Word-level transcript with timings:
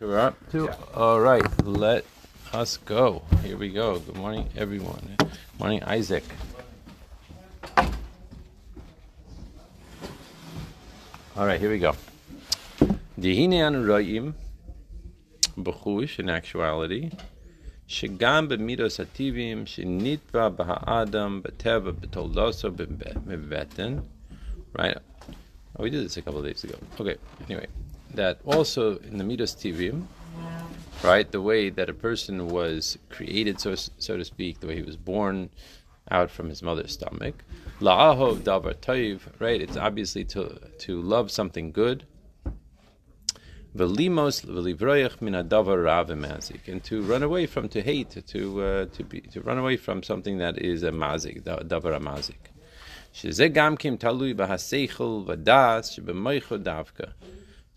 We're 0.00 0.20
up 0.20 0.50
to 0.52 0.70
all 0.94 1.18
right. 1.20 1.42
Let 1.66 2.04
us 2.52 2.76
go. 2.76 3.22
Here 3.42 3.56
we 3.56 3.68
go. 3.70 3.98
Good 3.98 4.14
morning, 4.14 4.48
everyone. 4.56 5.16
Good 5.18 5.28
morning, 5.58 5.82
Isaac. 5.82 6.22
All 11.36 11.46
right, 11.46 11.58
here 11.58 11.70
we 11.70 11.80
go. 11.80 11.96
Dihine 13.18 13.58
anurayim 13.58 14.34
b'chush 15.58 16.20
in 16.20 16.30
actuality. 16.30 17.10
Shegam 17.88 18.48
b'midos 18.48 19.04
ativim 19.04 19.64
shenitva 19.64 20.54
b'ha'adam 20.54 21.42
b'teva 21.42 21.92
b'toldoso 21.92 22.70
b'beten. 22.70 24.04
Right. 24.72 24.96
Oh, 25.76 25.82
we 25.82 25.90
did 25.90 26.04
this 26.04 26.16
a 26.16 26.22
couple 26.22 26.38
of 26.38 26.46
days 26.46 26.62
ago. 26.62 26.76
Okay. 27.00 27.16
Anyway 27.48 27.66
that 28.13 28.39
also 28.45 28.97
in 28.97 29.17
the 29.17 29.23
midas 29.23 29.53
tivim, 29.53 30.05
right, 31.03 31.31
the 31.31 31.41
way 31.41 31.69
that 31.69 31.89
a 31.89 31.93
person 31.93 32.47
was 32.47 32.97
created, 33.09 33.59
so 33.59 33.75
so 33.75 34.17
to 34.17 34.25
speak, 34.25 34.59
the 34.59 34.67
way 34.67 34.75
he 34.75 34.83
was 34.83 34.97
born 34.97 35.49
out 36.11 36.29
from 36.29 36.49
his 36.49 36.61
mother's 36.61 36.91
stomach, 36.91 37.43
la'ahov 37.79 38.39
davar 38.39 38.75
toiv, 38.75 39.21
right, 39.39 39.61
it's 39.61 39.77
obviously 39.77 40.23
to 40.23 40.59
to 40.79 41.01
love 41.01 41.31
something 41.31 41.71
good. 41.71 42.05
Velimos 43.75 44.45
velivroyach 44.45 45.19
min 45.19 45.33
davar 45.33 45.83
rav 45.83 46.11
and 46.11 46.83
to 46.83 47.01
run 47.01 47.23
away 47.23 47.47
from 47.47 47.67
to 47.69 47.81
hate 47.81 48.15
to 48.27 48.61
uh, 48.61 48.85
to 48.85 49.03
be 49.03 49.21
to 49.21 49.41
run 49.41 49.57
away 49.57 49.75
from 49.77 50.03
something 50.03 50.37
that 50.37 50.59
is 50.59 50.83
a 50.83 50.91
mazik 50.91 51.41
davar 51.41 51.99
mazik. 51.99 52.49
שזה 53.13 53.47
גם 53.47 53.77
כן 53.77 53.95
תלוי 53.95 54.33
בהשכל 54.33 55.23
ודעת 55.27 55.85
שבמויכו 55.85 56.57
דווקא. 56.57 57.03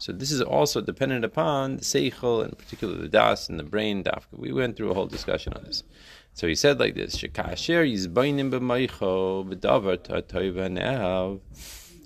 So 0.01 0.11
this 0.11 0.31
is 0.31 0.41
also 0.41 0.81
dependent 0.81 1.23
upon 1.23 1.75
the 1.75 1.83
seichel, 1.83 2.43
and 2.43 2.57
particularly 2.57 3.01
the 3.01 3.07
das 3.07 3.47
and 3.49 3.59
the 3.59 3.63
brain 3.63 4.03
dafka. 4.03 4.33
We 4.33 4.51
went 4.51 4.75
through 4.75 4.89
a 4.89 4.95
whole 4.95 5.05
discussion 5.05 5.53
on 5.53 5.63
this. 5.63 5.83
So 6.33 6.47
he 6.47 6.55
said 6.55 6.79
like 6.79 6.95
this: 6.95 7.15
Shekasher 7.17 7.85
yizbainim 7.85 8.49
b'maicho 8.49 9.47
b'davar 9.47 11.39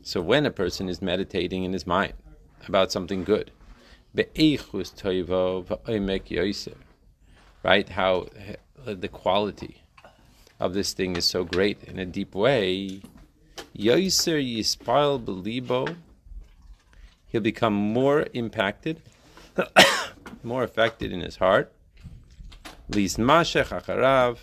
So 0.03 0.19
when 0.19 0.45
a 0.45 0.51
person 0.51 0.89
is 0.89 1.01
meditating 1.01 1.63
in 1.63 1.71
his 1.71 1.87
mind 1.87 2.15
about 2.67 2.91
something 2.91 3.23
good, 3.23 3.51
be'eichus 4.13 4.93
toivo 4.93 5.63
yoser, 6.27 6.75
right? 7.63 7.87
How 7.87 8.27
the 8.85 9.07
quality 9.07 9.83
of 10.59 10.73
this 10.73 10.91
thing 10.91 11.15
is 11.15 11.23
so 11.23 11.45
great 11.45 11.81
in 11.85 11.97
a 11.97 12.05
deep 12.05 12.35
way. 12.35 13.03
Yoser 13.73 14.43
yispal 14.43 15.23
belibo 15.23 15.95
he'll 17.35 17.41
become 17.41 17.73
more 17.73 18.27
impacted, 18.33 19.01
more 20.43 20.63
affected 20.63 21.11
in 21.11 21.19
his 21.19 21.35
heart. 21.35 21.69
acharav, 22.89 24.37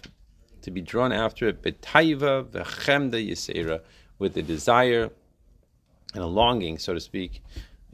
to 0.60 0.70
be 0.70 0.82
drawn 0.82 1.10
after 1.10 1.48
it, 1.48 1.62
betaiva 1.62 2.44
v'chemda 2.44 3.18
yisera, 3.26 3.80
with 4.18 4.36
a 4.36 4.42
desire 4.42 5.08
and 6.12 6.22
a 6.22 6.26
longing, 6.26 6.76
so 6.76 6.92
to 6.92 7.00
speak, 7.00 7.42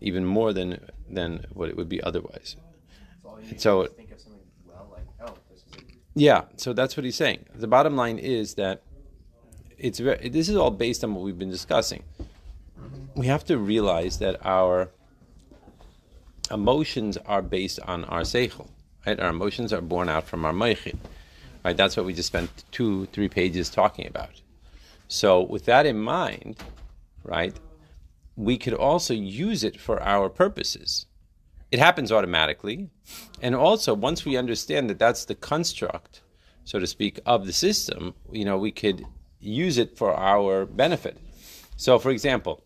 even 0.01 0.25
more 0.25 0.53
than 0.53 0.81
than 1.09 1.47
what 1.53 1.69
it 1.69 1.77
would 1.77 1.89
be 1.89 2.03
otherwise. 2.03 2.57
So, 3.23 3.39
so 3.57 3.89
well, 4.67 4.89
like, 4.93 5.07
oh, 5.25 5.35
yeah, 6.17 6.43
so 6.57 6.73
that's 6.73 6.97
what 6.97 7.05
he's 7.05 7.15
saying. 7.15 7.47
The 7.55 7.69
bottom 7.69 7.95
line 7.95 8.19
is 8.19 8.55
that 8.55 8.83
it's 9.79 10.01
very, 10.01 10.29
this 10.29 10.49
is 10.49 10.57
all 10.57 10.73
based 10.73 11.05
on 11.05 11.15
what 11.15 11.23
we've 11.23 11.39
been 11.39 11.51
discussing 11.51 12.03
we 13.15 13.27
have 13.27 13.45
to 13.47 13.59
realize 13.59 14.19
that 14.19 14.45
our 14.45 14.91
emotions 16.51 17.17
are 17.17 17.43
based 17.43 17.81
on 17.81 18.05
our 18.05 18.23
seichel. 18.23 18.69
Right? 19.07 19.19
Our 19.19 19.31
emotions 19.31 19.73
are 19.73 19.81
born 19.81 20.09
out 20.09 20.25
from 20.25 20.45
our 20.45 20.53
meichin. 20.53 20.97
Right? 21.65 21.77
That's 21.77 21.97
what 21.97 22.07
we 22.07 22.15
just 22.15 22.29
spent 22.29 22.65
two, 22.71 23.07
three 23.07 23.29
pages 23.29 23.71
talking 23.71 24.07
about. 24.07 24.41
So 25.09 25.43
with 25.43 25.65
that 25.65 25.87
in 25.87 25.99
mind, 25.99 26.59
right, 27.25 27.59
we 28.37 28.59
could 28.59 28.75
also 28.75 29.15
use 29.15 29.65
it 29.65 29.81
for 29.81 30.01
our 30.03 30.29
purposes. 30.29 31.07
It 31.71 31.79
happens 31.79 32.13
automatically. 32.13 32.91
And 33.43 33.55
also, 33.55 33.95
once 33.95 34.25
we 34.25 34.37
understand 34.37 34.89
that 34.91 34.99
that's 34.99 35.25
the 35.25 35.35
construct, 35.35 36.23
so 36.65 36.79
to 36.79 36.87
speak, 36.87 37.21
of 37.27 37.47
the 37.47 37.53
system, 37.53 38.15
you 38.31 38.45
know, 38.45 38.59
we 38.59 38.71
could 38.71 39.05
use 39.41 39.79
it 39.79 39.97
for 39.97 40.15
our 40.15 40.67
benefit. 40.67 41.19
So, 41.79 42.01
for 42.01 42.11
example, 42.11 42.65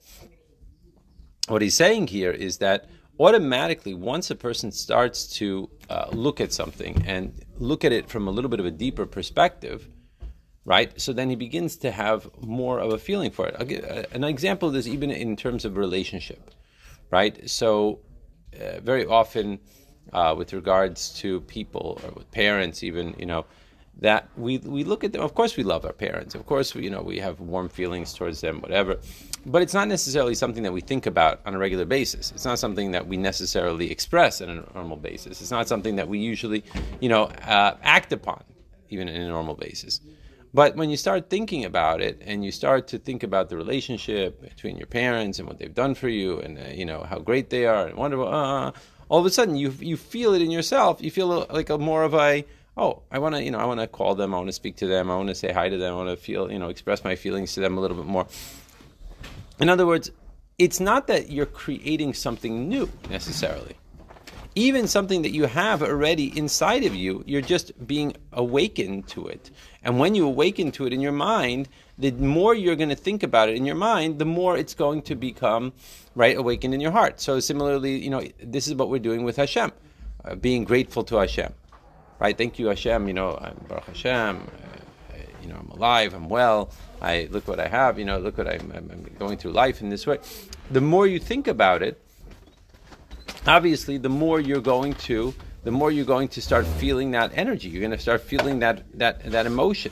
what 1.46 1.60
he's 1.60 1.76
saying 1.76 2.06
here 2.06 2.30
is 2.30 2.56
that 2.58 2.88
automatically, 3.20 3.92
once 3.92 4.30
a 4.30 4.34
person 4.34 4.72
starts 4.72 5.26
to 5.36 5.68
uh, 5.90 6.06
look 6.12 6.40
at 6.40 6.50
something 6.50 7.04
and 7.06 7.44
look 7.58 7.84
at 7.84 7.92
it 7.92 8.08
from 8.08 8.26
a 8.26 8.30
little 8.30 8.48
bit 8.48 8.58
of 8.58 8.64
a 8.64 8.70
deeper 8.70 9.04
perspective, 9.04 9.86
right? 10.64 10.98
So 10.98 11.12
then 11.12 11.28
he 11.28 11.36
begins 11.36 11.76
to 11.78 11.90
have 11.90 12.26
more 12.40 12.78
of 12.78 12.94
a 12.94 12.98
feeling 12.98 13.30
for 13.30 13.48
it. 13.48 13.68
Give, 13.68 13.84
uh, 13.84 14.04
an 14.12 14.24
example 14.24 14.68
of 14.68 14.74
this, 14.74 14.86
even 14.86 15.10
in 15.10 15.36
terms 15.36 15.66
of 15.66 15.76
relationship, 15.76 16.50
right? 17.10 17.50
So 17.50 18.00
uh, 18.58 18.80
very 18.80 19.04
often, 19.04 19.60
uh, 20.14 20.34
with 20.38 20.54
regards 20.54 21.10
to 21.20 21.42
people 21.42 22.00
or 22.02 22.12
with 22.12 22.30
parents, 22.30 22.82
even 22.82 23.14
you 23.18 23.26
know, 23.26 23.44
that 24.00 24.28
we 24.36 24.58
we 24.58 24.84
look 24.84 25.04
at 25.04 25.12
them. 25.12 25.22
Of 25.22 25.34
course, 25.34 25.56
we 25.56 25.62
love 25.62 25.84
our 25.84 25.92
parents. 25.92 26.34
Of 26.34 26.46
course, 26.46 26.74
we, 26.74 26.84
you 26.84 26.90
know 26.90 27.02
we 27.02 27.18
have 27.18 27.40
warm 27.40 27.68
feelings 27.68 28.12
towards 28.12 28.40
them, 28.40 28.60
whatever. 28.60 28.98
But 29.44 29.62
it's 29.62 29.74
not 29.74 29.88
necessarily 29.88 30.34
something 30.34 30.62
that 30.62 30.72
we 30.72 30.80
think 30.80 31.06
about 31.06 31.40
on 31.44 31.54
a 31.54 31.58
regular 31.58 31.84
basis. 31.84 32.30
It's 32.32 32.44
not 32.44 32.58
something 32.58 32.92
that 32.92 33.06
we 33.06 33.16
necessarily 33.16 33.90
express 33.90 34.40
on 34.40 34.50
a 34.50 34.74
normal 34.74 34.96
basis. 34.96 35.40
It's 35.40 35.50
not 35.50 35.66
something 35.68 35.96
that 35.96 36.08
we 36.08 36.18
usually, 36.18 36.64
you 37.00 37.08
know, 37.08 37.24
uh, 37.24 37.76
act 37.82 38.12
upon, 38.12 38.44
even 38.88 39.08
in 39.08 39.20
a 39.20 39.28
normal 39.28 39.54
basis. 39.54 40.00
But 40.54 40.76
when 40.76 40.90
you 40.90 40.96
start 40.96 41.30
thinking 41.30 41.64
about 41.64 42.02
it, 42.02 42.22
and 42.24 42.44
you 42.44 42.52
start 42.52 42.86
to 42.88 42.98
think 42.98 43.22
about 43.22 43.48
the 43.48 43.56
relationship 43.56 44.40
between 44.42 44.76
your 44.76 44.86
parents 44.86 45.38
and 45.38 45.48
what 45.48 45.58
they've 45.58 45.74
done 45.74 45.94
for 45.94 46.08
you, 46.08 46.40
and 46.40 46.58
uh, 46.58 46.62
you 46.72 46.84
know 46.84 47.02
how 47.02 47.18
great 47.18 47.50
they 47.50 47.66
are 47.66 47.86
and 47.86 47.96
wonderful, 47.96 48.28
uh, 48.28 48.72
all 49.08 49.20
of 49.20 49.26
a 49.26 49.30
sudden 49.30 49.56
you 49.56 49.74
you 49.80 49.96
feel 49.96 50.34
it 50.34 50.42
in 50.42 50.50
yourself. 50.50 51.02
You 51.02 51.10
feel 51.10 51.46
like 51.50 51.70
a 51.70 51.78
more 51.78 52.04
of 52.04 52.14
a 52.14 52.44
oh, 52.76 53.02
I 53.10 53.18
want 53.18 53.34
to, 53.34 53.42
you 53.42 53.50
know, 53.50 53.58
I 53.58 53.64
want 53.64 53.80
to 53.80 53.86
call 53.86 54.14
them, 54.14 54.34
I 54.34 54.38
want 54.38 54.48
to 54.48 54.52
speak 54.52 54.76
to 54.76 54.86
them, 54.86 55.10
I 55.10 55.16
want 55.16 55.28
to 55.28 55.34
say 55.34 55.52
hi 55.52 55.68
to 55.68 55.76
them, 55.76 55.92
I 55.92 55.96
want 55.96 56.10
to 56.10 56.16
feel, 56.16 56.50
you 56.50 56.58
know, 56.58 56.68
express 56.68 57.04
my 57.04 57.16
feelings 57.16 57.54
to 57.54 57.60
them 57.60 57.76
a 57.76 57.80
little 57.80 57.96
bit 57.96 58.06
more. 58.06 58.26
In 59.60 59.68
other 59.68 59.86
words, 59.86 60.10
it's 60.58 60.80
not 60.80 61.06
that 61.06 61.30
you're 61.30 61.46
creating 61.46 62.14
something 62.14 62.68
new 62.68 62.90
necessarily. 63.10 63.76
Even 64.54 64.86
something 64.86 65.22
that 65.22 65.32
you 65.32 65.46
have 65.46 65.82
already 65.82 66.36
inside 66.38 66.84
of 66.84 66.94
you, 66.94 67.24
you're 67.26 67.40
just 67.40 67.86
being 67.86 68.14
awakened 68.32 69.08
to 69.08 69.26
it. 69.26 69.50
And 69.82 69.98
when 69.98 70.14
you 70.14 70.26
awaken 70.26 70.72
to 70.72 70.86
it 70.86 70.92
in 70.92 71.00
your 71.00 71.12
mind, 71.12 71.68
the 71.98 72.10
more 72.12 72.54
you're 72.54 72.76
going 72.76 72.90
to 72.90 72.96
think 72.96 73.22
about 73.22 73.48
it 73.48 73.56
in 73.56 73.64
your 73.64 73.76
mind, 73.76 74.18
the 74.18 74.26
more 74.26 74.58
it's 74.58 74.74
going 74.74 75.02
to 75.02 75.14
become 75.14 75.72
right 76.14 76.36
awakened 76.36 76.74
in 76.74 76.80
your 76.80 76.90
heart. 76.90 77.18
So 77.18 77.40
similarly, 77.40 77.98
you 77.98 78.10
know, 78.10 78.22
this 78.42 78.68
is 78.68 78.74
what 78.74 78.90
we're 78.90 78.98
doing 78.98 79.24
with 79.24 79.36
Hashem, 79.36 79.72
uh, 80.24 80.34
being 80.34 80.64
grateful 80.64 81.02
to 81.04 81.16
Hashem 81.16 81.54
right? 82.22 82.38
Thank 82.38 82.60
you, 82.60 82.68
Hashem. 82.68 83.08
You 83.08 83.14
know, 83.14 83.36
I'm 83.36 83.56
Baruch 83.68 83.86
Hashem. 83.86 84.46
Uh, 85.10 85.16
you 85.42 85.48
know, 85.48 85.56
I'm 85.56 85.70
alive. 85.70 86.14
I'm 86.14 86.28
well. 86.28 86.70
I 87.00 87.26
look 87.32 87.48
what 87.48 87.58
I 87.58 87.66
have. 87.66 87.98
You 87.98 88.04
know, 88.04 88.18
look 88.18 88.38
what 88.38 88.46
I'm, 88.46 88.70
I'm 88.76 89.06
going 89.18 89.38
through 89.38 89.50
life 89.50 89.80
in 89.80 89.88
this 89.88 90.06
way. 90.06 90.20
The 90.70 90.80
more 90.80 91.08
you 91.08 91.18
think 91.18 91.48
about 91.48 91.82
it, 91.82 92.00
obviously, 93.44 93.98
the 93.98 94.08
more 94.08 94.38
you're 94.38 94.60
going 94.60 94.94
to, 95.10 95.34
the 95.64 95.72
more 95.72 95.90
you're 95.90 96.04
going 96.04 96.28
to 96.28 96.40
start 96.40 96.64
feeling 96.64 97.10
that 97.10 97.32
energy. 97.34 97.68
You're 97.68 97.80
going 97.80 97.98
to 97.98 97.98
start 98.08 98.20
feeling 98.20 98.60
that 98.60 98.76
that 98.98 99.24
that 99.32 99.46
emotion. 99.46 99.90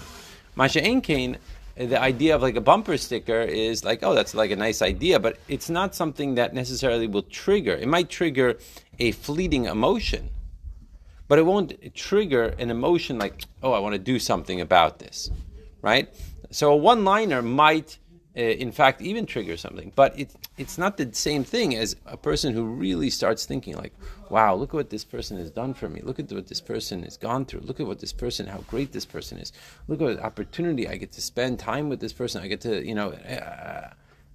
Masha 0.54 0.80
Enkain, 0.80 1.36
the 1.74 2.00
idea 2.00 2.36
of 2.36 2.42
like 2.42 2.54
a 2.54 2.60
bumper 2.60 2.96
sticker 2.96 3.40
is 3.40 3.84
like, 3.84 4.04
oh, 4.04 4.14
that's 4.14 4.34
like 4.34 4.52
a 4.52 4.56
nice 4.56 4.82
idea, 4.82 5.18
but 5.18 5.38
it's 5.48 5.68
not 5.68 5.96
something 5.96 6.36
that 6.36 6.54
necessarily 6.54 7.08
will 7.08 7.22
trigger. 7.22 7.74
It 7.74 7.88
might 7.88 8.08
trigger 8.08 8.58
a 9.00 9.10
fleeting 9.10 9.64
emotion 9.64 10.30
but 11.30 11.38
it 11.38 11.46
won't 11.46 11.94
trigger 11.94 12.56
an 12.58 12.72
emotion 12.72 13.16
like, 13.16 13.44
oh, 13.62 13.72
I 13.72 13.78
want 13.78 13.92
to 13.92 14.00
do 14.00 14.18
something 14.18 14.60
about 14.60 14.98
this, 14.98 15.30
right? 15.80 16.12
So 16.50 16.72
a 16.72 16.76
one-liner 16.76 17.40
might, 17.40 17.98
uh, 18.36 18.40
in 18.40 18.72
fact, 18.72 19.00
even 19.00 19.26
trigger 19.26 19.56
something, 19.56 19.92
but 19.94 20.18
it, 20.18 20.34
it's 20.58 20.76
not 20.76 20.96
the 20.96 21.08
same 21.12 21.44
thing 21.44 21.76
as 21.76 21.94
a 22.04 22.16
person 22.16 22.52
who 22.52 22.64
really 22.64 23.10
starts 23.10 23.46
thinking 23.46 23.76
like, 23.76 23.92
wow, 24.28 24.56
look 24.56 24.70
at 24.70 24.74
what 24.74 24.90
this 24.90 25.04
person 25.04 25.36
has 25.36 25.52
done 25.52 25.72
for 25.72 25.88
me. 25.88 26.00
Look 26.02 26.18
at 26.18 26.32
what 26.32 26.48
this 26.48 26.60
person 26.60 27.04
has 27.04 27.16
gone 27.16 27.44
through. 27.44 27.60
Look 27.60 27.78
at 27.78 27.86
what 27.86 28.00
this 28.00 28.12
person, 28.12 28.48
how 28.48 28.64
great 28.66 28.90
this 28.90 29.06
person 29.06 29.38
is. 29.38 29.52
Look 29.86 30.00
at 30.00 30.04
what 30.04 30.18
opportunity 30.18 30.88
I 30.88 30.96
get 30.96 31.12
to 31.12 31.22
spend 31.22 31.60
time 31.60 31.88
with 31.88 32.00
this 32.00 32.12
person. 32.12 32.42
I 32.42 32.48
get 32.48 32.62
to, 32.62 32.84
you 32.84 32.96
know, 32.96 33.10
uh, 33.12 33.90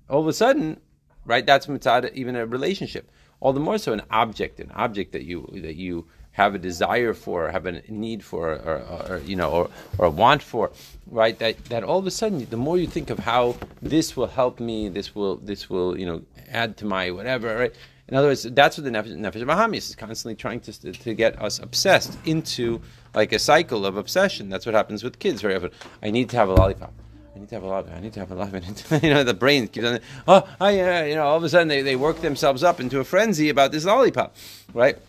all 0.09 0.21
of 0.21 0.27
a 0.27 0.33
sudden, 0.33 0.79
right? 1.25 1.45
That's 1.45 1.67
mitzad, 1.67 2.13
even 2.13 2.37
a 2.37 2.45
relationship. 2.45 3.11
All 3.41 3.51
the 3.51 3.59
more 3.59 3.77
so 3.77 3.91
an 3.91 4.03
object, 4.09 4.61
an 4.61 4.71
object 4.71 5.11
that 5.11 5.23
you 5.23 5.49
that 5.61 5.75
you 5.75 6.07
have 6.35 6.53
a 6.53 6.57
desire 6.59 7.13
for, 7.13 7.49
have 7.49 7.65
a 7.65 7.81
need 7.87 8.23
for, 8.23 8.49
or, 8.49 8.77
or, 9.09 9.21
you 9.25 9.37
know, 9.37 9.49
or, 9.51 9.69
or 9.97 10.07
a 10.07 10.09
want 10.09 10.43
for, 10.43 10.69
right? 11.07 11.39
That 11.39 11.63
that 11.65 11.83
all 11.83 11.97
of 11.97 12.05
a 12.05 12.11
sudden, 12.11 12.45
the 12.49 12.57
more 12.57 12.77
you 12.77 12.87
think 12.87 13.09
of 13.09 13.19
how 13.19 13.55
this 13.81 14.17
will 14.17 14.27
help 14.27 14.59
me, 14.59 14.89
this 14.89 15.15
will 15.15 15.37
this 15.37 15.69
will 15.69 15.97
you 15.97 16.05
know 16.05 16.21
add 16.49 16.75
to 16.77 16.85
my 16.85 17.09
whatever, 17.11 17.57
right? 17.57 17.73
In 18.07 18.15
other 18.15 18.27
words, 18.27 18.43
that's 18.43 18.77
what 18.77 18.83
the 18.83 18.91
Nefesh, 18.91 19.15
nefesh 19.15 19.43
Bahamis 19.43 19.89
is 19.89 19.95
constantly 19.95 20.35
trying 20.35 20.59
to, 20.59 20.91
to 20.91 21.13
get 21.15 21.41
us 21.41 21.57
obsessed 21.57 22.19
into 22.25 22.79
like 23.15 23.31
a 23.31 23.39
cycle 23.39 23.85
of 23.85 23.97
obsession. 23.97 24.49
That's 24.49 24.65
what 24.65 24.75
happens 24.75 25.03
with 25.03 25.17
kids 25.17 25.41
very 25.41 25.55
often. 25.55 25.71
I 26.03 26.11
need 26.11 26.29
to 26.29 26.37
have 26.37 26.49
a 26.49 26.53
lollipop. 26.53 26.93
I 27.35 27.39
need 27.39 27.49
to 27.49 27.55
have 27.55 27.63
a 27.63 27.67
lollipop. 27.67 27.95
I 27.95 27.99
need 28.01 28.13
to 28.13 28.19
have 28.19 28.31
a 28.31 28.35
lollipop. 28.35 28.63
you 29.03 29.09
know, 29.09 29.23
the 29.23 29.33
brain 29.33 29.67
keeps 29.69 29.87
on, 29.87 29.99
oh, 30.27 30.47
I, 30.61 30.79
uh, 30.79 31.03
you 31.05 31.15
know, 31.15 31.25
all 31.25 31.37
of 31.37 31.43
a 31.43 31.49
sudden 31.49 31.67
they, 31.67 31.81
they 31.81 31.95
work 31.95 32.21
themselves 32.21 32.63
up 32.63 32.79
into 32.79 32.99
a 32.99 33.03
frenzy 33.03 33.49
about 33.49 33.71
this 33.71 33.85
lollipop, 33.85 34.35
right? 34.73 34.99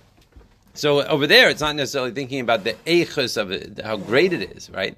So 0.77 1.03
over 1.03 1.27
there, 1.27 1.49
it's 1.49 1.61
not 1.61 1.75
necessarily 1.75 2.13
thinking 2.13 2.41
about 2.41 2.65
the 2.65 2.75
echus 2.87 3.37
of 3.37 3.51
it, 3.51 3.81
how 3.83 3.97
great 3.97 4.33
it 4.33 4.57
is, 4.57 4.71
right? 4.71 4.97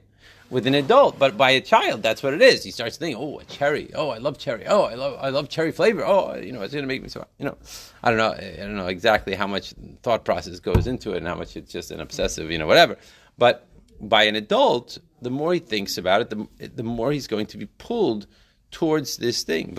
With 0.50 0.66
an 0.66 0.74
adult, 0.74 1.18
but 1.18 1.36
by 1.36 1.50
a 1.50 1.60
child, 1.60 2.02
that's 2.02 2.22
what 2.22 2.32
it 2.32 2.40
is. 2.40 2.64
He 2.64 2.70
starts 2.70 2.96
thinking, 2.96 3.22
"Oh, 3.22 3.38
a 3.38 3.44
cherry! 3.44 3.90
Oh, 3.94 4.08
I 4.08 4.16
love 4.16 4.38
cherry! 4.38 4.66
Oh, 4.66 4.84
I 4.84 4.94
love 4.94 5.18
I 5.20 5.28
love 5.28 5.50
cherry 5.50 5.72
flavor! 5.72 6.04
Oh, 6.04 6.36
you 6.36 6.52
know, 6.52 6.62
it's 6.62 6.72
going 6.72 6.84
to 6.84 6.88
make 6.88 7.02
me 7.02 7.10
so." 7.10 7.26
You 7.38 7.44
know, 7.46 7.58
I 8.02 8.10
don't 8.10 8.18
know. 8.18 8.32
I 8.32 8.56
don't 8.56 8.76
know 8.76 8.86
exactly 8.86 9.34
how 9.34 9.46
much 9.46 9.74
thought 10.02 10.24
process 10.24 10.58
goes 10.58 10.86
into 10.86 11.12
it 11.12 11.18
and 11.18 11.26
how 11.26 11.34
much 11.34 11.54
it's 11.54 11.70
just 11.70 11.90
an 11.90 12.00
obsessive, 12.00 12.50
you 12.50 12.56
know, 12.56 12.66
whatever. 12.66 12.96
But 13.36 13.66
by 14.00 14.22
an 14.22 14.36
adult, 14.36 14.96
the 15.20 15.30
more 15.30 15.52
he 15.52 15.60
thinks 15.60 15.98
about 15.98 16.22
it, 16.22 16.30
the, 16.30 16.48
the 16.74 16.82
more 16.82 17.12
he's 17.12 17.26
going 17.26 17.46
to 17.46 17.58
be 17.58 17.66
pulled 17.66 18.26
towards 18.70 19.16
this 19.18 19.42
thing. 19.42 19.74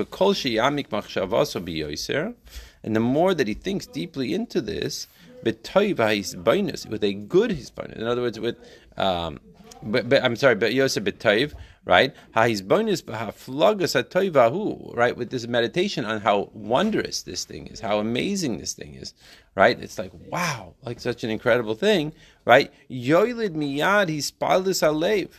And 2.82 2.96
the 2.96 3.00
more 3.00 3.34
that 3.34 3.48
he 3.48 3.54
thinks 3.54 3.86
deeply 3.86 4.34
into 4.34 4.62
this, 4.62 5.08
bonus 5.44 6.86
with 6.86 7.04
a 7.04 7.14
good 7.14 7.52
hisbonus. 7.52 7.98
In 7.98 8.08
other 8.08 8.22
words, 8.22 8.40
with 8.40 8.58
um, 8.98 9.40
but, 9.82 10.10
but 10.10 10.24
I'm 10.24 10.36
sorry, 10.36 10.56
but 10.56 10.74
Yosef 10.74 11.04
b'toiv, 11.04 11.54
right? 11.86 12.14
Ha'hisbonus 12.36 13.04
b'haflagas 13.04 13.94
ha'toivahu, 13.94 14.96
right? 14.96 15.16
With 15.16 15.30
this 15.30 15.48
meditation 15.48 16.06
on 16.06 16.22
how 16.22 16.50
wondrous 16.54 17.22
this 17.24 17.46
thing 17.46 17.68
is, 17.68 17.80
how 17.80 18.00
amazing 18.00 18.58
this 18.58 18.74
thing 18.74 18.96
is, 18.96 19.14
right? 19.56 19.80
It's 19.80 19.98
like 19.98 20.12
wow, 20.30 20.76
like 20.84 21.00
such 21.00 21.24
an 21.24 21.30
incredible 21.30 21.76
thing, 21.76 22.14
right? 22.46 22.74
Yoilid 22.90 23.52
miyad 23.52 24.10
hispaldus 24.10 24.84
alev, 24.84 25.30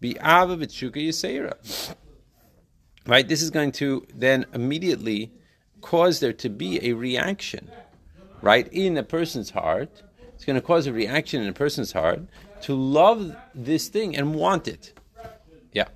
bi'ava 0.00 0.58
v'tshuka 0.58 0.96
yisera. 0.96 1.94
Right, 3.06 3.26
this 3.26 3.42
is 3.42 3.50
going 3.50 3.72
to 3.72 4.06
then 4.14 4.44
immediately 4.52 5.32
cause 5.80 6.20
there 6.20 6.34
to 6.34 6.50
be 6.50 6.86
a 6.86 6.92
reaction 6.92 7.70
right, 8.42 8.68
in 8.72 8.96
a 8.96 9.02
person's 9.02 9.50
heart, 9.50 10.02
it's 10.34 10.44
going 10.44 10.56
to 10.56 10.62
cause 10.62 10.86
a 10.86 10.92
reaction 10.92 11.42
in 11.42 11.48
a 11.48 11.52
person's 11.52 11.92
heart 11.92 12.20
to 12.62 12.74
love 12.74 13.36
this 13.54 13.88
thing 13.88 14.16
and 14.16 14.34
want 14.34 14.68
it. 14.68 14.92
Yeah. 15.72 15.88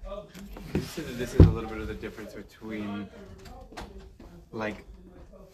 This 0.73 0.99
is 1.35 1.41
a 1.41 1.50
little 1.50 1.69
bit 1.69 1.81
of 1.81 1.88
the 1.88 1.94
difference 1.94 2.35
between 2.35 3.08
like 4.52 4.85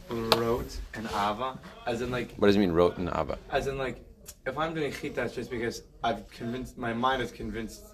rote 0.08 0.76
and 0.94 1.06
ava, 1.06 1.58
as 1.86 2.02
in 2.02 2.10
like. 2.10 2.34
What 2.36 2.48
does 2.48 2.56
it 2.56 2.58
mean, 2.58 2.72
rote 2.72 2.98
and 2.98 3.08
ava? 3.08 3.38
As 3.50 3.66
in 3.66 3.78
like, 3.78 4.04
if 4.46 4.56
I'm 4.58 4.74
doing 4.74 4.92
chita, 4.92 5.22
it's 5.22 5.34
just 5.34 5.50
because 5.50 5.82
I've 6.02 6.28
convinced 6.30 6.78
my 6.78 6.92
mind 6.92 7.22
is 7.22 7.30
convinced. 7.30 7.84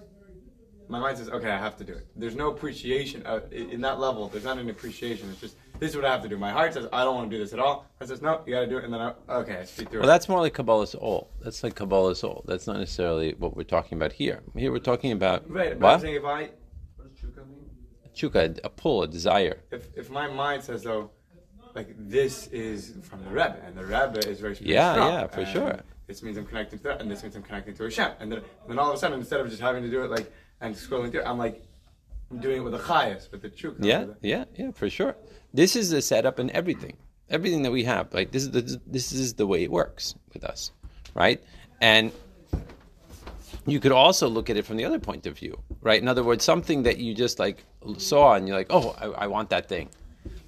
My 0.89 1.01
mind 1.01 1.19
says, 1.19 1.29
okay, 1.29 1.51
I 1.51 1.59
have 1.59 1.77
to 1.79 1.85
do 1.85 1.93
it. 1.93 2.07
There's 2.15 2.37
no 2.37 2.53
appreciation 2.53 3.27
uh, 3.27 3.41
in 3.51 3.81
that 3.81 3.99
level. 3.99 4.29
There's 4.29 4.45
not 4.45 4.57
an 4.59 4.71
appreciation. 4.71 5.29
It's 5.31 5.41
just 5.41 5.57
this 5.79 5.91
is 5.91 5.97
what 5.97 6.05
I 6.05 6.13
have 6.13 6.23
to 6.23 6.29
do. 6.29 6.37
My 6.37 6.51
heart 6.51 6.75
says, 6.75 6.87
I 6.93 7.05
don't 7.05 7.15
want 7.15 7.31
to 7.31 7.37
do 7.37 7.43
this 7.43 7.53
at 7.53 7.59
all. 7.59 7.87
I 8.01 8.07
says, 8.07 8.23
no, 8.23 8.43
you 8.47 8.55
got 8.55 8.61
to 8.61 8.67
do 8.67 8.79
it. 8.79 8.85
And 8.85 8.93
then, 8.93 9.01
I, 9.01 9.15
okay, 9.29 9.59
I 9.59 9.65
speak 9.65 9.89
through 9.89 10.01
well, 10.01 10.09
it. 10.09 10.09
Well, 10.09 10.15
that's 10.15 10.29
more 10.29 10.41
like 10.41 10.55
kabbalas 10.55 10.95
ol. 11.01 11.31
That's 11.43 11.63
like 11.63 11.75
kabbalas 11.75 12.25
ol. 12.25 12.45
That's 12.47 12.67
not 12.67 12.79
necessarily 12.79 13.35
what 13.39 13.57
we're 13.57 13.65
talking 13.65 13.97
about 13.99 14.13
here. 14.13 14.43
Here 14.57 14.73
we're 14.73 14.79
talking 14.79 15.13
about. 15.13 15.51
Right, 15.51 15.79
but 15.79 16.01
saying 16.01 16.17
if 16.17 16.25
I. 16.25 16.51
What 16.97 17.15
does 17.15 17.23
chuka 17.23 17.47
mean? 17.49 17.71
Chuka, 18.15 18.59
a 18.65 18.71
pull, 18.71 19.03
a 19.03 19.07
desire. 19.09 19.61
If, 19.71 19.89
if 19.97 20.11
my 20.11 20.29
mind 20.29 20.63
says, 20.63 20.83
though, 20.83 21.11
like 21.75 21.95
this 21.99 22.47
is 22.49 22.95
from 23.03 23.23
the 23.23 23.31
Rebbe, 23.31 23.59
and 23.65 23.77
the 23.77 23.85
Rebbe 23.85 24.27
is 24.27 24.41
very 24.41 24.57
Yeah, 24.61 24.95
strong, 24.95 25.13
yeah, 25.13 25.27
for 25.27 25.45
sure. 25.45 25.81
This 26.07 26.23
means 26.23 26.39
I'm 26.39 26.47
connecting 26.47 26.79
to 26.79 26.85
that, 26.85 27.01
and 27.03 27.11
this 27.11 27.23
means 27.23 27.37
I'm 27.37 27.43
connecting 27.43 27.75
to 27.75 27.83
Hashem. 27.83 28.13
And 28.21 28.33
then, 28.33 28.39
and 28.39 28.69
then 28.69 28.79
all 28.79 28.91
of 28.91 28.97
a 28.97 28.99
sudden, 28.99 29.19
instead 29.19 29.41
of 29.41 29.49
just 29.51 29.61
having 29.61 29.83
to 29.83 29.91
do 29.91 30.03
it 30.03 30.11
like 30.11 30.33
and 30.61 30.75
scrolling 30.75 31.11
through, 31.11 31.25
I'm 31.25 31.37
like, 31.37 31.63
I'm 32.31 32.39
doing 32.39 32.59
it 32.59 32.61
with 32.61 32.75
a 32.75 32.79
chayas, 32.79 33.31
with 33.31 33.43
the 33.43 33.51
chuk. 33.51 33.75
Yeah, 33.81 34.07
yeah, 34.23 34.45
yeah, 34.57 34.71
for 34.71 34.89
sure. 34.89 35.15
This 35.57 35.75
is 35.75 35.89
the 35.89 36.03
setup 36.03 36.39
and 36.39 36.51
everything, 36.51 36.99
everything 37.31 37.63
that 37.63 37.73
we 37.73 37.83
have. 37.85 38.13
Like 38.13 38.31
this 38.31 38.43
is 38.43 38.51
the, 38.51 38.79
this 38.87 39.11
is 39.13 39.33
the 39.33 39.47
way 39.47 39.63
it 39.63 39.71
works 39.71 40.15
with 40.35 40.45
us, 40.45 40.71
right? 41.15 41.43
And 41.81 42.13
you 43.67 43.81
could 43.81 43.91
also 43.91 44.29
look 44.29 44.51
at 44.51 44.59
it 44.59 44.67
from 44.67 44.77
the 44.77 44.85
other 44.85 44.99
point 44.99 45.27
of 45.27 45.39
view, 45.39 45.59
right? 45.81 46.01
In 46.01 46.09
other 46.09 46.23
words, 46.23 46.45
something 46.45 46.83
that 46.83 46.99
you 46.99 47.15
just 47.15 47.39
like 47.39 47.65
saw 47.97 48.35
and 48.35 48.47
you're 48.47 48.57
like, 48.57 48.67
oh, 48.69 48.95
I, 49.01 49.25
I 49.25 49.27
want 49.29 49.49
that 49.49 49.67
thing. 49.67 49.89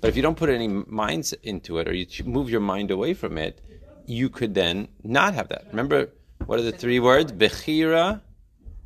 But 0.02 0.08
if 0.08 0.16
you 0.16 0.20
don't 0.20 0.36
put 0.36 0.50
any 0.50 0.68
minds 0.68 1.32
into 1.42 1.78
it 1.78 1.88
or 1.88 1.94
you 1.94 2.06
move 2.24 2.50
your 2.50 2.60
mind 2.60 2.90
away 2.90 3.14
from 3.14 3.38
it, 3.38 3.62
you 4.04 4.28
could 4.28 4.52
then 4.54 4.88
not 5.04 5.32
have 5.32 5.48
that. 5.48 5.68
Remember, 5.70 6.10
what 6.44 6.58
are 6.58 6.62
the 6.62 6.72
three 6.72 7.00
words? 7.00 7.32
Bechira, 7.32 8.20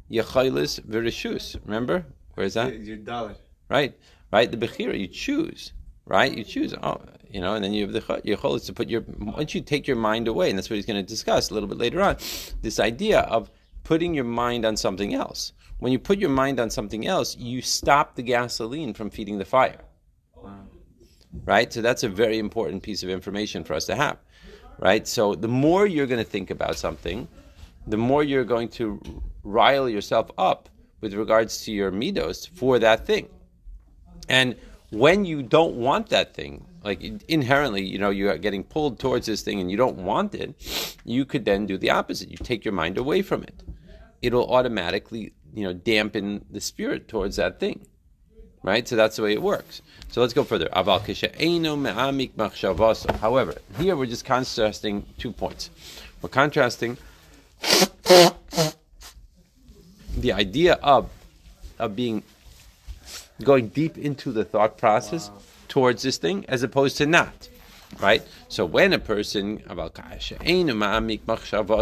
Yechailis, 0.08 0.80
Virishus. 0.82 1.58
Remember? 1.64 2.06
Where 2.34 2.46
is 2.46 2.54
that? 2.54 2.78
Your 2.78 2.98
dollar. 2.98 3.34
Right, 3.68 3.98
right. 4.32 4.48
The 4.48 4.56
bechira, 4.56 4.96
you 4.96 5.08
choose. 5.08 5.72
Right, 6.04 6.36
you 6.36 6.44
choose. 6.44 6.74
Oh, 6.82 7.00
you 7.30 7.40
know, 7.40 7.54
and 7.54 7.64
then 7.64 7.72
you 7.72 7.86
have 7.86 7.92
the 7.92 8.20
your 8.24 8.36
chol 8.36 8.56
is 8.56 8.64
to 8.64 8.72
put 8.72 8.90
your 8.90 9.04
once 9.18 9.54
you 9.54 9.60
take 9.60 9.86
your 9.86 9.96
mind 9.96 10.28
away, 10.28 10.50
and 10.50 10.58
that's 10.58 10.68
what 10.68 10.76
he's 10.76 10.86
going 10.86 11.02
to 11.02 11.08
discuss 11.08 11.50
a 11.50 11.54
little 11.54 11.68
bit 11.68 11.78
later 11.78 12.02
on. 12.02 12.16
This 12.60 12.80
idea 12.80 13.20
of 13.20 13.50
putting 13.84 14.14
your 14.14 14.24
mind 14.24 14.64
on 14.64 14.76
something 14.76 15.14
else. 15.14 15.52
When 15.78 15.92
you 15.92 15.98
put 15.98 16.18
your 16.18 16.30
mind 16.30 16.60
on 16.60 16.70
something 16.70 17.06
else, 17.06 17.36
you 17.36 17.62
stop 17.62 18.14
the 18.14 18.22
gasoline 18.22 18.94
from 18.94 19.10
feeding 19.10 19.38
the 19.38 19.44
fire. 19.44 19.80
Right? 21.44 21.72
So 21.72 21.80
that's 21.82 22.02
a 22.02 22.08
very 22.08 22.38
important 22.38 22.82
piece 22.82 23.02
of 23.02 23.08
information 23.08 23.64
for 23.64 23.74
us 23.74 23.86
to 23.86 23.96
have. 23.96 24.18
Right? 24.78 25.08
So 25.08 25.34
the 25.34 25.48
more 25.48 25.86
you're 25.86 26.06
going 26.06 26.22
to 26.22 26.30
think 26.30 26.50
about 26.50 26.76
something, 26.76 27.26
the 27.86 27.96
more 27.96 28.22
you're 28.22 28.44
going 28.44 28.68
to 28.70 29.00
rile 29.42 29.88
yourself 29.88 30.30
up 30.38 30.68
with 31.00 31.14
regards 31.14 31.64
to 31.64 31.72
your 31.72 31.90
midos 31.90 32.48
for 32.48 32.78
that 32.78 33.06
thing. 33.06 33.28
And 34.28 34.54
when 34.92 35.24
you 35.24 35.42
don't 35.42 35.76
want 35.76 36.10
that 36.10 36.34
thing, 36.34 36.66
like 36.84 37.02
inherently, 37.28 37.82
you 37.82 37.98
know, 37.98 38.10
you're 38.10 38.36
getting 38.38 38.62
pulled 38.62 38.98
towards 38.98 39.26
this 39.26 39.42
thing 39.42 39.60
and 39.60 39.70
you 39.70 39.76
don't 39.76 39.96
want 39.96 40.34
it, 40.34 40.54
you 41.04 41.24
could 41.24 41.44
then 41.44 41.66
do 41.66 41.78
the 41.78 41.90
opposite. 41.90 42.30
You 42.30 42.36
take 42.36 42.64
your 42.64 42.74
mind 42.74 42.98
away 42.98 43.22
from 43.22 43.42
it. 43.42 43.62
It'll 44.20 44.52
automatically, 44.52 45.32
you 45.54 45.64
know, 45.64 45.72
dampen 45.72 46.44
the 46.50 46.60
spirit 46.60 47.08
towards 47.08 47.36
that 47.36 47.58
thing. 47.58 47.86
Right? 48.62 48.86
So 48.86 48.94
that's 48.94 49.16
the 49.16 49.22
way 49.22 49.32
it 49.32 49.42
works. 49.42 49.82
So 50.10 50.20
let's 50.20 50.32
go 50.32 50.44
further. 50.44 50.68
However, 50.72 51.02
here 53.78 53.96
we're 53.96 54.06
just 54.06 54.24
contrasting 54.24 55.06
two 55.18 55.32
points. 55.32 55.70
We're 56.20 56.28
contrasting 56.28 56.96
the 60.16 60.32
idea 60.32 60.74
of 60.74 61.10
of 61.78 61.96
being 61.96 62.22
going 63.42 63.68
deep 63.68 63.98
into 63.98 64.32
the 64.32 64.44
thought 64.44 64.78
process 64.78 65.28
wow. 65.28 65.38
towards 65.68 66.02
this 66.02 66.16
thing 66.16 66.44
as 66.48 66.62
opposed 66.62 66.96
to 66.96 67.06
not 67.06 67.48
right 68.00 68.22
so 68.48 68.64
when 68.64 68.92
a 68.92 68.98
person 68.98 69.62
about 69.66 69.94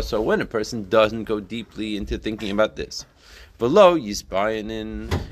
so 0.04 0.20
when 0.22 0.40
a 0.40 0.46
person 0.46 0.88
doesn't 0.88 1.24
go 1.24 1.40
deeply 1.40 1.96
into 1.96 2.18
thinking 2.18 2.50
about 2.50 2.76
this 2.76 3.04
below 3.58 3.96
yisbayin 3.96 4.70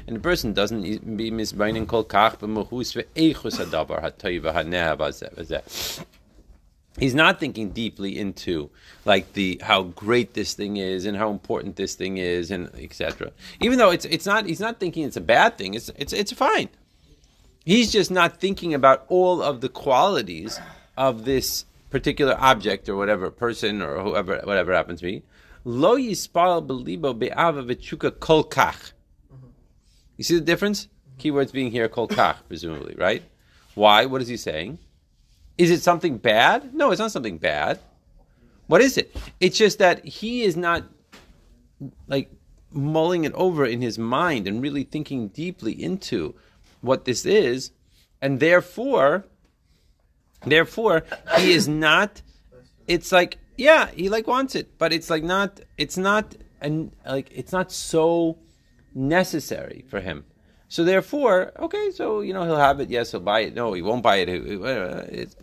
and 0.06 0.16
the 0.16 0.20
person 0.20 0.52
doesn't 0.52 1.16
be 1.16 1.30
misbayin 1.30 1.87
kol 1.87 2.04
kach 2.04 2.38
b'muchus 2.38 2.94
ve'echus 2.94 3.56
hadavar 3.58 4.02
hatoiva 4.02 4.52
haneh 4.54 6.04
he's 6.97 7.14
not 7.14 7.38
thinking 7.38 7.71
deeply 7.71 8.18
into 8.18 8.71
like 9.04 9.33
the 9.35 9.61
how 9.62 9.83
great 9.83 10.35
this 10.35 10.54
thing 10.54 10.76
is 10.76 11.07
and 11.07 11.16
how 11.16 11.30
important 11.30 11.76
this 11.76 11.95
thing 11.95 12.16
is 12.16 12.50
and 12.50 12.71
etc. 12.75 13.33
Even 13.61 13.78
though 13.78 13.90
it's 13.90 14.04
it's 14.07 14.26
not 14.26 14.47
he's 14.47 14.61
not 14.61 14.80
thinking 14.80 15.04
it's 15.04 15.16
a 15.16 15.21
bad 15.23 15.59
thing. 15.59 15.75
It's 15.75 15.90
it's 15.97 16.12
it's 16.12 16.33
fine. 16.33 16.68
He's 17.64 17.92
just 17.92 18.11
not 18.11 18.40
thinking 18.40 18.73
about 18.75 19.04
all 19.09 19.42
of 19.42 19.61
the 19.61 19.68
qualities 19.68 20.59
of 20.97 21.25
this 21.25 21.64
particular 21.90 22.37
object 22.38 22.88
or 22.88 22.97
whatever 22.97 23.30
person 23.30 23.83
or 23.83 24.00
whoever 24.00 24.40
whatever 24.45 24.73
happens 24.73 25.00
to 25.00 25.07
be. 25.07 25.23
Lo 25.64 25.97
yispal 25.97 26.66
belibo 26.66 27.18
be'ava 27.18 27.62
v'chuka 27.62 28.18
kol 28.18 28.45
kach. 28.45 28.92
You 30.16 30.25
see 30.25 30.35
the 30.35 30.40
difference? 30.40 30.88
Keywords 31.18 31.52
being 31.52 31.71
here 31.71 31.88
kol 31.88 32.09
kach, 32.09 32.37
presumably, 32.49 32.95
right? 32.97 33.23
Why? 33.75 34.07
What 34.07 34.23
is 34.23 34.28
he 34.28 34.37
saying? 34.37 34.78
Is 35.58 35.70
it 35.70 35.82
something 35.82 36.18
bad? 36.18 36.72
No, 36.72 36.92
it's 36.92 37.00
not 37.00 37.12
something 37.12 37.38
bad. 37.38 37.80
What 38.68 38.80
is 38.80 38.96
it? 38.96 39.14
It's 39.40 39.58
just 39.58 39.78
that 39.80 40.04
he 40.04 40.42
is 40.42 40.56
not 40.56 40.84
like 42.06 42.30
mulling 42.70 43.24
it 43.24 43.32
over 43.32 43.66
in 43.66 43.82
his 43.82 43.98
mind 43.98 44.46
and 44.46 44.62
really 44.62 44.84
thinking 44.84 45.28
deeply 45.28 45.72
into 45.72 46.34
what 46.80 47.04
this 47.04 47.26
is, 47.26 47.72
and 48.22 48.40
therefore, 48.40 49.26
therefore, 50.44 51.04
he 51.38 51.52
is 51.52 51.66
not. 51.66 52.22
It's 52.86 53.10
like 53.10 53.38
yeah, 53.56 53.90
he 53.94 54.08
like 54.08 54.26
wants 54.26 54.54
it, 54.54 54.78
but 54.78 54.92
it's 54.92 55.10
like 55.10 55.24
not. 55.24 55.60
It's 55.76 55.96
not 55.96 56.36
and 56.60 56.92
like 57.06 57.30
it's 57.32 57.52
not 57.52 57.72
so 57.72 58.38
necessary 58.94 59.84
for 59.88 60.00
him. 60.00 60.24
So 60.68 60.84
therefore, 60.84 61.52
okay, 61.58 61.90
so 61.90 62.20
you 62.20 62.32
know 62.34 62.44
he'll 62.44 62.56
have 62.56 62.80
it. 62.80 62.90
Yes, 62.90 63.10
he'll 63.10 63.20
buy 63.20 63.40
it. 63.40 63.54
No, 63.54 63.72
he 63.72 63.82
won't 63.82 64.02
buy 64.02 64.16
it. 64.16 65.34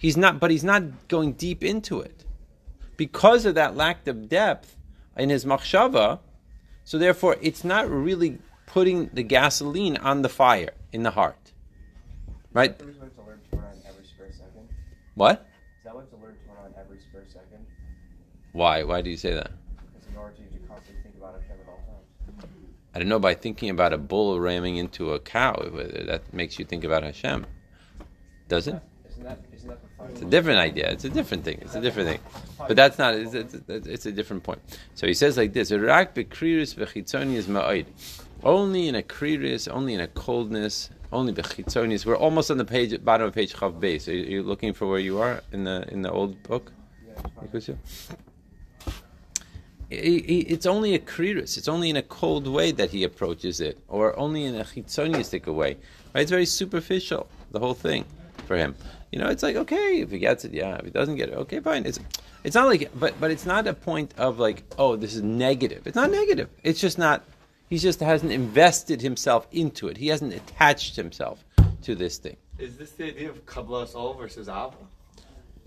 He's 0.00 0.16
not, 0.16 0.40
but 0.40 0.50
he's 0.50 0.64
not 0.64 1.08
going 1.08 1.34
deep 1.34 1.62
into 1.62 2.00
it 2.00 2.24
because 2.96 3.44
of 3.44 3.54
that 3.56 3.76
lack 3.76 4.06
of 4.06 4.30
depth 4.30 4.74
in 5.14 5.28
his 5.28 5.44
machshava. 5.44 6.20
So 6.84 6.96
therefore, 6.96 7.36
it's 7.42 7.64
not 7.64 7.90
really 7.90 8.38
putting 8.64 9.10
the 9.12 9.22
gasoline 9.22 9.98
on 9.98 10.22
the 10.22 10.30
fire 10.30 10.72
in 10.90 11.02
the 11.02 11.10
heart, 11.10 11.52
right? 12.54 12.70
What 12.70 12.78
to 12.78 13.22
learn 13.26 13.40
to 13.50 13.86
every 13.86 14.06
spare 14.06 14.32
second? 14.32 14.70
What? 15.16 15.46
Is 15.80 15.84
that 15.84 15.94
what 15.94 16.10
to 16.10 16.16
learn 16.16 16.34
to 16.34 16.48
turn 16.48 16.56
on 16.64 16.74
every 16.80 16.98
spare 16.98 17.26
second? 17.28 17.66
Why? 18.52 18.82
Why 18.82 19.02
do 19.02 19.10
you 19.10 19.18
say 19.18 19.34
that? 19.34 19.50
Because 19.92 20.08
in 20.08 20.16
order 20.16 20.34
to, 20.34 20.42
constantly 20.66 21.02
think 21.02 21.16
about 21.18 21.34
Hashem 21.34 21.58
at 21.60 21.68
all 21.68 21.76
times. 21.76 22.50
I 22.94 22.98
don't 22.98 23.08
know. 23.08 23.18
By 23.18 23.34
thinking 23.34 23.68
about 23.68 23.92
a 23.92 23.98
bull 23.98 24.40
ramming 24.40 24.78
into 24.78 25.12
a 25.12 25.20
cow, 25.20 25.60
whether 25.70 26.04
that 26.06 26.32
makes 26.32 26.58
you 26.58 26.64
think 26.64 26.84
about 26.84 27.02
Hashem. 27.02 27.44
Does 28.48 28.66
it? 28.66 28.80
Isn't 29.10 29.24
that 29.24 29.49
It's 30.08 30.22
a 30.22 30.24
different 30.24 30.58
idea. 30.58 30.90
It's 30.90 31.04
a 31.04 31.08
different 31.10 31.44
thing. 31.44 31.58
It's 31.60 31.74
a 31.74 31.80
different 31.80 32.08
thing. 32.08 32.20
But 32.66 32.76
that's 32.76 32.98
not. 32.98 33.14
It's, 33.14 33.34
it's, 33.34 33.86
it's 33.86 34.06
a 34.06 34.12
different 34.12 34.42
point. 34.42 34.60
So 34.94 35.06
he 35.06 35.14
says 35.14 35.36
like 35.36 35.52
this. 35.52 35.70
Only 38.42 38.88
in 38.88 38.94
a 38.94 39.02
kriris, 39.02 39.68
only 39.70 39.94
in 39.94 40.00
a 40.00 40.08
coldness, 40.08 40.90
only 41.12 41.32
bechitzonius. 41.32 42.06
We're 42.06 42.16
almost 42.16 42.50
on 42.50 42.56
the 42.56 42.64
page, 42.64 43.04
bottom 43.04 43.26
of 43.26 43.34
page 43.34 43.54
chav 43.54 43.78
base. 43.78 44.08
Are 44.08 44.14
you 44.14 44.42
looking 44.42 44.72
for 44.72 44.86
where 44.88 44.98
you 44.98 45.18
are 45.20 45.42
in 45.52 45.64
the 45.64 45.86
in 45.92 46.02
the 46.02 46.10
old 46.10 46.42
book? 46.44 46.72
It's 49.90 50.66
only 50.66 50.94
a 50.94 51.00
kriris. 51.00 51.58
It's 51.58 51.68
only 51.68 51.90
in 51.90 51.96
a 51.96 52.02
cold 52.02 52.46
way 52.46 52.70
that 52.72 52.90
he 52.90 53.02
approaches 53.04 53.60
it, 53.60 53.78
or 53.88 54.16
only 54.18 54.44
in 54.44 54.54
a 54.54 54.64
chitzoniistic 54.64 55.46
way. 55.52 55.76
Right? 56.14 56.22
It's 56.22 56.30
very 56.30 56.46
superficial. 56.46 57.28
The 57.50 57.58
whole 57.58 57.74
thing 57.74 58.04
for 58.46 58.56
him. 58.56 58.74
You 59.10 59.18
know, 59.18 59.28
it's 59.28 59.42
like 59.42 59.56
okay, 59.56 60.00
if 60.00 60.10
he 60.10 60.18
gets 60.18 60.44
it, 60.44 60.52
yeah. 60.52 60.76
If 60.76 60.84
he 60.84 60.90
doesn't 60.90 61.16
get 61.16 61.30
it, 61.30 61.34
okay, 61.34 61.60
fine. 61.60 61.84
It's 61.84 61.98
it's 62.44 62.54
not 62.54 62.66
like, 62.68 62.90
but 62.98 63.18
but 63.20 63.30
it's 63.30 63.46
not 63.46 63.66
a 63.66 63.74
point 63.74 64.14
of 64.16 64.38
like, 64.38 64.62
oh, 64.78 64.96
this 64.96 65.14
is 65.14 65.22
negative. 65.22 65.86
It's 65.86 65.96
not 65.96 66.10
negative. 66.10 66.48
It's 66.62 66.80
just 66.80 66.98
not. 66.98 67.24
He 67.68 67.78
just 67.78 68.00
hasn't 68.00 68.32
invested 68.32 69.00
himself 69.00 69.46
into 69.52 69.88
it. 69.88 69.96
He 69.96 70.08
hasn't 70.08 70.34
attached 70.34 70.96
himself 70.96 71.44
to 71.82 71.94
this 71.94 72.18
thing. 72.18 72.36
Is 72.58 72.76
this 72.76 72.90
the 72.92 73.04
idea 73.04 73.30
of 73.30 73.46
Kabbalas 73.46 73.94
Ol 73.94 74.14
versus 74.14 74.48
Ava? 74.48 74.74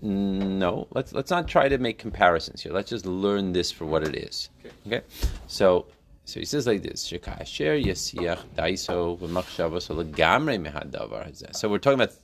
No, 0.00 0.86
let's 0.92 1.12
let's 1.12 1.30
not 1.30 1.48
try 1.48 1.68
to 1.68 1.78
make 1.78 1.98
comparisons 1.98 2.62
here. 2.62 2.72
Let's 2.72 2.90
just 2.90 3.06
learn 3.06 3.52
this 3.52 3.70
for 3.70 3.86
what 3.86 4.06
it 4.06 4.14
is. 4.14 4.50
Okay. 4.60 4.74
Okay, 4.86 5.06
so 5.46 5.86
so 6.24 6.40
he 6.40 6.46
says 6.46 6.66
like 6.66 6.82
this: 6.82 7.08
"Shekasher 7.08 7.82
yasiach 7.82 8.42
daiso 8.56 9.18
v'machshava 9.18 9.80
so 9.80 9.94
mehadavar 9.94 11.26
hazeh." 11.26 11.56
So 11.56 11.68
we're 11.68 11.78
talking 11.78 12.00
about 12.00 12.14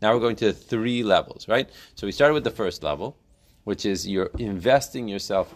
now. 0.00 0.14
We're 0.14 0.20
going 0.20 0.36
to 0.36 0.52
three 0.52 1.02
levels, 1.02 1.48
right? 1.48 1.68
So 1.94 2.06
we 2.06 2.12
started 2.12 2.34
with 2.34 2.44
the 2.44 2.50
first 2.50 2.82
level, 2.82 3.16
which 3.64 3.84
is 3.84 4.06
you're 4.06 4.30
investing 4.38 5.08
yourself 5.08 5.54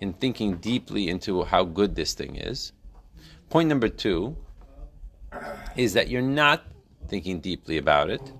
in 0.00 0.12
thinking 0.12 0.56
deeply 0.56 1.08
into 1.08 1.44
how 1.44 1.64
good 1.64 1.94
this 1.94 2.14
thing 2.14 2.36
is. 2.36 2.72
Point 3.48 3.68
number 3.68 3.88
two 3.88 4.36
is 5.76 5.94
that 5.94 6.08
you're 6.08 6.22
not 6.22 6.64
thinking 7.08 7.40
deeply 7.40 7.78
about 7.78 8.10
it 8.10 8.32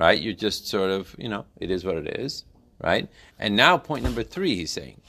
right? 0.00 0.18
You're 0.18 0.32
just 0.32 0.66
sort 0.66 0.90
of, 0.90 1.14
you 1.18 1.28
know, 1.28 1.44
it 1.60 1.70
is 1.70 1.84
what 1.84 1.96
it 1.96 2.18
is, 2.18 2.46
right? 2.82 3.06
And 3.38 3.54
now, 3.54 3.76
point 3.76 4.02
number 4.02 4.22
three, 4.22 4.56
he's 4.56 4.70
saying, 4.70 5.02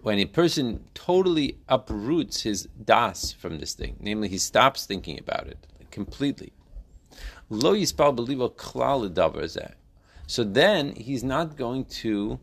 when 0.00 0.18
a 0.18 0.24
person 0.24 0.84
totally 0.94 1.58
uproots 1.68 2.42
his 2.42 2.66
das 2.82 3.32
from 3.32 3.58
this 3.58 3.74
thing, 3.74 3.96
namely, 4.00 4.28
he 4.28 4.38
stops 4.38 4.86
thinking 4.86 5.18
about 5.18 5.46
it 5.46 5.66
completely. 5.90 6.54
Lo 7.50 7.74
yispal 7.74 8.16
belivo 8.16 8.54
klal. 8.54 9.74
So 10.28 10.44
then 10.44 10.94
he's 10.94 11.24
not 11.24 11.56
going 11.56 11.86
to 11.86 12.38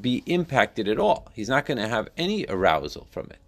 be 0.00 0.24
impacted 0.26 0.88
at 0.88 0.98
all. 0.98 1.30
He's 1.32 1.48
not 1.48 1.64
going 1.64 1.78
to 1.78 1.86
have 1.86 2.08
any 2.16 2.44
arousal 2.48 3.06
from 3.10 3.28
it. 3.30 3.38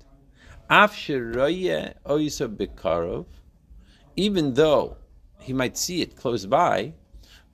Af 0.70 0.92
bekarov, 0.94 3.26
even 4.14 4.54
though 4.54 4.96
he 5.40 5.52
might 5.52 5.76
see 5.76 6.00
it 6.00 6.16
close 6.16 6.46
by, 6.46 6.94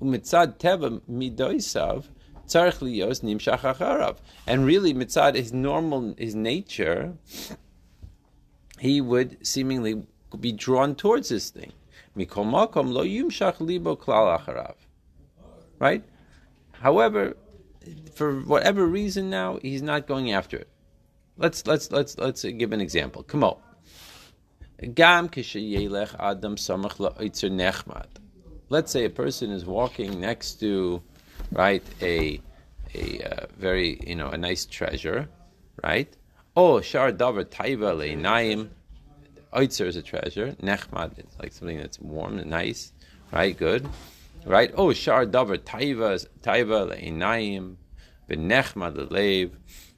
umitzad 0.03 0.59
teva 0.59 1.01
midoisav 1.11 2.09
tzarich 2.47 2.81
liyos 2.81 3.23
nimshach. 3.23 4.19
And 4.47 4.67
really, 4.67 4.93
mitzad 4.93 5.35
his 5.35 5.55
normal, 5.55 6.15
his 6.19 6.35
nature, 6.35 7.15
he 8.79 9.01
would 9.01 9.47
seemingly 9.47 10.03
be 10.39 10.53
drawn 10.53 10.95
towards 10.95 11.31
this 11.31 11.49
thing. 11.49 11.73
Right? 15.79 16.05
However, 16.73 17.37
for 18.15 18.41
whatever 18.41 18.87
reason 18.87 19.31
now, 19.31 19.59
he's 19.63 19.83
not 19.83 20.07
going 20.07 20.33
after 20.33 20.57
it. 20.57 20.69
Let's 21.37 21.67
let's 21.67 21.91
let's 21.93 22.17
let's 22.19 22.43
give 22.45 22.73
an 22.73 22.81
example. 22.81 23.23
Come 23.23 23.45
on. 23.45 23.59
Let's 28.69 28.93
say 28.93 29.05
a 29.05 29.11
person 29.11 29.51
is 29.51 29.65
walking 29.65 30.21
next 30.21 30.61
to, 30.61 31.03
right, 31.53 31.83
a 32.03 32.41
a 32.95 33.23
uh, 33.23 33.47
very 33.57 34.01
you 34.07 34.15
know 34.15 34.29
a 34.29 34.39
nice 34.39 34.67
treasure, 34.67 35.29
right? 35.85 36.15
Oh, 36.57 36.81
shar 36.81 37.13
davar 37.13 37.45
taiva. 37.45 37.95
Oitzer 39.57 39.87
is 39.87 39.97
a 39.97 40.03
treasure. 40.03 40.55
Nechmad 40.63 41.19
is 41.19 41.37
like 41.41 41.53
something 41.53 41.79
that's 41.79 41.99
warm 41.99 42.39
and 42.39 42.51
nice, 42.51 42.93
right? 43.33 43.57
Good, 43.57 43.89
right? 44.45 44.71
Oh, 44.77 44.93
shar 44.93 45.25
davar 45.25 45.57
taiva 45.59 46.27
taiva 46.43 46.91
le'inayim, 46.91 47.77
benechmad 48.29 48.97
le'lev, 48.97 49.53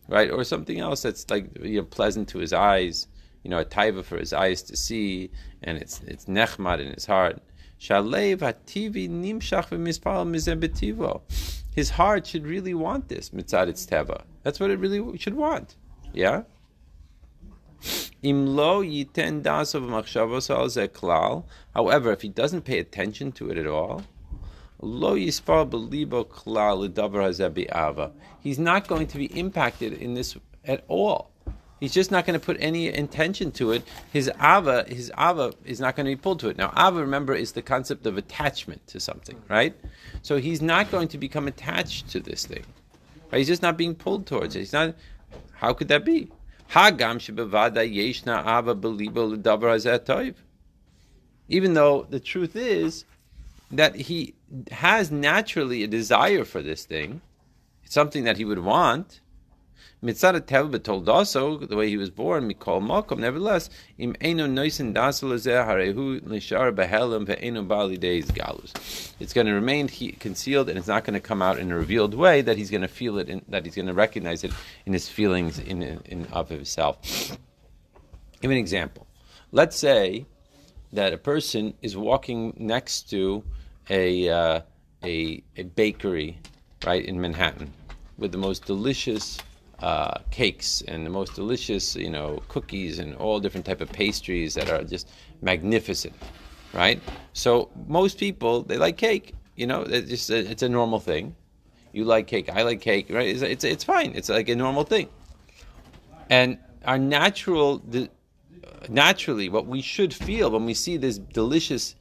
right? 0.09 0.31
Or 0.31 0.45
something 0.45 0.79
else 0.79 1.03
that's 1.03 1.29
like 1.29 1.51
you 1.61 1.79
know, 1.81 1.85
pleasant 1.85 2.29
to 2.29 2.39
his 2.39 2.53
eyes, 2.53 3.09
you 3.43 3.51
know, 3.51 3.59
a 3.59 3.65
taiva 3.65 4.05
for 4.05 4.17
his 4.17 4.33
eyes 4.33 4.63
to 4.63 4.77
see, 4.77 5.31
and 5.63 5.77
it's 5.77 6.01
it's 6.07 6.27
nechmad 6.27 6.79
in 6.81 6.93
his 6.95 7.07
heart. 7.07 7.43
Shalev 7.81 8.39
hativi 8.39 9.09
nimshach 9.09 9.71
v'mispal. 9.71 11.21
His 11.75 11.91
heart 11.91 12.27
should 12.27 12.47
really 12.47 12.75
want 12.75 13.09
this 13.09 13.31
mitzad 13.31 13.69
its 13.69 13.87
teva. 13.87 14.23
That's 14.45 14.61
what 14.61 14.71
it 14.71 14.79
really 14.79 15.19
should 15.19 15.35
want. 15.35 15.77
Yeah. 16.13 16.43
However, 21.75 22.13
if 22.13 22.23
he 22.23 22.29
doesn't 22.29 22.63
pay 22.63 22.79
attention 22.79 23.33
to 23.33 23.51
it 23.51 23.59
at 23.59 23.67
all. 23.67 24.03
He's 24.81 25.43
not 28.59 28.89
going 28.89 29.07
to 29.07 29.19
be 29.19 29.27
impacted 29.39 29.93
in 29.93 30.15
this 30.15 30.37
at 30.65 30.85
all. 30.89 31.31
He's 31.81 31.95
just 31.95 32.11
not 32.11 32.27
going 32.27 32.39
to 32.39 32.45
put 32.45 32.57
any 32.59 32.93
intention 32.93 33.53
to 33.53 33.73
it. 33.73 33.85
His 34.13 34.29
ava, 34.43 34.85
his 34.89 35.13
ava 35.17 35.53
is 35.65 35.79
not 35.79 35.95
going 35.95 36.07
to 36.07 36.13
be 36.13 36.17
pulled 36.17 36.41
to 36.41 36.49
it. 36.49 36.59
Now, 36.59 36.73
ava, 36.77 37.01
remember, 37.01 37.35
is 37.35 37.53
the 37.53 37.63
concept 37.63 38.05
of 38.07 38.19
attachment 38.19 38.85
to 38.89 38.99
something, 38.99 39.41
right? 39.49 39.77
So 40.23 40.39
he's 40.39 40.61
not 40.61 40.91
going 40.91 41.07
to 41.09 41.19
become 41.19 41.47
attached 41.47 42.09
to 42.11 42.21
this 42.21 42.47
thing. 42.47 42.65
Right? 43.31 43.39
He's 43.39 43.47
just 43.47 43.63
not 43.63 43.77
being 43.77 43.95
pulled 43.95 44.27
towards 44.27 44.57
it. 44.57 44.61
He's 44.61 44.73
not. 44.73 44.97
How 45.53 45.73
could 45.73 45.87
that 45.89 46.05
be? 46.05 46.31
Hagam 46.71 47.19
shebevada 47.19 47.83
yeshna 47.83 48.41
ava 48.47 48.75
belibo. 48.75 50.35
Even 51.49 51.75
though 51.75 52.07
the 52.11 52.21
truth 52.21 52.57
is 52.57 53.05
that 53.71 53.95
he 53.95 54.35
has 54.71 55.11
naturally 55.11 55.83
a 55.83 55.87
desire 55.87 56.45
for 56.45 56.63
this 56.63 56.85
thing, 56.85 57.21
it's 57.85 57.95
something 57.95 58.25
that 58.25 58.37
he 58.37 58.45
would 58.45 58.59
want. 58.59 59.21
Mitzad 60.03 60.41
Tevba 60.43 60.81
told 60.81 61.09
also 61.09 61.59
the 61.59 61.75
way 61.75 61.89
he 61.89 61.97
was 61.97 62.09
born, 62.09 62.49
Mikol 62.49 62.87
Malcolm. 62.87 63.21
Nevertheless, 63.21 63.69
im 63.99 64.15
harehu 64.15 66.21
behelim 66.21 67.27
ve'eno 67.27 67.67
bali 67.67 67.97
days 67.97 68.31
galus. 68.31 69.13
It's 69.19 69.33
going 69.33 69.49
to 69.49 69.53
remain 69.53 69.89
concealed, 69.89 70.69
and 70.69 70.79
it's 70.79 70.87
not 70.87 71.05
going 71.05 71.15
to 71.15 71.21
come 71.21 71.43
out 71.43 71.59
in 71.59 71.73
a 71.73 71.77
revealed 71.77 72.15
way 72.15 72.43
that 72.43 72.57
he's 72.57 72.71
going 72.71 72.83
to 72.83 72.89
feel 72.89 73.19
it, 73.19 73.29
in, 73.29 73.45
that 73.49 73.65
he's 73.65 73.75
going 73.75 73.89
to 73.89 73.93
recognize 73.93 74.45
it 74.45 74.53
in 74.87 74.93
his 74.93 75.09
feelings 75.09 75.59
in, 75.59 75.83
in 75.83 76.27
of 76.27 76.49
himself. 76.49 77.37
Give 78.41 78.53
an 78.53 78.57
example. 78.57 79.09
Let's 79.51 79.77
say 79.77 80.27
that 80.93 81.13
a 81.13 81.19
person 81.19 81.75
is 81.83 81.97
walking 81.97 82.55
next 82.57 83.11
to 83.11 83.43
a 83.91 84.29
uh, 84.29 84.61
a, 85.03 85.43
a 85.57 85.65
bakery, 85.65 86.39
right 86.87 87.05
in 87.05 87.21
Manhattan, 87.21 87.73
with 88.17 88.31
the 88.31 88.39
most 88.39 88.65
delicious 88.65 89.39
uh, 89.81 90.19
cakes 90.31 90.83
and 90.89 91.07
the 91.07 91.11
most 91.11 91.35
delicious, 91.35 91.95
you 91.95 92.11
know, 92.11 92.43
cookies 92.49 92.99
and 92.99 93.15
all 93.17 93.41
different 93.41 93.67
type 93.67 93.81
of 93.81 93.91
pastries 93.93 94.55
that 94.55 94.71
are 94.71 94.83
just 94.83 95.11
magnificent, 95.41 96.15
right? 96.73 97.01
So 97.33 97.71
most 97.87 98.19
people 98.19 98.63
they 98.63 98.77
like 98.77 98.97
cake. 98.97 99.35
You 99.57 99.67
know, 99.67 99.83
it's 99.83 100.09
just 100.09 100.31
a, 100.31 100.39
it's 100.39 100.63
a 100.63 100.69
normal 100.69 101.01
thing. 101.01 101.35
You 101.93 102.05
like 102.05 102.27
cake, 102.27 102.49
I 102.49 102.63
like 102.63 102.81
cake, 102.81 103.07
right? 103.11 103.29
It's, 103.29 103.43
it's 103.43 103.65
it's 103.65 103.85
fine. 103.85 104.13
It's 104.15 104.29
like 104.29 104.49
a 104.49 104.57
normal 104.57 104.85
thing. 104.85 105.09
And 106.31 106.59
our 106.85 106.99
natural, 106.99 107.79
the, 107.79 108.11
naturally, 108.89 109.49
what 109.49 109.67
we 109.67 109.81
should 109.81 110.13
feel 110.13 110.51
when 110.51 110.65
we 110.65 110.75
see 110.75 110.97
this 110.97 111.19
delicious 111.19 111.95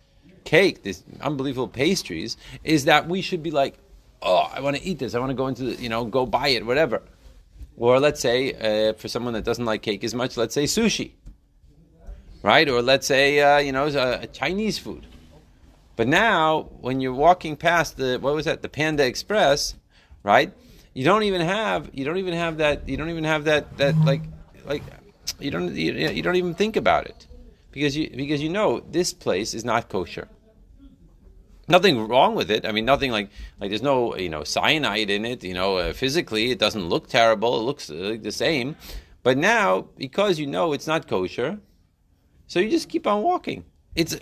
cake, 0.44 0.84
this 0.84 1.04
unbelievable 1.22 1.68
pastries, 1.68 2.38
is 2.64 2.86
that 2.86 3.08
we 3.08 3.22
should 3.22 3.42
be 3.42 3.52
like, 3.52 3.78
oh, 4.22 4.50
I 4.54 4.62
want 4.62 4.78
to 4.78 4.84
eat 4.84 5.00
this. 5.00 5.16
I 5.16 5.20
want 5.20 5.30
to 5.30 5.36
go 5.36 5.48
into, 5.48 5.64
the, 5.64 5.82
you 5.82 5.90
know, 5.90 6.06
go 6.06 6.26
buy 6.26 6.50
it, 6.50 6.66
whatever. 6.66 7.02
Or 7.78 8.00
let's 8.00 8.20
say, 8.20 8.90
uh, 8.90 8.94
for 8.94 9.08
someone 9.08 9.34
that 9.36 9.46
doesn't 9.46 9.64
like 9.64 9.84
cake 9.84 10.04
as 10.04 10.16
much, 10.16 10.36
let's 10.36 10.56
say 10.56 10.64
sushi, 10.64 11.12
right? 12.42 12.68
Or 12.68 12.82
let's 12.82 13.06
say, 13.06 13.40
uh, 13.40 13.60
you 13.60 13.72
know, 13.72 13.86
uh, 13.86 14.26
Chinese 14.26 14.80
food. 14.80 15.06
But 15.96 16.08
now, 16.08 16.70
when 16.82 17.02
you're 17.02 17.14
walking 17.14 17.56
past 17.56 17.98
the 17.98 18.18
what 18.20 18.34
was 18.34 18.46
that, 18.46 18.62
the 18.62 18.70
Panda 18.70 19.06
Express, 19.06 19.76
right? 20.24 20.52
You 20.94 21.04
don't 21.06 21.24
even 21.24 21.42
have 21.42 21.92
you 21.94 22.06
don't 22.06 22.18
even 22.18 22.34
have 22.34 22.58
that 22.58 22.90
you 22.90 22.98
don't 22.98 23.10
even 23.10 23.24
have 23.24 23.44
that 23.46 23.78
that 23.78 23.96
like 24.04 24.24
like 24.66 24.84
you 25.40 25.52
don't 25.52 25.76
you, 25.76 25.94
you 25.94 26.24
don't 26.24 26.36
even 26.36 26.56
think 26.56 26.76
about 26.76 27.06
it 27.06 27.28
because 27.72 27.96
you 27.96 28.10
because 28.16 28.42
you 28.42 28.50
know 28.50 28.80
this 28.80 29.14
place 29.14 29.54
is 29.54 29.64
not 29.64 29.90
kosher. 29.90 30.28
Nothing 31.68 32.08
wrong 32.08 32.34
with 32.36 32.50
it. 32.50 32.66
I 32.66 32.72
mean, 32.72 32.86
nothing 32.86 33.12
like 33.12 33.30
like 33.60 33.70
there's 33.70 33.82
no 33.82 34.16
you 34.16 34.30
know 34.30 34.44
cyanide 34.44 35.10
in 35.10 35.26
it. 35.26 35.44
You 35.44 35.54
know, 35.54 35.78
uh, 35.78 35.94
physically 35.94 36.52
it 36.52 36.60
doesn't 36.60 36.88
look 36.88 37.08
terrible. 37.08 37.60
It 37.60 37.64
looks 37.64 37.90
uh, 37.90 38.18
the 38.22 38.32
same. 38.32 38.76
But 39.24 39.38
now 39.38 39.88
because 39.98 40.40
you 40.40 40.48
know 40.48 40.72
it's 40.72 40.88
not 40.88 41.08
kosher, 41.08 41.60
so 42.48 42.60
you 42.60 42.70
just 42.70 42.88
keep 42.88 43.06
on 43.06 43.22
walking. 43.22 43.66
It's 43.96 44.18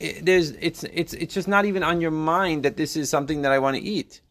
it, 0.00 0.24
there's 0.24 0.50
it's 0.52 0.84
it's 0.84 1.12
it's 1.12 1.34
just 1.34 1.48
not 1.48 1.66
even 1.66 1.82
on 1.82 2.00
your 2.00 2.10
mind 2.10 2.62
that 2.64 2.76
this 2.76 2.96
is 2.96 3.10
something 3.10 3.42
that 3.42 3.52
I 3.52 3.58
want 3.58 3.76
to 3.76 3.82
eat, 3.82 4.22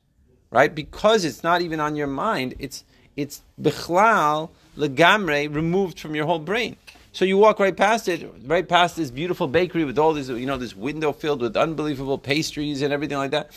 right? 0.49 0.73
Because 0.73 1.25
it's 1.25 1.43
not 1.43 1.61
even 1.61 1.79
on 1.79 1.95
your 1.95 2.07
mind. 2.07 2.55
It's 2.57 2.83
it's 3.15 3.43
bichlal 3.61 4.49
legamre 4.75 5.53
removed 5.53 5.99
from 5.99 6.15
your 6.15 6.25
whole 6.25 6.39
brain. 6.39 6.77
So 7.15 7.23
you 7.23 7.37
walk 7.37 7.61
right 7.61 7.77
past 7.77 8.09
it, 8.09 8.29
right 8.43 8.67
past 8.67 8.97
this 8.97 9.09
beautiful 9.09 9.47
bakery 9.47 9.85
with 9.85 9.97
all 9.97 10.13
this, 10.13 10.27
you 10.27 10.45
know, 10.45 10.57
this 10.57 10.75
window 10.75 11.13
filled 11.13 11.39
with 11.39 11.55
unbelievable 11.55 12.17
pastries 12.17 12.81
and 12.81 12.91
everything 12.91 13.17
like 13.17 13.31
that. 13.31 13.51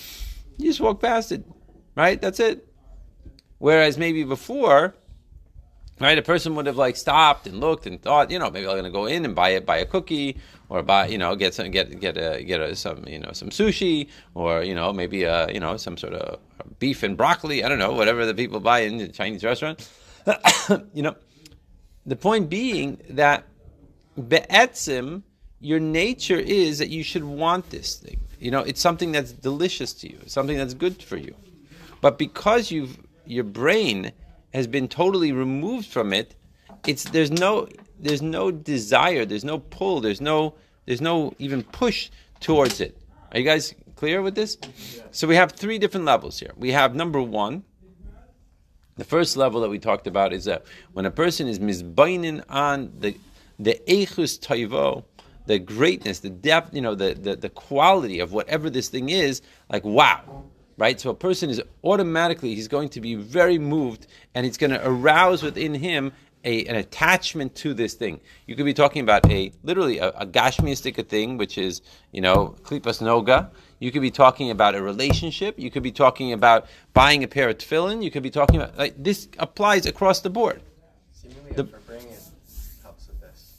You 0.58 0.66
just 0.70 0.78
walk 0.78 1.00
past 1.00 1.32
it, 1.32 1.44
right? 1.96 2.20
That's 2.20 2.38
it. 2.38 2.72
Whereas 3.58 3.98
maybe 3.98 4.22
before, 4.22 4.94
right, 5.98 6.16
a 6.16 6.22
person 6.22 6.54
would 6.54 6.66
have 6.66 6.76
like 6.76 6.94
stopped 6.94 7.48
and 7.48 7.58
looked 7.58 7.84
and 7.88 8.00
thought, 8.00 8.30
you 8.30 8.38
know, 8.38 8.48
maybe 8.48 8.68
I'm 8.68 8.74
going 8.74 8.84
to 8.84 8.90
go 8.90 9.06
in 9.06 9.24
and 9.24 9.34
buy 9.34 9.48
it, 9.48 9.66
buy 9.66 9.78
a 9.78 9.84
cookie, 9.84 10.38
or 10.68 10.84
buy, 10.84 11.08
you 11.08 11.18
know, 11.18 11.34
get 11.34 11.52
some, 11.52 11.72
get 11.72 11.98
get 11.98 12.16
a 12.16 12.44
get 12.44 12.60
a, 12.60 12.76
some, 12.76 13.08
you 13.08 13.18
know, 13.18 13.32
some 13.32 13.50
sushi, 13.50 14.06
or 14.34 14.62
you 14.62 14.76
know, 14.76 14.92
maybe 14.92 15.24
a, 15.24 15.50
you 15.50 15.58
know, 15.58 15.76
some 15.76 15.96
sort 15.96 16.12
of 16.14 16.38
beef 16.78 17.02
and 17.02 17.16
broccoli. 17.16 17.64
I 17.64 17.68
don't 17.68 17.80
know, 17.80 17.90
whatever 17.90 18.24
the 18.24 18.34
people 18.34 18.60
buy 18.60 18.82
in 18.82 18.98
the 18.98 19.08
Chinese 19.08 19.42
restaurant. 19.42 19.88
you 20.94 21.02
know, 21.02 21.16
the 22.08 22.16
point 22.16 22.48
being 22.48 22.98
that 23.10 23.44
be'etzim, 24.16 25.22
your 25.60 25.78
nature 25.78 26.38
is 26.38 26.78
that 26.78 26.88
you 26.88 27.02
should 27.02 27.22
want 27.24 27.68
this 27.70 27.96
thing. 27.96 28.18
You 28.40 28.50
know, 28.50 28.60
it's 28.60 28.80
something 28.80 29.12
that's 29.12 29.32
delicious 29.32 29.92
to 29.94 30.10
you, 30.10 30.18
it's 30.22 30.32
something 30.32 30.56
that's 30.56 30.74
good 30.74 31.02
for 31.02 31.16
you. 31.16 31.34
But 32.00 32.18
because 32.18 32.70
you've 32.70 32.98
your 33.26 33.44
brain 33.44 34.12
has 34.54 34.66
been 34.66 34.88
totally 34.88 35.32
removed 35.32 35.86
from 35.86 36.14
it, 36.14 36.34
it's 36.86 37.04
there's 37.04 37.30
no 37.30 37.68
there's 38.00 38.22
no 38.22 38.50
desire, 38.50 39.26
there's 39.26 39.44
no 39.44 39.58
pull, 39.58 40.00
there's 40.00 40.20
no 40.20 40.54
there's 40.86 41.02
no 41.02 41.34
even 41.38 41.62
push 41.62 42.10
towards 42.40 42.80
it. 42.80 42.96
Are 43.32 43.38
you 43.38 43.44
guys 43.44 43.74
clear 43.96 44.22
with 44.22 44.34
this? 44.34 44.56
So 45.10 45.26
we 45.28 45.36
have 45.36 45.52
three 45.52 45.78
different 45.78 46.06
levels 46.06 46.38
here. 46.38 46.52
We 46.56 46.70
have 46.70 46.94
number 46.94 47.20
one, 47.20 47.64
the 48.98 49.04
first 49.04 49.36
level 49.36 49.60
that 49.62 49.70
we 49.70 49.78
talked 49.78 50.06
about 50.06 50.32
is 50.32 50.44
that 50.44 50.64
when 50.92 51.06
a 51.06 51.10
person 51.10 51.48
is 51.48 51.58
misbainin 51.58 52.44
on 52.50 52.92
the 52.98 53.16
the 53.58 53.80
echus 53.88 54.38
taivo, 54.38 55.04
the 55.46 55.58
greatness, 55.58 56.20
the 56.20 56.30
depth, 56.30 56.74
you 56.74 56.80
know, 56.80 56.94
the, 56.94 57.14
the, 57.14 57.34
the 57.34 57.48
quality 57.48 58.20
of 58.20 58.32
whatever 58.32 58.70
this 58.70 58.88
thing 58.88 59.08
is, 59.08 59.42
like 59.70 59.84
wow. 59.84 60.44
Right? 60.76 61.00
So 61.00 61.10
a 61.10 61.14
person 61.14 61.50
is 61.50 61.60
automatically 61.82 62.54
he's 62.54 62.68
going 62.68 62.90
to 62.90 63.00
be 63.00 63.16
very 63.16 63.58
moved 63.58 64.06
and 64.34 64.46
it's 64.46 64.56
going 64.56 64.70
to 64.70 64.80
arouse 64.86 65.42
within 65.42 65.74
him 65.74 66.12
a, 66.44 66.64
an 66.66 66.76
attachment 66.76 67.56
to 67.56 67.74
this 67.74 67.94
thing. 67.94 68.20
You 68.46 68.54
could 68.54 68.64
be 68.64 68.74
talking 68.74 69.02
about 69.02 69.28
a 69.28 69.52
literally 69.64 69.98
a, 69.98 70.10
a 70.10 70.26
gashmiistic 70.26 71.08
thing, 71.08 71.36
which 71.36 71.58
is 71.58 71.82
you 72.12 72.20
know 72.20 72.54
klipas 72.62 73.02
noga. 73.02 73.50
You 73.78 73.92
could 73.92 74.02
be 74.02 74.10
talking 74.10 74.50
about 74.50 74.74
a 74.74 74.82
relationship. 74.82 75.58
You 75.58 75.70
could 75.70 75.82
be 75.82 75.92
talking 75.92 76.32
about 76.32 76.66
buying 76.94 77.22
a 77.22 77.28
pair 77.28 77.48
of 77.48 77.58
tefillin. 77.58 78.02
You 78.02 78.10
could 78.10 78.22
be 78.22 78.30
talking 78.30 78.56
about 78.56 78.76
like 78.76 78.94
this 79.02 79.28
applies 79.38 79.86
across 79.86 80.20
the 80.20 80.30
board. 80.30 80.60
Seemingly 81.12 81.52
The- 81.52 81.62
it 81.62 81.72
helps 82.82 83.06
with 83.06 83.20
this. 83.20 83.54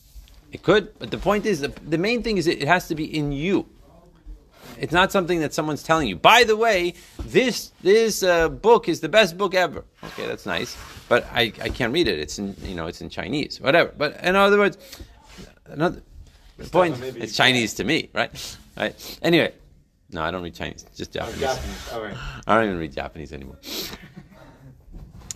It 0.51 0.62
could, 0.63 0.97
but 0.99 1.12
the 1.12 1.17
point 1.17 1.45
is, 1.45 1.62
the, 1.62 1.69
the 1.88 1.97
main 1.97 2.21
thing 2.23 2.38
is 2.38 2.47
it, 2.47 2.62
it 2.62 2.67
has 2.67 2.88
to 2.89 2.95
be 2.95 3.05
in 3.05 3.32
you. 3.32 3.65
It's 4.77 4.93
not 4.93 5.12
something 5.12 5.41
that 5.41 5.53
someone's 5.53 5.84
telling 5.84 6.08
you. 6.08 6.15
By 6.15 6.45
the 6.45 6.55
way, 6.55 6.93
this 7.25 7.71
this 7.82 8.23
uh, 8.23 8.47
book 8.47 8.88
is 8.88 9.01
the 9.01 9.10
best 9.10 9.38
book 9.38 9.53
ever. 9.53 9.84
Okay, 10.03 10.25
that's 10.25 10.45
nice, 10.45 10.77
but 11.10 11.25
I, 11.34 11.51
I 11.62 11.69
can't 11.69 11.91
read 11.93 12.08
it. 12.08 12.17
It's 12.17 12.39
in 12.39 12.55
you 12.63 12.75
know 12.75 12.88
it's 12.88 13.01
in 13.01 13.10
Chinese, 13.10 13.60
whatever. 13.60 13.93
But 13.97 14.23
in 14.23 14.36
other 14.38 14.58
words, 14.58 14.77
another 15.65 16.01
the 16.58 16.69
point 16.69 16.97
it's 17.03 17.36
can. 17.36 17.45
Chinese 17.45 17.73
to 17.75 17.84
me, 17.84 18.10
right? 18.13 18.58
Right. 18.77 19.19
Anyway, 19.21 19.51
no, 20.12 20.22
I 20.24 20.32
don't 20.32 20.43
read 20.43 20.56
Chinese, 20.56 20.86
just 20.95 21.15
Oh, 21.15 21.19
Japanese. 21.19 21.39
Japanese. 21.41 21.89
All 21.93 22.02
right. 22.02 22.17
I 22.48 22.56
don't 22.56 22.65
even 22.65 22.80
read 22.80 22.93
Japanese 22.93 23.32
anymore. 23.34 23.58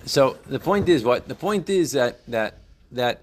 So 0.05 0.37
the 0.47 0.59
point 0.59 0.89
is 0.89 1.03
what 1.03 1.27
the 1.27 1.35
point 1.35 1.69
is 1.69 1.93
that 1.93 2.25
that 2.27 2.57
that 2.91 3.21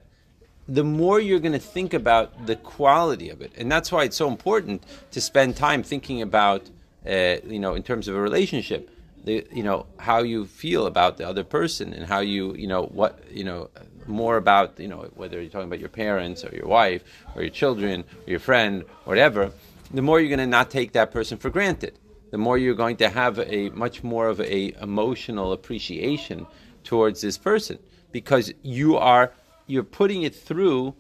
the 0.67 0.85
more 0.85 1.21
you're 1.21 1.41
going 1.41 1.53
to 1.53 1.59
think 1.59 1.93
about 1.93 2.47
the 2.47 2.57
quality 2.57 3.29
of 3.29 3.43
it, 3.43 3.53
and 3.59 3.71
that's 3.71 3.91
why 3.91 4.05
it's 4.05 4.17
so 4.17 4.29
important 4.29 4.85
to 5.11 5.21
spend 5.21 5.57
time 5.57 5.83
thinking 5.83 6.23
about, 6.23 6.71
uh, 7.07 7.37
you 7.45 7.59
know, 7.59 7.75
in 7.75 7.83
terms 7.83 8.07
of 8.07 8.15
a 8.15 8.21
relationship, 8.21 8.89
the 9.25 9.47
you 9.53 9.63
know 9.63 9.87
how 9.99 10.23
you 10.23 10.47
feel 10.47 10.87
about 10.87 11.19
the 11.19 11.29
other 11.29 11.45
person 11.45 11.93
and 11.93 12.07
how 12.07 12.21
you 12.21 12.55
you 12.55 12.67
know 12.67 12.85
what 12.85 13.23
you 13.31 13.45
know 13.45 13.69
more 14.07 14.39
about 14.39 14.81
you 14.81 14.89
know 14.89 15.11
whether 15.15 15.41
you're 15.41 15.51
talking 15.51 15.67
about 15.69 15.81
your 15.81 15.91
parents 15.91 16.45
or 16.45 16.55
your 16.55 16.67
wife 16.67 17.03
or 17.35 17.43
your 17.43 17.51
children 17.51 18.05
or 18.27 18.31
your 18.31 18.41
friend 18.41 18.83
or 18.83 19.11
whatever. 19.11 19.53
The 19.93 20.03
more 20.03 20.21
you're 20.21 20.29
going 20.29 20.39
to 20.39 20.47
not 20.47 20.71
take 20.71 20.93
that 20.93 21.11
person 21.11 21.39
for 21.39 21.51
granted. 21.51 21.99
The 22.31 22.39
more 22.39 22.57
you're 22.57 22.75
going 22.75 22.97
to 22.99 23.09
have 23.09 23.41
a 23.41 23.71
much 23.71 24.05
more 24.05 24.29
of 24.29 24.41
a 24.41 24.73
emotional 24.81 25.53
appreciation 25.53 26.47
towards 26.85 27.21
this 27.21 27.37
person 27.37 27.79
because 28.13 28.53
you 28.63 28.97
are 28.97 29.33
you're 29.67 29.83
putting 29.83 30.23
it 30.23 30.35
through 30.35 30.95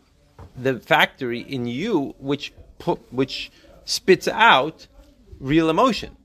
the 0.57 0.79
factory 0.81 1.41
in 1.41 1.67
you 1.67 2.15
which 2.19 2.53
put, 2.79 3.01
which 3.13 3.53
spits 3.85 4.27
out 4.27 4.89
real 5.39 5.71
emotion. 5.71 6.17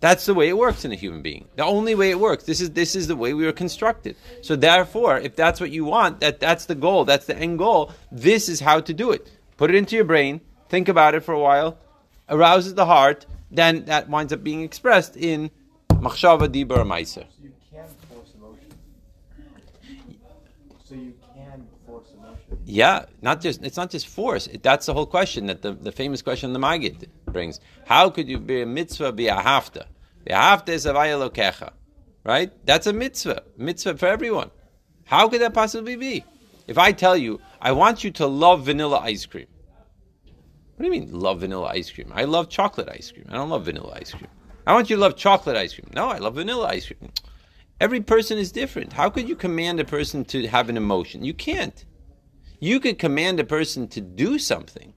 That's 0.00 0.26
the 0.26 0.34
way 0.34 0.48
it 0.48 0.56
works 0.56 0.84
in 0.84 0.92
a 0.92 0.94
human 0.94 1.22
being. 1.22 1.48
The 1.56 1.64
only 1.64 1.94
way 1.94 2.10
it 2.10 2.20
works 2.20 2.44
this 2.44 2.60
is 2.60 2.70
this 2.72 2.94
is 2.94 3.06
the 3.08 3.16
way 3.16 3.32
we 3.32 3.46
were 3.46 3.52
constructed. 3.52 4.16
So 4.42 4.56
therefore 4.56 5.18
if 5.18 5.36
that's 5.36 5.58
what 5.58 5.70
you 5.70 5.86
want 5.86 6.20
that 6.20 6.38
that's 6.38 6.66
the 6.66 6.74
goal 6.74 7.06
that's 7.06 7.24
the 7.24 7.36
end 7.36 7.58
goal 7.58 7.92
this 8.12 8.50
is 8.50 8.60
how 8.60 8.80
to 8.80 8.92
do 8.92 9.10
it. 9.10 9.30
Put 9.56 9.70
it 9.70 9.76
into 9.76 9.96
your 9.96 10.04
brain 10.04 10.42
think 10.68 10.88
about 10.88 11.14
it 11.14 11.20
for 11.20 11.34
a 11.34 11.40
while 11.40 11.78
arouses 12.28 12.74
the 12.74 12.86
heart 12.86 13.26
then 13.50 13.84
that 13.86 14.08
winds 14.08 14.32
up 14.32 14.44
being 14.44 14.62
expressed 14.62 15.16
in 15.16 15.50
machshava 15.90 16.48
dibur 16.48 16.84
meiser. 16.84 17.24
So 17.24 17.42
you 17.42 17.52
can 17.70 17.88
force 18.08 18.32
emotion. 18.36 18.68
So 20.84 20.94
you 20.94 21.14
can 21.34 21.66
force 21.86 22.08
emotion. 22.16 22.58
Yeah, 22.64 23.06
not 23.22 23.40
just 23.40 23.62
it's 23.62 23.76
not 23.76 23.90
just 23.90 24.06
force. 24.06 24.46
It, 24.46 24.62
that's 24.62 24.86
the 24.86 24.94
whole 24.94 25.06
question 25.06 25.46
that 25.46 25.62
the, 25.62 25.72
the 25.72 25.92
famous 25.92 26.22
question 26.22 26.52
the 26.52 26.58
Maggid 26.58 27.08
brings. 27.26 27.60
How 27.86 28.10
could 28.10 28.28
you 28.28 28.38
be 28.38 28.62
a 28.62 28.66
mitzvah 28.66 29.12
be 29.12 29.28
a 29.28 29.36
hafta? 29.36 29.86
The 30.24 30.34
hafta 30.34 30.72
is 30.72 30.84
avaya 30.84 31.28
lokecha, 31.28 31.72
right? 32.24 32.52
That's 32.66 32.86
a 32.86 32.92
mitzvah, 32.92 33.44
mitzvah 33.56 33.96
for 33.96 34.06
everyone. 34.06 34.50
How 35.06 35.28
could 35.28 35.40
that 35.40 35.54
possibly 35.54 35.96
be? 35.96 36.24
If 36.66 36.76
I 36.76 36.92
tell 36.92 37.16
you 37.16 37.40
I 37.62 37.72
want 37.72 38.04
you 38.04 38.10
to 38.12 38.26
love 38.26 38.66
vanilla 38.66 38.98
ice 38.98 39.24
cream, 39.24 39.46
what 40.78 40.84
do 40.84 40.94
you 40.94 41.00
mean 41.00 41.10
love 41.12 41.40
vanilla 41.40 41.70
ice 41.72 41.90
cream? 41.90 42.12
I 42.14 42.22
love 42.22 42.48
chocolate 42.48 42.88
ice 42.88 43.10
cream. 43.10 43.26
I 43.28 43.34
don't 43.34 43.50
love 43.50 43.64
vanilla 43.64 43.94
ice 43.96 44.12
cream. 44.12 44.28
I 44.64 44.72
want 44.74 44.88
you 44.88 44.94
to 44.94 45.02
love 45.02 45.16
chocolate 45.16 45.56
ice 45.56 45.74
cream. 45.74 45.90
No, 45.92 46.08
I 46.08 46.18
love 46.18 46.36
vanilla 46.36 46.68
ice 46.68 46.86
cream. 46.86 47.10
Every 47.80 48.00
person 48.00 48.38
is 48.38 48.52
different. 48.52 48.92
How 48.92 49.10
could 49.10 49.28
you 49.28 49.34
command 49.34 49.80
a 49.80 49.84
person 49.84 50.24
to 50.26 50.46
have 50.46 50.68
an 50.68 50.76
emotion? 50.76 51.24
You 51.24 51.34
can't. 51.34 51.84
You 52.60 52.78
could 52.78 52.96
command 52.96 53.40
a 53.40 53.44
person 53.44 53.88
to 53.88 54.00
do 54.00 54.38
something. 54.38 54.94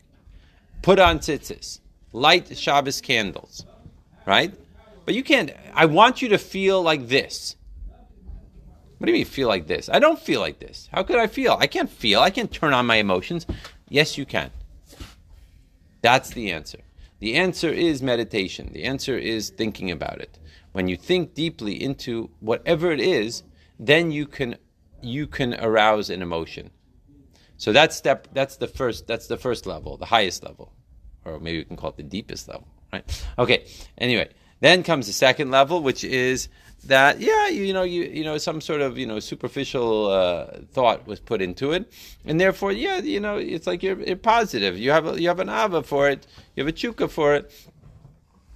Put 0.84 1.00
on 1.00 1.17
tzitzis, 1.17 1.80
light 2.13 2.56
Shabbos 2.56 3.02
candles, 3.02 3.65
right? 4.28 4.54
But 5.06 5.15
you 5.15 5.24
can't. 5.24 5.52
I 5.74 5.88
want 5.88 6.22
you 6.22 6.30
to 6.30 6.38
feel 6.38 6.80
like 6.84 7.08
this. 7.08 7.56
What 9.00 9.08
do 9.08 9.13
you 9.13 9.17
mean 9.17 9.26
feel 9.26 9.48
like 9.48 9.65
this? 9.65 9.89
I 9.89 9.98
don't 9.98 10.20
feel 10.20 10.41
like 10.41 10.60
this. 10.60 10.89
How 10.94 11.02
could 11.02 11.17
I 11.17 11.26
feel? 11.26 11.58
I 11.60 11.65
can't 11.65 11.89
feel. 11.89 12.20
I 12.20 12.30
can't 12.30 12.52
turn 12.52 12.72
on 12.72 12.86
my 12.86 12.98
emotions. 12.98 13.48
Yes, 13.89 14.15
you 14.15 14.28
can. 14.28 14.52
That's 16.02 16.32
the 16.32 16.52
answer. 16.52 16.80
The 17.20 17.36
answer 17.36 17.70
is 17.70 18.02
meditation. 18.02 18.72
The 18.74 18.84
answer 18.84 19.18
is 19.18 19.50
thinking 19.50 19.92
about 19.92 20.20
it. 20.20 20.40
When 20.72 20.88
you 20.88 20.98
think 20.98 21.34
deeply 21.34 21.82
into 21.82 22.32
whatever 22.40 22.92
it 22.92 23.00
is, 23.00 23.44
then 23.80 24.12
you 24.12 24.26
can 24.26 24.56
you 25.02 25.28
can 25.28 25.54
arouse 25.56 26.10
an 26.10 26.22
emotion. 26.22 26.72
So 27.58 27.72
that's 27.72 27.96
step 27.96 28.28
that's 28.34 28.58
the 28.58 28.68
first 28.68 29.08
that's 29.08 29.28
the 29.28 29.38
first 29.38 29.66
level, 29.66 29.98
the 29.98 30.06
highest 30.06 30.44
level. 30.44 30.74
Or 31.26 31.40
maybe 31.40 31.60
we 31.60 31.66
can 31.66 31.78
call 31.78 31.92
it 31.92 31.98
the 31.98 32.04
deepest 32.04 32.48
level, 32.48 32.68
right? 32.92 33.26
Okay. 33.38 33.66
Anyway, 33.98 34.30
Then 34.62 34.84
comes 34.84 35.08
the 35.08 35.14
second 35.14 35.52
level, 35.52 35.82
which 35.82 36.04
is 36.04 36.48
that 36.86 37.20
yeah, 37.20 37.48
you, 37.48 37.63
you 37.63 37.74
know, 37.74 37.84
you 37.84 38.04
you 38.04 38.24
know, 38.24 38.38
some 38.38 38.60
sort 38.60 38.82
of 38.82 38.98
you 38.98 39.06
know 39.06 39.20
superficial 39.20 40.10
uh, 40.10 40.48
thought 40.72 41.06
was 41.06 41.20
put 41.20 41.41
into 41.41 41.72
it, 41.72 41.91
and 42.26 42.39
therefore, 42.39 42.72
yeah, 42.72 42.98
you 42.98 43.20
know, 43.20 43.38
it's 43.38 43.67
like 43.67 43.84
you're, 43.84 44.00
you're 44.02 44.15
positive. 44.15 44.78
You 44.78 44.91
have 44.91 45.06
a, 45.06 45.22
you 45.22 45.28
have 45.28 45.39
an 45.39 45.50
ava 45.50 45.84
for 45.84 46.10
it, 46.10 46.26
you 46.56 46.63
have 46.63 46.74
a 46.74 46.76
chuka 46.76 47.10
for 47.10 47.36
it, 47.36 47.52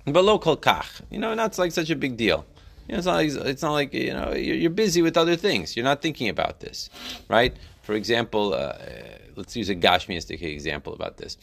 but 0.05 0.23
local 0.23 0.57
kach, 0.57 1.01
you 1.11 1.19
know, 1.19 1.33
not 1.33 1.57
like 1.57 1.71
such 1.71 1.89
a 1.89 1.95
big 1.95 2.17
deal. 2.17 2.45
You 2.88 2.93
know, 2.93 2.97
it's 2.97 3.07
not 3.07 3.15
like, 3.15 3.31
it's 3.31 3.61
not 3.61 3.73
like 3.73 3.93
you 3.93 4.13
know 4.13 4.33
you're, 4.33 4.55
you're 4.55 4.71
busy 4.71 5.01
with 5.01 5.17
other 5.17 5.35
things. 5.35 5.75
You're 5.75 5.85
not 5.85 6.01
thinking 6.01 6.29
about 6.29 6.59
this, 6.59 6.89
right? 7.29 7.55
For 7.83 7.93
example, 7.93 8.53
uh, 8.53 8.73
let's 9.35 9.55
use 9.55 9.69
a 9.69 9.75
Gashmiistic 9.75 10.41
example 10.41 10.93
about 10.93 11.17
this. 11.17 11.38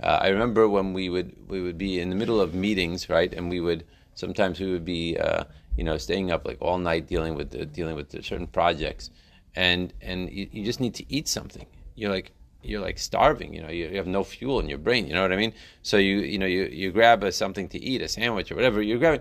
Uh, 0.00 0.18
I 0.22 0.28
remember 0.28 0.68
when 0.68 0.92
we 0.92 1.08
would 1.08 1.34
we 1.48 1.60
would 1.60 1.78
be 1.78 1.98
in 1.98 2.10
the 2.10 2.16
middle 2.16 2.40
of 2.40 2.54
meetings, 2.54 3.08
right, 3.08 3.32
and 3.32 3.50
we 3.50 3.60
would 3.60 3.84
sometimes 4.14 4.60
we 4.60 4.70
would 4.70 4.84
be 4.84 5.16
uh, 5.18 5.44
you 5.78 5.84
know 5.84 5.96
staying 5.96 6.32
up 6.32 6.44
like 6.44 6.58
all 6.60 6.76
night 6.76 7.06
dealing 7.06 7.36
with 7.36 7.50
the, 7.52 7.64
dealing 7.64 7.94
with 7.94 8.10
the 8.10 8.20
certain 8.20 8.48
projects, 8.48 9.10
and 9.54 9.94
and 10.02 10.28
you, 10.30 10.48
you, 10.50 10.64
just 10.64 10.80
need 10.80 10.94
to 10.96 11.04
eat 11.08 11.28
something. 11.28 11.66
You're 11.94 12.10
like 12.10 12.32
you're 12.62 12.80
like 12.80 12.98
starving. 12.98 13.54
You 13.54 13.62
know, 13.62 13.70
you, 13.70 13.86
you, 13.86 13.96
have 13.96 14.08
no 14.08 14.24
fuel 14.24 14.58
in 14.58 14.68
your 14.68 14.78
brain. 14.78 15.06
You 15.06 15.14
know 15.14 15.22
what 15.22 15.32
I 15.32 15.36
mean? 15.36 15.54
So 15.82 15.96
you 15.96 16.16
you 16.18 16.36
know 16.36 16.46
you 16.46 16.64
you 16.64 16.90
grab 16.90 17.22
a, 17.22 17.30
something 17.30 17.68
to 17.68 17.78
eat, 17.78 18.02
a 18.02 18.08
sandwich 18.08 18.50
or 18.50 18.56
whatever. 18.56 18.82
You're 18.82 18.98
grabbing, 18.98 19.20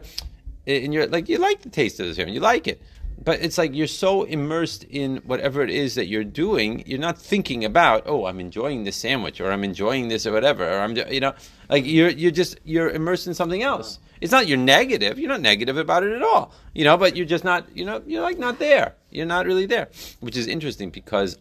and 0.65 0.91
you're 0.91 1.06
like 1.06 1.30
you 1.30 1.38
like 1.38 1.62
the 1.62 1.70
taste 1.70 2.00
of 2.00 2.08
the 2.08 2.15
sandwich, 2.15 2.34
you 2.34 2.41
like 2.41 2.67
it 2.67 2.82
but 3.23 3.41
it's 3.41 3.58
like 3.58 3.73
you're 3.73 3.88
so 3.88 4.23
immersed 4.23 4.84
in 4.84 5.17
whatever 5.17 5.62
it 5.62 5.69
is 5.69 5.95
that 5.95 6.08
you're 6.08 6.23
doing, 6.23 6.84
you're 6.86 6.99
not 6.99 7.17
thinking 7.17 7.65
about, 7.65 8.03
oh, 8.06 8.25
I'm 8.25 8.39
enjoying 8.39 8.84
this 8.84 8.95
sandwich 8.95 9.41
or 9.41 9.51
I'm 9.51 9.63
enjoying 9.63 10.08
this 10.08 10.27
or 10.27 10.32
whatever, 10.32 10.67
or 10.67 10.80
I'm, 10.80 10.95
you 10.95 11.19
know, 11.19 11.34
like 11.69 11.86
you're 11.86 12.10
you're 12.10 12.32
just 12.32 12.60
you're 12.63 12.89
immersed 12.89 13.27
in 13.27 13.34
something 13.34 13.63
else. 13.63 13.99
It's 14.21 14.32
not 14.32 14.47
you're 14.47 14.58
negative. 14.58 15.17
You're 15.19 15.30
not 15.30 15.41
negative 15.41 15.77
about 15.77 16.03
it 16.03 16.13
at 16.13 16.21
all, 16.21 16.53
you 16.73 16.84
know, 16.84 16.95
but 16.95 17.15
you're 17.15 17.25
just 17.25 17.43
not, 17.43 17.65
you 17.75 17.86
know, 17.86 18.01
you're 18.06 18.21
like 18.21 18.38
not 18.38 18.60
there. 18.60 18.93
You're 19.10 19.25
not 19.25 19.45
really 19.45 19.65
there, 19.65 19.89
which 20.19 20.38
is 20.38 20.47
interesting 20.47 20.89
because 20.91 21.38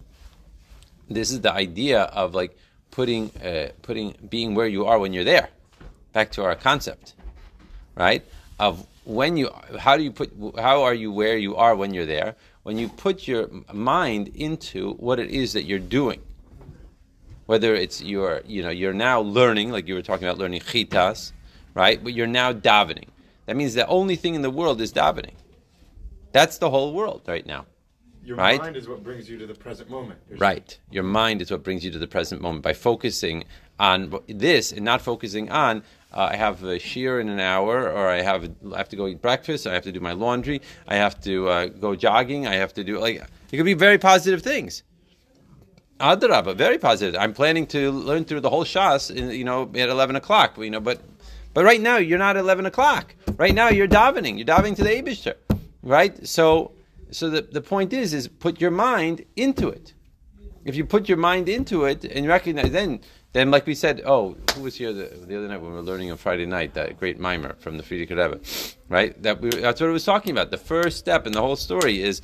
this 1.08 1.30
is 1.30 1.42
the 1.42 1.52
idea 1.52 2.02
of 2.02 2.34
like 2.34 2.56
putting 2.90 3.30
uh, 3.44 3.68
putting 3.82 4.16
being 4.28 4.54
where 4.54 4.66
you 4.66 4.86
are 4.86 4.98
when 4.98 5.12
you're 5.12 5.24
there. 5.24 5.50
Back 6.14 6.32
to 6.32 6.44
our 6.44 6.54
concept, 6.54 7.14
right? 7.94 8.24
Of 8.58 8.86
when 9.06 9.36
you 9.36 9.50
how 9.78 9.96
do 9.96 10.02
you 10.02 10.12
put 10.12 10.32
how 10.58 10.82
are 10.82 10.94
you 10.94 11.10
where 11.10 11.38
you 11.38 11.56
are 11.56 11.74
when 11.74 11.94
you're 11.94 12.06
there? 12.06 12.36
When 12.64 12.76
you 12.76 12.88
put 12.88 13.26
your 13.26 13.48
mind 13.72 14.28
into 14.34 14.94
what 14.94 15.18
it 15.18 15.30
is 15.30 15.52
that 15.54 15.62
you're 15.64 15.78
doing. 15.78 16.20
Whether 17.46 17.74
it's 17.74 18.02
you're 18.02 18.42
you 18.44 18.62
know 18.62 18.70
you're 18.70 18.92
now 18.92 19.20
learning 19.20 19.70
like 19.70 19.88
you 19.88 19.94
were 19.94 20.02
talking 20.02 20.26
about 20.26 20.38
learning 20.38 20.60
chitas 20.60 21.32
right? 21.76 22.02
But 22.02 22.14
you're 22.14 22.26
now 22.26 22.52
davening. 22.52 23.08
That 23.44 23.54
means 23.54 23.74
the 23.74 23.86
only 23.86 24.16
thing 24.16 24.34
in 24.34 24.42
the 24.42 24.50
world 24.50 24.80
is 24.80 24.92
davening. 24.92 25.34
That's 26.32 26.58
the 26.58 26.70
whole 26.70 26.92
world 26.92 27.22
right 27.28 27.46
now. 27.46 27.66
Your 28.24 28.36
right? 28.36 28.60
mind 28.60 28.76
is 28.76 28.88
what 28.88 29.04
brings 29.04 29.28
you 29.30 29.38
to 29.38 29.46
the 29.46 29.54
present 29.54 29.88
moment. 29.88 30.18
right. 30.38 30.76
Your 30.90 31.04
mind 31.04 31.42
is 31.42 31.50
what 31.52 31.62
brings 31.62 31.84
you 31.84 31.92
to 31.92 31.98
the 31.98 32.08
present 32.08 32.40
moment. 32.40 32.64
By 32.64 32.72
focusing 32.72 33.44
on 33.78 34.18
this 34.26 34.72
and 34.72 34.84
not 34.84 35.00
focusing 35.00 35.48
on 35.50 35.84
uh, 36.16 36.30
I 36.32 36.36
have 36.36 36.64
a 36.64 36.78
shear 36.78 37.20
in 37.20 37.28
an 37.28 37.40
hour, 37.40 37.92
or 37.92 38.08
I 38.08 38.22
have 38.22 38.50
I 38.74 38.78
have 38.78 38.88
to 38.88 38.96
go 38.96 39.06
eat 39.06 39.20
breakfast, 39.20 39.66
I 39.66 39.74
have 39.74 39.84
to 39.84 39.92
do 39.92 40.00
my 40.00 40.12
laundry, 40.12 40.62
I 40.88 40.96
have 40.96 41.20
to 41.22 41.48
uh, 41.48 41.66
go 41.66 41.94
jogging, 41.94 42.46
I 42.46 42.54
have 42.54 42.72
to 42.74 42.82
do 42.84 42.98
like 42.98 43.16
it 43.52 43.56
could 43.56 43.66
be 43.66 43.74
very 43.74 43.98
positive 43.98 44.42
things. 44.42 44.82
Adraba, 46.00 46.54
very 46.56 46.78
positive. 46.78 47.18
I'm 47.18 47.32
planning 47.32 47.66
to 47.68 47.90
learn 47.90 48.24
through 48.24 48.40
the 48.40 48.50
whole 48.50 48.64
shas, 48.64 49.14
in, 49.14 49.30
you 49.30 49.44
know, 49.44 49.70
at 49.74 49.88
eleven 49.88 50.16
o'clock. 50.16 50.56
You 50.58 50.70
know, 50.70 50.80
but 50.80 51.00
but 51.54 51.64
right 51.64 51.80
now 51.80 51.98
you're 51.98 52.18
not 52.18 52.36
at 52.36 52.40
eleven 52.40 52.66
o'clock. 52.66 53.14
Right 53.36 53.54
now 53.54 53.68
you're 53.68 53.88
davening. 53.88 54.36
You're 54.38 54.46
davening 54.46 54.76
to 54.76 54.84
the 54.84 54.90
Abishter, 54.90 55.34
right? 55.82 56.26
So 56.26 56.72
so 57.10 57.28
the 57.28 57.42
the 57.42 57.60
point 57.60 57.92
is 57.92 58.14
is 58.14 58.26
put 58.28 58.60
your 58.60 58.70
mind 58.70 59.24
into 59.36 59.68
it. 59.68 59.92
If 60.64 60.76
you 60.76 60.84
put 60.84 61.08
your 61.08 61.18
mind 61.18 61.48
into 61.48 61.84
it 61.84 62.04
and 62.04 62.26
recognize, 62.26 62.72
then 62.72 63.00
then, 63.36 63.50
like 63.50 63.66
we 63.66 63.74
said, 63.74 64.02
oh, 64.06 64.36
who 64.54 64.62
was 64.62 64.76
here 64.76 64.92
the, 64.92 65.08
the 65.26 65.36
other 65.36 65.48
night 65.48 65.60
when 65.60 65.70
we 65.70 65.76
were 65.76 65.82
learning 65.82 66.10
on 66.10 66.16
Friday 66.16 66.46
night 66.46 66.72
that 66.74 66.98
great 66.98 67.20
mimer 67.20 67.54
from 67.58 67.76
the 67.76 67.82
Frierdiker 67.82 68.16
Rebbe, 68.16 68.40
right? 68.88 69.22
That 69.22 69.40
we, 69.42 69.50
that's 69.50 69.80
what 69.80 69.90
it 69.90 69.92
was 69.92 70.04
talking 70.04 70.32
about. 70.32 70.50
The 70.50 70.56
first 70.56 70.98
step 70.98 71.26
in 71.26 71.32
the 71.32 71.42
whole 71.42 71.56
story 71.56 72.02
is 72.02 72.22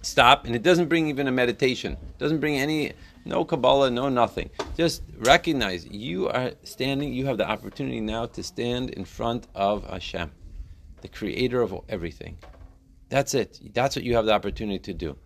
stop, 0.00 0.46
and 0.46 0.56
it 0.56 0.62
doesn't 0.62 0.88
bring 0.88 1.08
even 1.08 1.28
a 1.28 1.32
meditation. 1.32 1.92
It 1.92 2.18
doesn't 2.18 2.40
bring 2.40 2.56
any 2.56 2.92
no 3.26 3.44
Kabbalah, 3.44 3.90
no 3.90 4.08
nothing. 4.08 4.48
Just 4.74 5.02
recognize 5.18 5.86
you 5.86 6.28
are 6.28 6.52
standing. 6.62 7.12
You 7.12 7.26
have 7.26 7.36
the 7.36 7.48
opportunity 7.48 8.00
now 8.00 8.26
to 8.26 8.42
stand 8.42 8.90
in 8.90 9.04
front 9.04 9.48
of 9.54 9.84
Hashem, 9.86 10.30
the 11.02 11.08
Creator 11.08 11.60
of 11.60 11.78
everything. 11.88 12.38
That's 13.10 13.34
it. 13.34 13.60
That's 13.74 13.96
what 13.96 14.04
you 14.04 14.16
have 14.16 14.24
the 14.24 14.32
opportunity 14.32 14.78
to 14.78 14.94
do, 14.94 15.18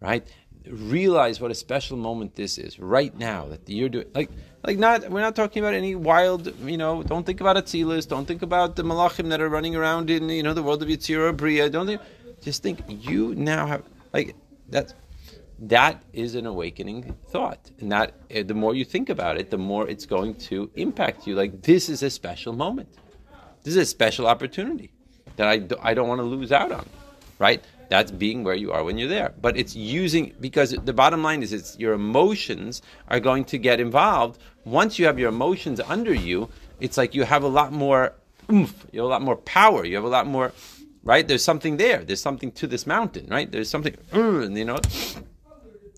right? 0.00 0.26
Realize 0.70 1.40
what 1.40 1.50
a 1.50 1.54
special 1.54 1.96
moment 1.96 2.34
this 2.34 2.58
is 2.58 2.78
right 2.78 3.16
now 3.18 3.46
that 3.46 3.68
you're 3.68 3.88
doing. 3.88 4.06
Like, 4.14 4.30
like 4.64 4.78
not 4.78 5.10
we're 5.10 5.20
not 5.20 5.36
talking 5.36 5.62
about 5.62 5.74
any 5.74 5.94
wild. 5.94 6.54
You 6.60 6.76
know, 6.76 7.02
don't 7.02 7.24
think 7.24 7.40
about 7.40 7.56
Atzilus. 7.56 8.06
Don't 8.06 8.26
think 8.26 8.42
about 8.42 8.76
the 8.76 8.82
Malachim 8.82 9.28
that 9.30 9.40
are 9.40 9.48
running 9.48 9.76
around 9.76 10.10
in 10.10 10.28
you 10.28 10.42
know 10.42 10.54
the 10.54 10.62
world 10.62 10.82
of 10.82 10.88
Yitzira 10.88 11.36
Bria. 11.36 11.70
Don't 11.70 11.86
think. 11.86 12.00
Just 12.40 12.62
think 12.62 12.80
you 12.88 13.34
now 13.34 13.66
have 13.66 13.82
like 14.12 14.36
that's 14.68 14.94
that 15.60 16.02
is 16.12 16.34
an 16.34 16.46
awakening 16.46 17.16
thought, 17.30 17.70
and 17.80 17.90
that 17.90 18.14
eh, 18.30 18.42
the 18.42 18.54
more 18.54 18.74
you 18.74 18.84
think 18.84 19.08
about 19.08 19.38
it, 19.38 19.50
the 19.50 19.58
more 19.58 19.88
it's 19.88 20.06
going 20.06 20.34
to 20.34 20.70
impact 20.76 21.26
you. 21.26 21.34
Like 21.34 21.62
this 21.62 21.88
is 21.88 22.02
a 22.02 22.10
special 22.10 22.52
moment. 22.52 22.88
This 23.64 23.74
is 23.74 23.82
a 23.82 23.86
special 23.86 24.26
opportunity 24.26 24.92
that 25.36 25.48
I, 25.48 25.90
I 25.90 25.94
don't 25.94 26.08
want 26.08 26.20
to 26.20 26.24
lose 26.24 26.52
out 26.52 26.70
on, 26.70 26.86
right? 27.38 27.62
That's 27.88 28.10
being 28.10 28.44
where 28.44 28.54
you 28.54 28.72
are 28.72 28.84
when 28.84 28.98
you're 28.98 29.08
there. 29.08 29.34
But 29.40 29.56
it's 29.56 29.74
using 29.74 30.34
because 30.40 30.70
the 30.70 30.92
bottom 30.92 31.22
line 31.22 31.42
is 31.42 31.52
it's 31.52 31.78
your 31.78 31.94
emotions 31.94 32.82
are 33.08 33.20
going 33.20 33.44
to 33.46 33.58
get 33.58 33.80
involved. 33.80 34.40
Once 34.64 34.98
you 34.98 35.06
have 35.06 35.18
your 35.18 35.30
emotions 35.30 35.80
under 35.80 36.12
you, 36.12 36.48
it's 36.80 36.96
like 36.96 37.14
you 37.14 37.24
have 37.24 37.42
a 37.42 37.48
lot 37.48 37.72
more 37.72 38.14
oomph, 38.50 38.86
you 38.92 39.00
have 39.00 39.06
a 39.06 39.10
lot 39.10 39.22
more 39.22 39.36
power, 39.36 39.84
you 39.84 39.94
have 39.96 40.04
a 40.04 40.08
lot 40.08 40.26
more 40.26 40.52
right? 41.04 41.26
There's 41.26 41.42
something 41.42 41.78
there. 41.78 42.04
There's 42.04 42.20
something 42.20 42.52
to 42.52 42.66
this 42.66 42.86
mountain, 42.86 43.26
right? 43.28 43.50
There's 43.50 43.70
something 43.70 43.96
you 44.12 44.64
know. 44.64 44.78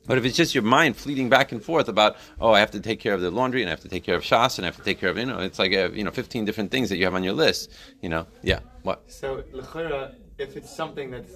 But 0.07 0.18
if 0.18 0.24
it's 0.24 0.37
just 0.37 0.55
your 0.55 0.64
mind 0.64 0.96
fleeting 0.96 1.29
back 1.29 1.53
and 1.53 1.62
forth 1.62 1.88
about, 1.88 2.16
oh, 2.40 2.53
I 2.53 2.61
have 2.61 2.70
to 2.72 2.81
take 2.81 3.00
care 3.00 3.14
of 3.14 3.20
the 3.20 3.31
laundry 3.31 3.62
and 3.62 3.68
I 3.68 3.70
have 3.70 3.81
to 3.81 3.88
take 3.88 4.03
care 4.03 4.16
of 4.16 4.22
Shas 4.22 4.59
and 4.59 4.64
I 4.64 4.68
have 4.68 4.76
to 4.76 4.83
take 4.83 4.98
care 4.98 5.09
of, 5.09 5.16
you 5.16 5.26
know, 5.26 5.38
it's 5.38 5.59
like, 5.59 5.72
a, 5.72 5.90
you 5.92 6.03
know, 6.03 6.11
15 6.11 6.44
different 6.44 6.70
things 6.70 6.88
that 6.88 6.96
you 6.96 7.05
have 7.05 7.14
on 7.14 7.22
your 7.22 7.33
list, 7.33 7.70
you 8.00 8.09
know. 8.09 8.26
Yeah, 8.42 8.61
what? 8.83 9.03
So, 9.07 9.44
if 10.38 10.57
it's 10.57 10.74
something 10.74 11.11
that's 11.11 11.35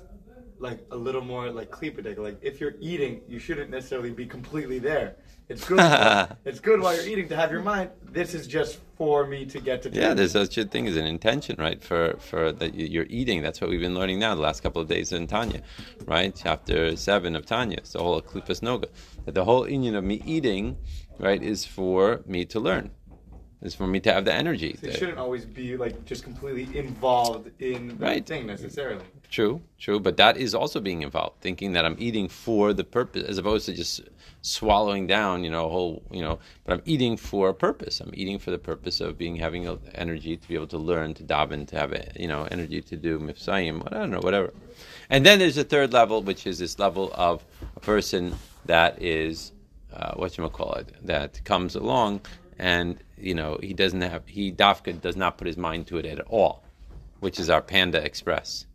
like 0.58 0.84
a 0.90 0.96
little 0.96 1.20
more 1.20 1.50
like 1.50 1.70
klipadik. 1.70 2.18
Like 2.18 2.38
if 2.42 2.60
you're 2.60 2.74
eating, 2.80 3.22
you 3.28 3.38
shouldn't 3.38 3.70
necessarily 3.70 4.10
be 4.10 4.26
completely 4.26 4.78
there. 4.78 5.16
It's 5.48 5.64
good. 5.66 5.78
it's 6.44 6.60
good 6.60 6.80
while 6.80 6.94
you're 6.94 7.06
eating 7.06 7.28
to 7.28 7.36
have 7.36 7.50
your 7.50 7.62
mind. 7.62 7.90
This 8.02 8.34
is 8.34 8.46
just 8.46 8.78
for 8.96 9.26
me 9.26 9.44
to 9.46 9.60
get 9.60 9.82
to. 9.82 9.90
Yeah, 9.90 10.14
there's 10.14 10.32
such 10.32 10.56
a 10.56 10.64
thing 10.64 10.86
as 10.86 10.96
an 10.96 11.06
intention, 11.06 11.56
right? 11.58 11.82
For 11.82 12.16
for 12.18 12.52
that 12.52 12.74
you're 12.74 13.06
eating. 13.10 13.42
That's 13.42 13.60
what 13.60 13.70
we've 13.70 13.80
been 13.80 13.94
learning 13.94 14.18
now 14.18 14.34
the 14.34 14.40
last 14.40 14.62
couple 14.62 14.80
of 14.80 14.88
days 14.88 15.12
in 15.12 15.26
Tanya, 15.26 15.62
right? 16.06 16.34
Chapter 16.34 16.96
seven 16.96 17.36
of 17.36 17.44
Tanya. 17.44 17.78
It's 17.78 17.92
the 17.92 18.02
whole 18.02 18.20
klipas 18.22 18.60
noga. 18.60 18.88
That 19.26 19.34
the 19.34 19.44
whole 19.44 19.68
union 19.68 19.94
of 19.96 20.04
me 20.04 20.22
eating, 20.24 20.76
right, 21.18 21.42
is 21.42 21.64
for 21.64 22.22
me 22.26 22.44
to 22.46 22.60
learn 22.60 22.90
is 23.64 23.74
for 23.74 23.86
me 23.86 23.98
to 23.98 24.12
have 24.12 24.26
the 24.26 24.32
energy. 24.32 24.76
So 24.80 24.88
you 24.88 24.92
shouldn't 24.92 25.18
always 25.18 25.44
be 25.46 25.76
like 25.76 26.04
just 26.04 26.22
completely 26.22 26.78
involved 26.78 27.50
in 27.60 27.88
the 27.98 28.04
right. 28.04 28.24
thing 28.24 28.46
necessarily. 28.46 29.04
True, 29.34 29.62
true, 29.80 29.98
but 29.98 30.16
that 30.18 30.36
is 30.36 30.54
also 30.54 30.78
being 30.78 31.02
involved, 31.02 31.40
thinking 31.40 31.72
that 31.72 31.84
I'm 31.84 31.96
eating 31.98 32.28
for 32.28 32.72
the 32.72 32.84
purpose, 32.84 33.24
as 33.24 33.36
opposed 33.36 33.66
to 33.66 33.72
just 33.72 34.02
swallowing 34.42 35.08
down, 35.08 35.42
you 35.42 35.50
know, 35.50 35.68
whole, 35.68 36.04
you 36.12 36.22
know. 36.22 36.38
But 36.62 36.74
I'm 36.74 36.82
eating 36.84 37.16
for 37.16 37.48
a 37.48 37.52
purpose. 37.52 37.98
I'm 37.98 38.12
eating 38.14 38.38
for 38.38 38.52
the 38.52 38.60
purpose 38.60 39.00
of 39.00 39.18
being 39.18 39.34
having 39.34 39.66
energy 39.96 40.36
to 40.36 40.46
be 40.46 40.54
able 40.54 40.68
to 40.68 40.78
learn, 40.78 41.14
to 41.14 41.24
daven, 41.24 41.66
to 41.66 41.76
have, 41.76 41.92
you 42.14 42.28
know, 42.28 42.46
energy 42.52 42.80
to 42.82 42.96
do 42.96 43.18
mifsayim. 43.18 43.84
I 43.88 43.98
don't 43.98 44.12
know, 44.12 44.20
whatever. 44.20 44.54
And 45.10 45.26
then 45.26 45.40
there's 45.40 45.58
a 45.58 45.64
third 45.64 45.92
level, 45.92 46.22
which 46.22 46.46
is 46.46 46.60
this 46.60 46.78
level 46.78 47.10
of 47.12 47.44
a 47.74 47.80
person 47.80 48.36
that 48.66 49.02
is, 49.02 49.50
uh, 49.92 50.14
what 50.14 50.38
you 50.38 50.48
call 50.48 50.74
it, 50.74 50.92
that 51.02 51.42
comes 51.42 51.74
along 51.74 52.20
and 52.60 52.98
you 53.18 53.34
know 53.34 53.58
he 53.60 53.74
doesn't 53.74 54.02
have 54.02 54.22
he 54.28 54.52
Dafka 54.52 55.00
does 55.00 55.16
not 55.16 55.38
put 55.38 55.48
his 55.48 55.56
mind 55.56 55.88
to 55.88 55.96
it 55.96 56.06
at 56.06 56.20
all, 56.28 56.62
which 57.18 57.40
is 57.40 57.50
our 57.50 57.60
Panda 57.60 58.00
Express, 58.00 58.66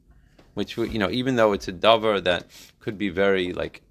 which 0.59 0.77
you 0.77 0.99
know 1.03 1.09
even 1.09 1.33
though 1.37 1.51
it's 1.53 1.69
a 1.73 1.75
dover 1.87 2.15
that 2.29 2.41
could 2.81 2.97
be 3.05 3.09
very 3.23 3.47
like 3.53 3.81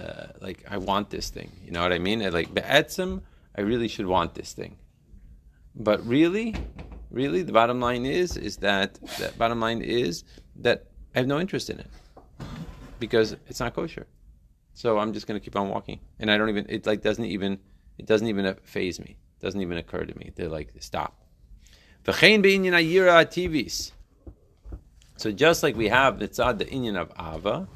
uh, 0.00 0.26
like 0.40 0.58
I 0.74 0.78
want 0.78 1.10
this 1.10 1.30
thing, 1.36 1.50
you 1.64 1.70
know 1.70 1.82
what 1.84 1.92
I 1.92 2.00
mean? 2.08 2.18
Like 2.38 2.52
be'etzim, 2.52 3.22
I 3.56 3.60
really 3.70 3.88
should 3.94 4.08
want 4.16 4.34
this 4.34 4.52
thing, 4.52 4.72
but 5.88 5.98
really, 6.06 6.56
really 7.10 7.42
the 7.42 7.52
bottom 7.60 7.78
line 7.86 8.04
is 8.04 8.36
is 8.36 8.54
that 8.68 8.94
the 9.20 9.32
bottom 9.38 9.60
line 9.66 9.80
is 9.80 10.24
that 10.66 10.78
I 11.14 11.18
have 11.20 11.28
no 11.34 11.38
interest 11.38 11.70
in 11.70 11.78
it 11.78 11.90
because 12.98 13.36
it's 13.48 13.60
not 13.60 13.74
kosher. 13.74 14.06
So 14.74 14.98
I'm 14.98 15.12
just 15.12 15.26
going 15.28 15.38
to 15.38 15.44
keep 15.44 15.56
on 15.62 15.68
walking, 15.68 16.00
and 16.18 16.30
I 16.32 16.36
don't 16.38 16.48
even 16.48 16.66
it 16.68 16.84
like 16.84 17.02
doesn't 17.08 17.28
even 17.36 17.60
it 17.98 18.06
doesn't 18.06 18.26
even 18.26 18.44
phase 18.64 18.98
me. 18.98 19.12
It 19.36 19.40
doesn't 19.44 19.60
even 19.60 19.76
occur 19.76 20.04
to 20.04 20.18
me. 20.18 20.32
They're 20.34 20.48
like, 20.48 20.72
stop. 20.80 21.12
V'chein 22.04 22.42
be'inyan 22.42 22.74
ayira 22.80 23.14
ativis. 23.24 23.92
So 25.22 25.30
just 25.30 25.62
like 25.62 25.76
we 25.76 25.86
have 25.86 26.16
mitzad 26.16 26.58
the 26.58 26.64
inyan 26.64 26.96
of 26.96 27.12
ava, 27.16 27.68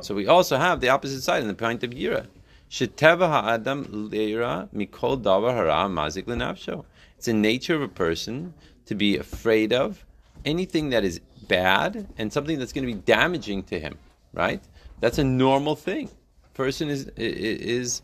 so 0.00 0.12
we 0.12 0.26
also 0.26 0.56
have 0.56 0.80
the 0.80 0.88
opposite 0.88 1.22
side 1.22 1.40
in 1.40 1.46
the 1.46 1.54
point 1.54 1.84
of 1.84 1.90
yira. 1.90 2.26
Leira 2.68 4.68
mikol 4.74 5.22
davar 5.22 5.54
hara 5.54 5.88
mazik. 5.88 6.84
It's 7.16 7.26
the 7.26 7.32
nature 7.32 7.76
of 7.76 7.82
a 7.82 7.86
person 7.86 8.54
to 8.86 8.96
be 8.96 9.16
afraid 9.16 9.72
of 9.72 10.04
anything 10.44 10.90
that 10.90 11.04
is 11.04 11.20
bad 11.46 12.08
and 12.18 12.32
something 12.32 12.58
that's 12.58 12.72
going 12.72 12.88
to 12.88 12.92
be 12.92 13.00
damaging 13.02 13.62
to 13.62 13.78
him. 13.78 13.96
Right? 14.32 14.60
That's 14.98 15.18
a 15.18 15.24
normal 15.24 15.76
thing. 15.76 16.10
Person 16.54 16.88
is 16.88 17.06
is 17.16 18.02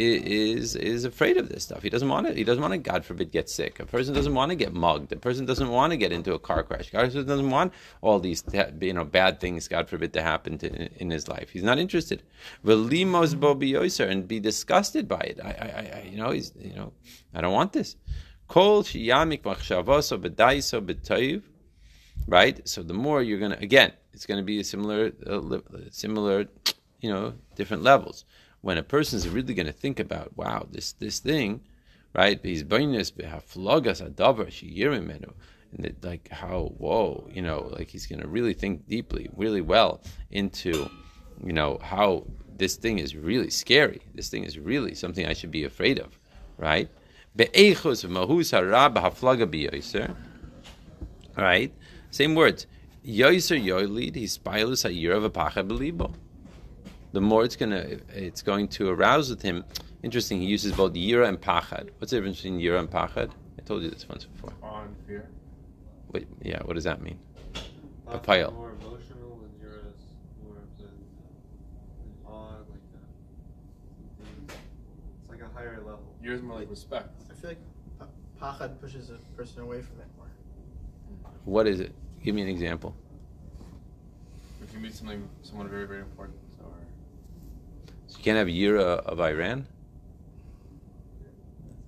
is 0.00 0.76
is 0.76 1.04
afraid 1.04 1.36
of 1.36 1.48
this 1.48 1.64
stuff. 1.64 1.82
He 1.82 1.90
doesn't 1.90 2.08
want 2.08 2.26
it. 2.26 2.36
He 2.36 2.44
doesn't 2.44 2.62
want 2.62 2.72
to, 2.72 2.78
God 2.78 3.04
forbid, 3.04 3.30
get 3.30 3.50
sick. 3.50 3.80
A 3.80 3.86
person 3.86 4.14
doesn't 4.14 4.34
want 4.34 4.50
to 4.50 4.56
get 4.56 4.72
mugged. 4.72 5.12
A 5.12 5.16
person 5.16 5.44
doesn't 5.44 5.68
want 5.68 5.90
to 5.92 5.96
get 5.96 6.10
into 6.10 6.32
a 6.32 6.38
car 6.38 6.62
crash. 6.62 6.90
Person 6.90 7.26
doesn't 7.26 7.50
want 7.50 7.72
all 8.00 8.18
these 8.18 8.42
you 8.80 8.94
know 8.94 9.04
bad 9.04 9.40
things, 9.40 9.68
God 9.68 9.88
forbid, 9.88 10.12
to 10.14 10.22
happen 10.22 10.58
to, 10.58 10.68
in 11.00 11.10
his 11.10 11.28
life. 11.28 11.50
He's 11.50 11.62
not 11.62 11.78
interested. 11.78 12.22
Velimos 12.64 13.34
bobiyoser 13.34 14.08
and 14.08 14.26
be 14.26 14.40
disgusted 14.40 15.06
by 15.06 15.20
it. 15.20 15.38
I, 15.42 15.48
I, 15.48 15.98
I, 15.98 16.08
you 16.10 16.16
know, 16.16 16.30
he's 16.30 16.52
you 16.58 16.74
know, 16.74 16.92
I 17.34 17.40
don't 17.42 17.52
want 17.52 17.72
this. 17.72 17.96
Right. 22.26 22.68
So 22.68 22.82
the 22.82 22.94
more 22.94 23.22
you're 23.22 23.38
gonna 23.38 23.58
again, 23.60 23.92
it's 24.12 24.26
to 24.26 24.42
be 24.42 24.60
a 24.60 24.64
similar, 24.64 25.12
uh, 25.26 25.58
similar, 25.90 26.46
you 27.00 27.10
know, 27.10 27.34
different 27.54 27.82
levels 27.82 28.24
when 28.62 28.76
a 28.78 28.82
person 28.82 29.16
is 29.16 29.28
really 29.28 29.54
going 29.54 29.66
to 29.66 29.72
think 29.72 30.00
about, 30.00 30.36
wow, 30.36 30.66
this 30.70 30.92
this 30.92 31.18
thing, 31.18 31.60
right? 32.14 32.38
He's 32.42 32.62
bonus 32.62 33.10
behaflogas 33.10 34.06
adavar 34.06 34.48
shiyirimenu, 34.48 35.32
and 35.76 35.86
it, 35.86 36.04
like 36.04 36.28
how 36.28 36.72
whoa, 36.78 37.28
you 37.32 37.42
know, 37.42 37.70
like 37.72 37.88
he's 37.88 38.06
going 38.06 38.20
to 38.20 38.28
really 38.28 38.54
think 38.54 38.86
deeply, 38.88 39.30
really 39.36 39.60
well 39.60 40.02
into, 40.30 40.90
you 41.42 41.52
know, 41.52 41.78
how 41.82 42.26
this 42.56 42.76
thing 42.76 42.98
is 42.98 43.16
really 43.16 43.50
scary. 43.50 44.00
This 44.14 44.28
thing 44.28 44.44
is 44.44 44.58
really 44.58 44.94
something 44.94 45.26
I 45.26 45.32
should 45.32 45.50
be 45.50 45.64
afraid 45.64 45.98
of, 45.98 46.18
right? 46.58 46.88
Be'echus 47.36 48.04
mahus 48.04 48.52
harab 48.52 48.96
haflaga 48.96 49.46
biyoser. 49.46 50.14
Right, 51.36 51.72
same 52.10 52.34
words. 52.34 52.66
Yoiser 53.06 53.64
yoilid, 53.64 54.16
he 54.16 54.24
spilus 54.24 54.84
hayir 54.84 55.16
of 55.16 55.24
a 55.24 55.30
pacha 55.30 55.62
belibo 55.64 56.12
the 57.12 57.20
more 57.20 57.44
it's 57.44 57.56
gonna 57.56 57.98
it's 58.14 58.42
going 58.42 58.68
to 58.68 58.88
arouse 58.88 59.30
with 59.30 59.42
him. 59.42 59.64
Interesting, 60.02 60.40
he 60.40 60.46
uses 60.46 60.72
both 60.72 60.94
yira 60.94 61.28
and 61.28 61.40
pachad. 61.40 61.90
What's 61.98 62.10
the 62.10 62.16
difference 62.16 62.36
between 62.38 62.60
yira 62.60 62.78
and 62.78 62.90
pachad? 62.90 63.30
I 63.58 63.62
told 63.64 63.82
you 63.82 63.90
this 63.90 64.08
once 64.08 64.24
before. 64.24 64.52
Awe 64.62 64.82
and 64.82 64.96
fear. 65.06 65.28
Wait, 66.12 66.26
yeah, 66.42 66.62
what 66.64 66.74
does 66.74 66.84
that 66.84 67.02
mean? 67.02 67.18
Pachad 68.06 68.12
Papaya. 68.12 68.48
is 68.48 68.54
more 68.54 68.70
emotional 68.70 69.40
and 69.44 69.52
yira 69.60 69.78
is 69.88 70.00
more 70.42 70.56
of 70.56 70.80
an, 70.80 70.86
an 70.86 72.26
awe, 72.26 72.56
like 72.70 72.86
that. 74.48 74.54
It's 74.54 75.30
like 75.30 75.40
a 75.42 75.48
higher 75.54 75.78
level. 75.78 76.14
Yours 76.22 76.42
more 76.42 76.58
like 76.58 76.70
respect. 76.70 77.22
I 77.30 77.34
feel 77.34 77.50
like 77.50 77.58
pa- 77.98 78.06
pachad 78.40 78.80
pushes 78.80 79.10
a 79.10 79.18
person 79.36 79.60
away 79.62 79.82
from 79.82 80.00
it 80.00 80.06
more. 80.16 80.26
What 81.44 81.66
is 81.66 81.80
it? 81.80 81.94
Give 82.22 82.34
me 82.34 82.42
an 82.42 82.48
example. 82.48 82.94
If 84.62 84.72
you 84.74 84.80
meet 84.80 84.94
something, 84.94 85.28
someone 85.42 85.68
very, 85.68 85.86
very 85.86 86.00
important, 86.00 86.38
or 86.38 86.49
So 86.49 86.49
you 88.20 88.24
can't 88.24 88.36
have 88.36 88.48
yira 88.48 88.80
uh, 88.80 89.10
of 89.12 89.18
Iran. 89.18 89.66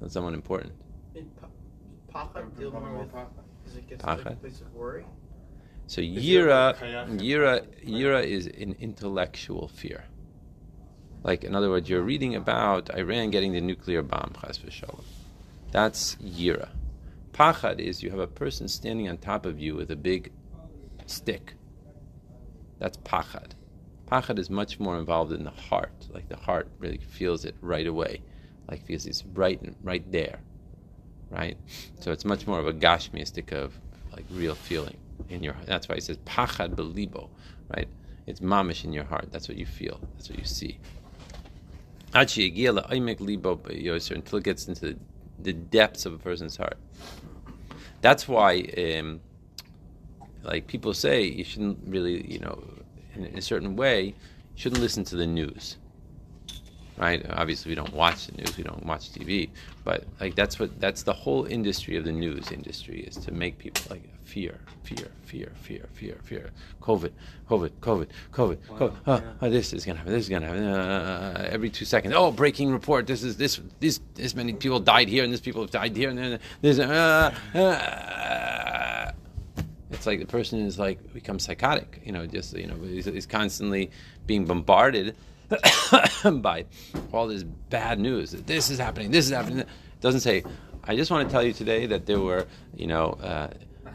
That's 0.00 0.14
someone 0.14 0.32
important. 0.32 0.72
In 1.14 1.30
pa- 2.10 2.24
pachad 2.24 2.56
deal 2.58 2.70
with 2.70 3.12
because 3.12 3.76
it 3.76 3.86
gets 3.86 4.02
Pachad? 4.02 4.32
a 4.32 4.36
place 4.36 4.62
of 4.62 4.72
worry. 4.72 5.04
So 5.88 6.00
yira, 6.00 6.74
yira, 7.20 7.66
yira 7.84 8.24
is 8.24 8.46
an 8.46 8.74
intellectual 8.80 9.68
fear. 9.68 10.04
Like 11.22 11.44
in 11.44 11.54
other 11.54 11.68
words, 11.68 11.90
you're 11.90 12.00
reading 12.00 12.34
about 12.34 12.88
Iran 12.96 13.30
getting 13.30 13.52
the 13.52 13.60
nuclear 13.60 14.02
bomb, 14.02 14.34
chas 14.40 14.58
v'shalom. 14.58 15.04
That's 15.70 16.14
yira. 16.16 16.70
Pachad 17.32 17.78
is 17.78 18.02
you 18.02 18.08
have 18.08 18.20
a 18.20 18.26
person 18.26 18.68
standing 18.68 19.06
on 19.06 19.18
top 19.18 19.44
of 19.44 19.60
you 19.60 19.74
with 19.74 19.90
a 19.90 19.96
big 19.96 20.32
stick. 21.04 21.56
That's 22.78 22.96
pachad. 22.96 23.52
Pachad 24.12 24.38
is 24.38 24.50
much 24.50 24.78
more 24.78 24.98
involved 24.98 25.32
in 25.32 25.42
the 25.42 25.50
heart. 25.50 26.06
Like 26.10 26.28
the 26.28 26.36
heart 26.36 26.68
really 26.78 26.98
feels 26.98 27.46
it 27.46 27.54
right 27.62 27.86
away, 27.86 28.20
like 28.68 28.84
feels 28.84 29.06
it's 29.06 29.24
right 29.32 29.58
right 29.82 30.04
there, 30.12 30.40
right. 31.30 31.56
So 31.98 32.12
it's 32.12 32.26
much 32.26 32.46
more 32.46 32.58
of 32.58 32.66
a 32.66 32.74
gashmiistic 32.74 33.52
of 33.52 33.72
like 34.12 34.26
real 34.30 34.54
feeling 34.54 34.98
in 35.30 35.42
your. 35.42 35.56
That's 35.64 35.88
why 35.88 35.94
he 35.94 36.02
says 36.02 36.18
pachad 36.26 36.74
belibo, 36.74 37.30
right. 37.74 37.88
It's 38.26 38.40
mamish 38.40 38.84
in 38.84 38.92
your 38.92 39.04
heart. 39.04 39.28
That's 39.32 39.48
what 39.48 39.56
you 39.56 39.64
feel. 39.64 39.98
That's 40.16 40.28
what 40.28 40.38
you 40.38 40.44
see. 40.44 40.78
Until 42.12 42.44
it 42.44 42.50
gets 44.44 44.68
into 44.68 44.80
the, 44.80 44.98
the 45.38 45.52
depths 45.54 46.04
of 46.04 46.12
a 46.12 46.18
person's 46.18 46.58
heart. 46.58 46.76
That's 48.02 48.28
why, 48.28 48.68
um, 48.76 49.22
like 50.42 50.66
people 50.66 50.92
say, 50.92 51.24
you 51.24 51.44
shouldn't 51.44 51.78
really, 51.86 52.30
you 52.30 52.38
know, 52.38 52.62
in, 53.14 53.38
a 53.38 53.42
certain 53.42 53.76
way, 53.76 54.06
you 54.06 54.14
shouldn't 54.54 54.80
listen 54.80 55.04
to 55.04 55.16
the 55.16 55.26
news. 55.26 55.76
Right? 56.98 57.24
Obviously, 57.30 57.70
we 57.70 57.74
don't 57.74 57.92
watch 57.94 58.26
the 58.26 58.36
news, 58.36 58.56
we 58.56 58.62
don't 58.62 58.84
watch 58.84 59.10
TV, 59.10 59.48
but 59.82 60.04
like 60.20 60.34
that's 60.34 60.58
what 60.58 60.78
that's 60.78 61.02
the 61.02 61.12
whole 61.12 61.46
industry 61.46 61.96
of 61.96 62.04
the 62.04 62.12
news 62.12 62.52
industry 62.52 63.00
is 63.00 63.16
to 63.16 63.32
make 63.32 63.58
people 63.58 63.82
like 63.90 64.02
fear, 64.24 64.58
fear, 64.82 65.08
fear, 65.24 65.52
fear, 65.56 65.86
fear, 65.94 66.18
fear. 66.22 66.50
COVID, 66.80 67.10
COVID, 67.48 67.70
COVID, 67.80 68.06
COVID, 68.32 68.56
COVID. 68.68 68.96
Oh, 69.06 69.22
oh, 69.40 69.50
this 69.50 69.72
is 69.72 69.84
gonna 69.84 69.98
happen. 69.98 70.12
This 70.12 70.24
is 70.24 70.28
gonna 70.28 70.46
happen. 70.46 70.64
Uh, 70.64 71.48
every 71.50 71.70
two 71.70 71.84
seconds. 71.84 72.14
Oh, 72.16 72.30
breaking 72.30 72.70
report. 72.70 73.06
This 73.06 73.22
is 73.22 73.36
this 73.36 73.60
this 73.80 74.00
this 74.14 74.34
many 74.34 74.52
people 74.52 74.80
died 74.80 75.08
here, 75.08 75.24
and 75.24 75.32
this 75.32 75.40
people 75.40 75.62
have 75.62 75.70
died 75.70 75.96
here, 75.96 76.10
and 76.10 76.18
then 76.18 76.38
this. 76.60 76.78
Uh, 76.78 77.34
uh, 77.54 78.72
it's 80.02 80.06
like 80.08 80.18
the 80.18 80.26
person 80.26 80.66
is 80.66 80.80
like 80.80 81.12
becomes 81.14 81.44
psychotic. 81.44 82.02
You 82.04 82.10
know, 82.10 82.26
just 82.26 82.56
you 82.56 82.66
know, 82.66 82.74
he's, 82.74 83.04
he's 83.04 83.24
constantly 83.24 83.92
being 84.26 84.44
bombarded 84.46 85.14
by 86.24 86.64
all 87.12 87.28
this 87.28 87.44
bad 87.44 88.00
news. 88.00 88.32
that 88.32 88.44
This 88.44 88.68
is 88.68 88.80
happening. 88.80 89.12
This 89.12 89.26
is 89.26 89.30
happening. 89.30 89.60
It 89.60 89.68
doesn't 90.00 90.22
say. 90.22 90.42
I 90.82 90.96
just 90.96 91.12
want 91.12 91.28
to 91.28 91.32
tell 91.32 91.44
you 91.44 91.52
today 91.52 91.86
that 91.86 92.06
there 92.06 92.18
were, 92.18 92.48
you 92.74 92.88
know, 92.88 93.12
uh, 93.22 93.50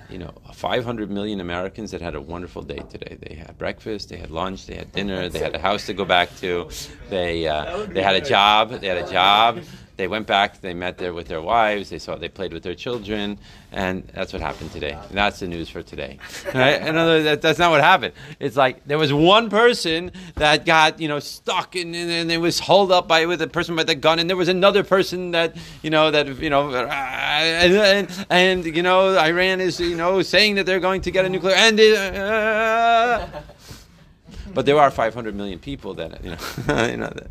you 0.09 0.17
know, 0.17 0.31
500 0.53 1.11
million 1.11 1.41
Americans 1.41 1.91
that 1.91 1.99
had 1.99 2.15
a 2.15 2.21
wonderful 2.21 2.61
day 2.61 2.81
today. 2.89 3.17
They 3.19 3.35
had 3.35 3.57
breakfast, 3.57 4.07
they 4.07 4.15
had 4.15 4.31
lunch, 4.31 4.65
they 4.65 4.75
had 4.75 4.93
dinner, 4.93 5.27
they 5.27 5.39
had 5.39 5.55
a 5.55 5.59
house 5.59 5.87
to 5.87 5.93
go 5.93 6.05
back 6.05 6.33
to, 6.37 6.69
they 7.09 7.45
uh, 7.45 7.85
they 7.87 8.01
had 8.01 8.15
a 8.15 8.21
job, 8.21 8.69
they 8.69 8.87
had 8.87 8.99
a 8.99 9.11
job. 9.11 9.59
They 9.97 10.07
went 10.07 10.27
back, 10.27 10.61
they 10.61 10.75
met 10.75 10.99
there 10.99 11.11
with 11.11 11.27
their 11.27 11.41
wives, 11.41 11.89
they 11.89 11.97
saw 11.97 12.15
they 12.15 12.29
played 12.29 12.53
with 12.53 12.61
their 12.61 12.75
children, 12.75 13.39
and 13.71 14.07
that's 14.13 14.31
what 14.31 14.43
happened 14.43 14.71
today. 14.71 14.91
And 15.09 15.17
that's 15.17 15.39
the 15.39 15.47
news 15.47 15.69
for 15.69 15.81
today. 15.81 16.19
Right? 16.53 16.81
In 16.81 16.95
other 16.95 17.13
words, 17.13 17.25
that, 17.25 17.41
that's 17.41 17.59
not 17.59 17.71
what 17.71 17.81
happened. 17.81 18.13
It's 18.39 18.55
like 18.55 18.85
there 18.87 18.97
was 18.97 19.11
one 19.11 19.49
person 19.49 20.11
that 20.35 20.65
got 20.65 20.99
you 20.99 21.07
know 21.07 21.19
stuck 21.19 21.75
and, 21.75 21.95
and, 21.95 22.31
it 22.31 22.37
was 22.37 22.59
hauled 22.59 22.91
up 22.91 23.07
by 23.07 23.25
with 23.25 23.41
a 23.41 23.47
person 23.47 23.75
with 23.75 23.89
a 23.89 23.95
gun, 23.95 24.19
and 24.19 24.29
there 24.29 24.37
was 24.37 24.47
another 24.47 24.83
person 24.83 25.31
that 25.31 25.57
you 25.81 25.89
know 25.89 26.09
that 26.11 26.27
you 26.39 26.49
know 26.49 26.73
and, 26.73 27.73
and, 27.73 28.25
and 28.29 28.65
you 28.65 28.83
know 28.83 29.17
Iran 29.17 29.61
is 29.61 29.79
you 29.79 29.95
know 29.95 30.21
saying 30.21 30.55
that 30.55 30.65
they're 30.65 30.79
going 30.79 31.01
to 31.01 31.11
get 31.11 31.25
a 31.25 31.29
nuclear 31.29 31.55
and. 31.55 31.79
Uh, 31.79 33.27
but 34.53 34.65
there 34.65 34.79
are 34.79 34.89
500 34.89 35.35
million 35.35 35.59
people 35.59 35.93
that 35.95 36.23
you 36.23 36.31
know, 36.31 36.85
you 36.85 36.97
know 36.97 37.11
that, 37.13 37.27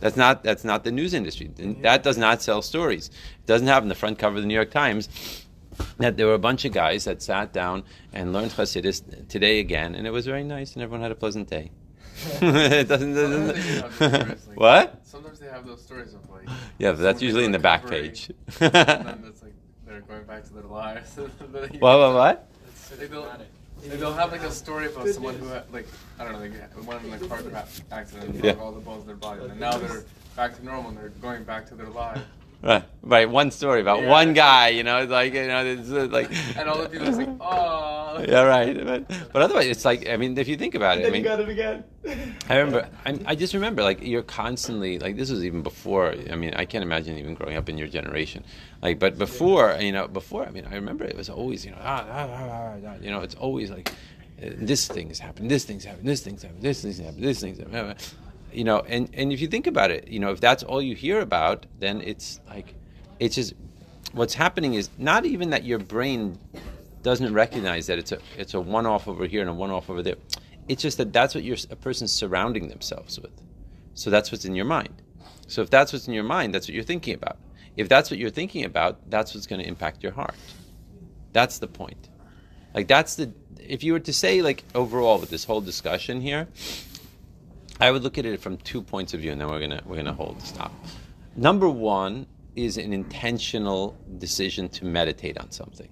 that's 0.00 0.16
not 0.16 0.42
that's 0.42 0.64
not 0.64 0.84
the 0.84 0.92
news 0.92 1.14
industry. 1.14 1.50
That 1.82 2.02
does 2.02 2.18
not 2.18 2.42
sell 2.42 2.62
stories. 2.62 3.08
It 3.08 3.46
doesn't 3.46 3.66
have 3.68 3.82
in 3.82 3.88
the 3.88 3.94
front 3.94 4.18
cover 4.18 4.36
of 4.36 4.42
the 4.42 4.48
New 4.48 4.54
York 4.54 4.70
Times 4.70 5.08
that 5.98 6.16
there 6.16 6.26
were 6.26 6.34
a 6.34 6.38
bunch 6.38 6.64
of 6.64 6.72
guys 6.72 7.04
that 7.04 7.22
sat 7.22 7.52
down 7.52 7.84
and 8.12 8.32
learned 8.32 8.52
Hasidus 8.52 9.02
today 9.28 9.60
again, 9.60 9.94
and 9.94 10.06
it 10.06 10.10
was 10.10 10.26
very 10.26 10.44
nice, 10.44 10.74
and 10.74 10.82
everyone 10.82 11.02
had 11.02 11.12
a 11.12 11.16
pleasant 11.16 11.48
day. 11.48 11.70
it 12.40 12.88
doesn't. 12.88 13.14
Sometimes 13.14 13.54
they 13.54 13.76
have 13.76 13.98
those 13.98 14.00
stories, 14.00 14.48
like- 14.48 14.60
what? 14.60 15.00
Sometimes 15.06 15.38
they 15.38 15.48
have 15.48 15.66
those 15.66 15.82
stories 15.82 16.14
of 16.14 16.30
like. 16.30 16.48
Yeah, 16.78 16.92
but 16.92 17.00
that's 17.00 17.20
usually 17.20 17.44
in 17.44 17.52
the 17.52 17.58
back 17.58 17.86
page. 17.86 18.30
and 18.60 18.72
then 18.72 19.24
it's 19.28 19.42
like 19.42 19.52
they're 19.86 20.00
going 20.00 20.24
back 20.24 20.44
to 20.44 20.54
their 20.54 20.62
lives. 20.64 21.14
what? 21.16 21.80
What? 21.80 22.14
What? 22.14 22.48
Like 23.82 23.98
they'll, 24.00 24.12
have 24.14 24.32
like 24.32 24.42
a 24.42 24.50
story 24.50 24.86
about 24.86 25.08
someone 25.08 25.34
who 25.36 25.46
had, 25.48 25.64
like 25.72 25.86
I 26.18 26.24
don't 26.24 26.32
know, 26.32 26.38
like 26.40 26.86
went 26.86 27.04
in 27.04 27.12
a 27.12 27.18
car 27.28 27.42
crash 27.42 27.80
accident 27.92 28.34
and 28.34 28.44
Yeah. 28.44 28.52
all 28.60 28.72
the 28.72 28.80
bones 28.80 29.02
in 29.02 29.06
their 29.06 29.16
body, 29.16 29.42
and 29.44 29.60
now 29.60 29.76
they're 29.78 30.04
back 30.34 30.56
to 30.56 30.64
normal 30.64 30.88
and 30.90 30.98
they're 30.98 31.10
going 31.20 31.44
back 31.44 31.66
to 31.68 31.74
their 31.74 31.88
lives. 31.88 32.20
Right, 32.62 32.84
right. 33.02 33.28
One 33.28 33.50
story 33.50 33.80
about 33.80 34.02
Yeah. 34.02 34.08
one 34.08 34.32
guy. 34.32 34.68
You 34.68 34.82
know, 34.82 35.04
like 35.04 35.34
you 35.34 35.46
know, 35.46 35.64
it's 35.64 35.90
uh, 35.90 36.08
like. 36.10 36.30
And 36.58 36.68
all 36.68 36.82
the 36.82 36.88
people 36.88 37.08
are 37.08 37.12
like, 37.12 37.28
oh, 37.40 38.24
yeah, 38.26 38.42
right. 38.42 38.84
But, 38.84 39.08
but 39.32 39.42
otherwise, 39.42 39.66
it's 39.66 39.84
like 39.84 40.08
I 40.08 40.16
mean, 40.16 40.36
if 40.38 40.48
you 40.48 40.56
think 40.56 40.74
about 40.74 40.98
it, 40.98 41.06
I 41.06 41.10
mean, 41.10 41.22
you 41.22 41.28
got 41.28 41.40
it 41.40 41.48
again. 41.48 41.84
I 42.48 42.56
remember. 42.56 42.88
I, 43.04 43.18
I 43.26 43.34
just 43.34 43.52
remember, 43.52 43.82
like 43.82 44.00
you're 44.02 44.22
constantly 44.22 44.98
like 44.98 45.16
this 45.16 45.30
was 45.30 45.44
even 45.44 45.62
before. 45.62 46.14
I 46.30 46.34
mean, 46.34 46.54
I 46.54 46.64
can't 46.64 46.82
imagine 46.82 47.18
even 47.18 47.34
growing 47.34 47.56
up 47.56 47.68
in 47.68 47.76
your 47.78 47.88
generation. 47.88 48.42
Like, 48.82 48.98
but 48.98 49.18
before, 49.18 49.76
you 49.78 49.92
know, 49.92 50.08
before. 50.08 50.46
I 50.46 50.50
mean, 50.50 50.66
I 50.70 50.74
remember 50.76 51.04
it 51.04 51.16
was 51.16 51.28
always, 51.28 51.64
you 51.64 51.72
know, 51.72 51.78
ah, 51.80 52.06
ah, 52.08 52.28
ah, 52.30 52.48
ah, 52.50 52.76
ah, 52.86 52.94
you 53.00 53.10
know, 53.10 53.20
it's 53.20 53.34
always 53.34 53.70
like 53.70 53.92
this 54.38 54.86
thing 54.88 55.08
has 55.08 55.18
happened, 55.18 55.50
this 55.50 55.64
thing's 55.64 55.84
happened, 55.84 56.06
this 56.08 56.22
thing's 56.22 56.42
happened, 56.42 56.62
this 56.62 56.82
thing's 56.82 56.98
happened, 56.98 57.22
this 57.24 57.40
thing's 57.40 57.58
happened. 57.58 57.96
You 58.56 58.64
know, 58.64 58.78
and 58.80 59.10
and 59.12 59.34
if 59.34 59.42
you 59.42 59.48
think 59.48 59.66
about 59.66 59.90
it, 59.90 60.08
you 60.08 60.18
know, 60.18 60.30
if 60.30 60.40
that's 60.40 60.62
all 60.62 60.80
you 60.80 60.94
hear 60.94 61.20
about, 61.20 61.66
then 61.78 62.00
it's 62.00 62.40
like, 62.48 62.74
it's 63.20 63.34
just 63.34 63.52
what's 64.12 64.32
happening 64.32 64.72
is 64.72 64.88
not 64.96 65.26
even 65.26 65.50
that 65.50 65.64
your 65.64 65.78
brain 65.78 66.38
doesn't 67.02 67.34
recognize 67.34 67.86
that 67.88 67.98
it's 67.98 68.12
a 68.12 68.18
it's 68.38 68.54
a 68.54 68.60
one 68.60 68.86
off 68.86 69.08
over 69.08 69.26
here 69.26 69.42
and 69.42 69.50
a 69.50 69.52
one 69.52 69.70
off 69.70 69.90
over 69.90 70.02
there. 70.02 70.16
It's 70.68 70.80
just 70.80 70.96
that 70.96 71.12
that's 71.12 71.34
what 71.34 71.44
you're, 71.44 71.58
a 71.70 71.76
person's 71.76 72.12
surrounding 72.12 72.68
themselves 72.68 73.20
with. 73.20 73.42
So 73.92 74.08
that's 74.08 74.32
what's 74.32 74.46
in 74.46 74.54
your 74.54 74.64
mind. 74.64 75.02
So 75.48 75.60
if 75.60 75.68
that's 75.68 75.92
what's 75.92 76.08
in 76.08 76.14
your 76.14 76.24
mind, 76.24 76.54
that's 76.54 76.66
what 76.66 76.74
you're 76.74 76.82
thinking 76.82 77.12
about. 77.14 77.36
If 77.76 77.90
that's 77.90 78.10
what 78.10 78.18
you're 78.18 78.30
thinking 78.30 78.64
about, 78.64 79.10
that's 79.10 79.34
what's 79.34 79.46
going 79.46 79.60
to 79.60 79.68
impact 79.68 80.02
your 80.02 80.12
heart. 80.12 80.34
That's 81.34 81.58
the 81.58 81.68
point. 81.68 82.08
Like 82.74 82.88
that's 82.88 83.16
the 83.16 83.32
if 83.60 83.84
you 83.84 83.92
were 83.92 84.00
to 84.00 84.14
say 84.14 84.40
like 84.40 84.64
overall 84.74 85.18
with 85.18 85.28
this 85.28 85.44
whole 85.44 85.60
discussion 85.60 86.22
here, 86.22 86.48
I 87.80 87.90
would 87.90 88.02
look 88.02 88.18
at 88.18 88.24
it 88.24 88.40
from 88.40 88.56
two 88.58 88.82
points 88.82 89.14
of 89.14 89.20
view, 89.20 89.32
and 89.32 89.40
then 89.40 89.48
we're 89.48 89.60
gonna 89.60 89.82
we're 89.84 89.96
gonna 89.96 90.12
hold 90.12 90.40
stop. 90.42 90.72
Number 91.36 91.68
one 91.68 92.26
is 92.54 92.78
an 92.78 92.92
intentional 92.92 93.96
decision 94.18 94.68
to 94.70 94.84
meditate 94.84 95.36
on 95.38 95.50
something 95.50 95.88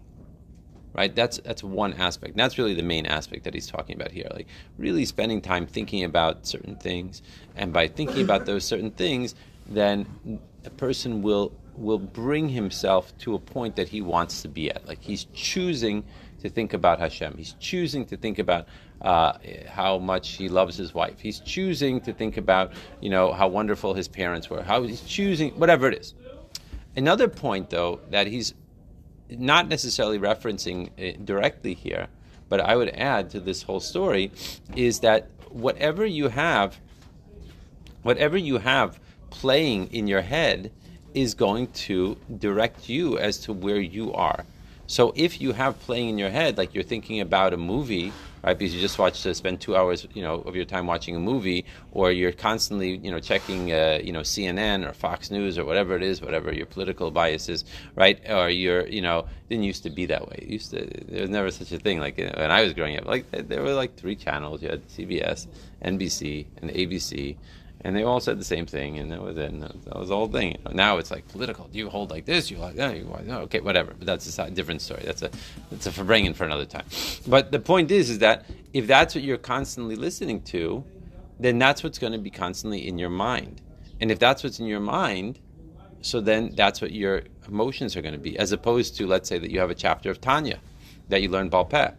right? 0.95 1.15
That's 1.15 1.39
that's 1.39 1.63
one 1.63 1.93
aspect. 1.95 2.33
And 2.33 2.41
that's 2.41 2.57
really 2.57 2.75
the 2.75 2.83
main 2.83 3.05
aspect 3.07 3.45
that 3.45 3.53
he's 3.53 3.67
talking 3.67 3.97
about 3.97 4.13
here 4.13 4.29
like 4.33 4.47
really 4.79 5.05
spending 5.05 5.43
time 5.43 5.67
thinking 5.67 6.05
about 6.05 6.47
certain 6.47 6.77
things. 6.77 7.21
And 7.57 7.73
by 7.73 7.89
thinking 7.89 8.23
about 8.23 8.47
those 8.47 8.65
certain 8.65 8.91
things 8.91 9.35
then 9.67 10.41
a 10.65 10.71
person 10.71 11.23
will 11.23 11.53
will 11.77 11.99
bring 11.99 12.49
himself 12.49 13.17
to 13.19 13.35
a 13.35 13.39
point 13.39 13.77
that 13.77 13.89
he 13.89 14.01
wants 14.01 14.43
to 14.43 14.49
be 14.49 14.71
at. 14.71 14.87
Like 14.87 15.03
he's 15.03 15.27
choosing 15.35 16.05
to 16.45 16.51
think 16.51 16.75
about 16.75 16.99
Hashem. 17.01 17.35
He's 17.39 17.55
choosing 17.59 18.05
to 18.07 18.19
think 18.19 18.39
about 18.39 18.69
uh, 19.01 19.33
how 19.67 19.97
much 19.97 20.33
he 20.33 20.51
loves 20.51 20.77
his 20.77 20.93
wife. 20.93 21.19
He's 21.19 21.41
choosing 21.41 22.03
to 22.03 22.13
think 22.13 22.37
about 22.37 22.73
you 23.01 23.09
know 23.09 23.33
how 23.33 23.49
wonderful 23.49 23.95
his 23.95 24.09
parents 24.09 24.51
were. 24.51 24.63
How 24.63 24.83
he's 24.83 25.01
choosing 25.01 25.53
whatever 25.59 25.89
it 25.89 25.99
is. 25.99 26.15
Another 26.97 27.29
point, 27.29 27.71
though, 27.71 28.01
that 28.11 28.27
he's 28.27 28.53
not 29.31 29.69
necessarily 29.69 30.19
referencing 30.19 31.25
directly 31.25 31.73
here, 31.73 32.09
but 32.51 32.61
I 32.61 32.77
would 32.77 32.91
add 32.91 33.31
to 33.31 33.41
this 33.41 33.63
whole 33.63 33.81
story, 33.81 34.31
is 34.77 35.01
that 35.01 35.31
whatever 35.49 36.05
you 36.05 36.29
have, 36.29 36.79
whatever 38.03 38.37
you 38.37 38.59
have 38.59 39.01
playing 39.31 39.89
in 39.95 40.07
your 40.07 40.21
head 40.21 40.71
is 41.15 41.33
going 41.35 41.69
to 41.69 42.19
direct 42.39 42.89
you 42.89 43.19
as 43.19 43.39
to 43.39 43.53
where 43.55 43.81
you 43.81 44.13
are. 44.13 44.45
So 44.87 45.13
if 45.17 45.41
you 45.41 45.53
have 45.53 45.79
playing 45.81 46.11
in 46.11 46.19
your 46.19 46.31
head, 46.31 46.59
like 46.59 46.75
you're 46.75 46.85
thinking 46.85 47.21
about 47.21 47.55
a 47.55 47.57
movie, 47.57 48.13
right? 48.43 48.57
Because 48.59 48.75
you 48.75 48.81
just 48.81 48.99
watch 48.99 49.23
to 49.23 49.35
spend 49.35 49.61
two 49.61 49.75
hours, 49.75 50.07
you 50.13 50.23
know, 50.23 50.35
of 50.43 50.55
your 50.55 50.67
time 50.67 50.87
watching 50.87 51.17
a 51.17 51.21
movie, 51.21 51.65
or 51.93 52.13
you're 52.13 52.33
constantly, 52.33 52.97
you 52.99 53.11
know, 53.11 53.19
checking, 53.19 53.73
uh, 53.73 53.99
you 54.03 54.13
know, 54.13 54.21
CNN 54.21 54.87
or 54.87 54.93
Fox 54.93 55.31
News 55.31 55.57
or 55.57 55.65
whatever 55.65 55.97
it 55.97 56.03
is, 56.03 56.21
whatever 56.21 56.53
your 56.53 56.67
political 56.67 57.11
biases, 57.11 57.65
right? 57.97 58.21
Or 58.29 58.51
you're, 58.51 58.87
you 58.87 59.01
know, 59.01 59.27
didn't 59.49 59.65
used 59.65 59.83
to 59.85 59.91
be 59.91 60.05
that 60.07 60.29
way. 60.29 60.41
It 60.43 60.49
used 60.49 60.71
to, 60.73 60.87
there 61.09 61.23
was 61.23 61.31
never 61.31 61.51
such 61.51 61.73
a 61.73 61.79
thing. 61.79 61.99
Like 61.99 62.19
know, 62.19 62.35
when 62.37 62.51
I 62.51 62.63
was 62.63 62.75
growing 62.75 62.99
up, 62.99 63.07
like 63.07 63.31
there 63.31 63.63
were 63.63 63.73
like 63.73 63.97
three 63.97 64.17
channels. 64.17 64.63
You 64.63 64.69
had 64.69 64.87
CBS, 64.89 65.47
NBC, 65.83 66.47
and 66.61 66.71
ABC 66.71 67.37
and 67.85 67.95
they 67.95 68.03
all 68.03 68.19
said 68.19 68.41
the 68.41 68.45
same 68.45 68.65
thing, 68.65 68.99
and 68.99 69.13
that 69.13 69.23
was 69.23 69.37
it. 69.37 69.53
And 69.53 69.63
that 69.63 69.99
was 69.99 70.09
the 70.09 70.17
whole 70.17 70.27
thing. 70.27 70.57
Now 70.73 70.97
it's 70.97 71.11
like 71.11 71.29
political. 71.29 71.69
Do 71.69 71.79
you 71.79 71.91
hold 71.91 72.11
like 72.11 72.25
this? 72.25 72.51
You 72.51 72.57
like 72.57 72.77
that? 72.77 72.97
You 72.97 73.05
like, 73.05 73.29
okay, 73.29 73.61
whatever. 73.61 73.93
But 73.97 74.07
that's 74.07 74.39
a 74.39 74.51
different 74.51 74.81
story. 74.81 75.03
That's 75.05 75.21
a 75.21 75.31
that's 75.71 75.87
a 75.87 75.93
for 75.93 76.03
bringing 76.03 76.33
for 76.33 76.45
another 76.45 76.65
time. 76.65 76.87
But 77.27 77.53
the 77.53 77.59
point 77.59 77.91
is, 77.91 78.09
is 78.09 78.21
that 78.21 78.47
if 78.73 78.87
that's 78.87 79.15
what 79.15 79.23
you're 79.23 79.37
constantly 79.37 79.97
listening 79.97 80.41
to, 80.43 80.83
then 81.39 81.59
that's 81.59 81.85
what's 81.85 81.99
going 81.99 82.15
to 82.15 82.19
be 82.19 82.31
constantly 82.31 82.89
in 82.89 82.99
your 82.99 83.11
mind. 83.11 83.61
And 84.01 84.11
if 84.11 84.19
that's 84.19 84.43
what's 84.43 84.59
in 84.59 84.67
your 84.67 84.81
mind, 84.81 85.39
so 86.01 86.23
then 86.23 86.55
that's 86.55 86.81
what 86.81 86.91
your 86.91 87.23
emotions 87.47 87.97
are 87.97 88.03
going 88.03 88.15
to 88.15 88.21
be, 88.21 88.39
as 88.39 88.51
opposed 88.53 88.97
to 88.97 89.07
let's 89.07 89.29
say 89.29 89.39
that 89.39 89.51
you 89.51 89.61
have 89.61 89.71
a 89.71 89.75
chapter 89.75 90.11
of 90.11 90.23
Tanya 90.23 90.59
that 91.11 91.21
you 91.21 91.29
learn 91.29 91.51
Balpeh 91.51 91.95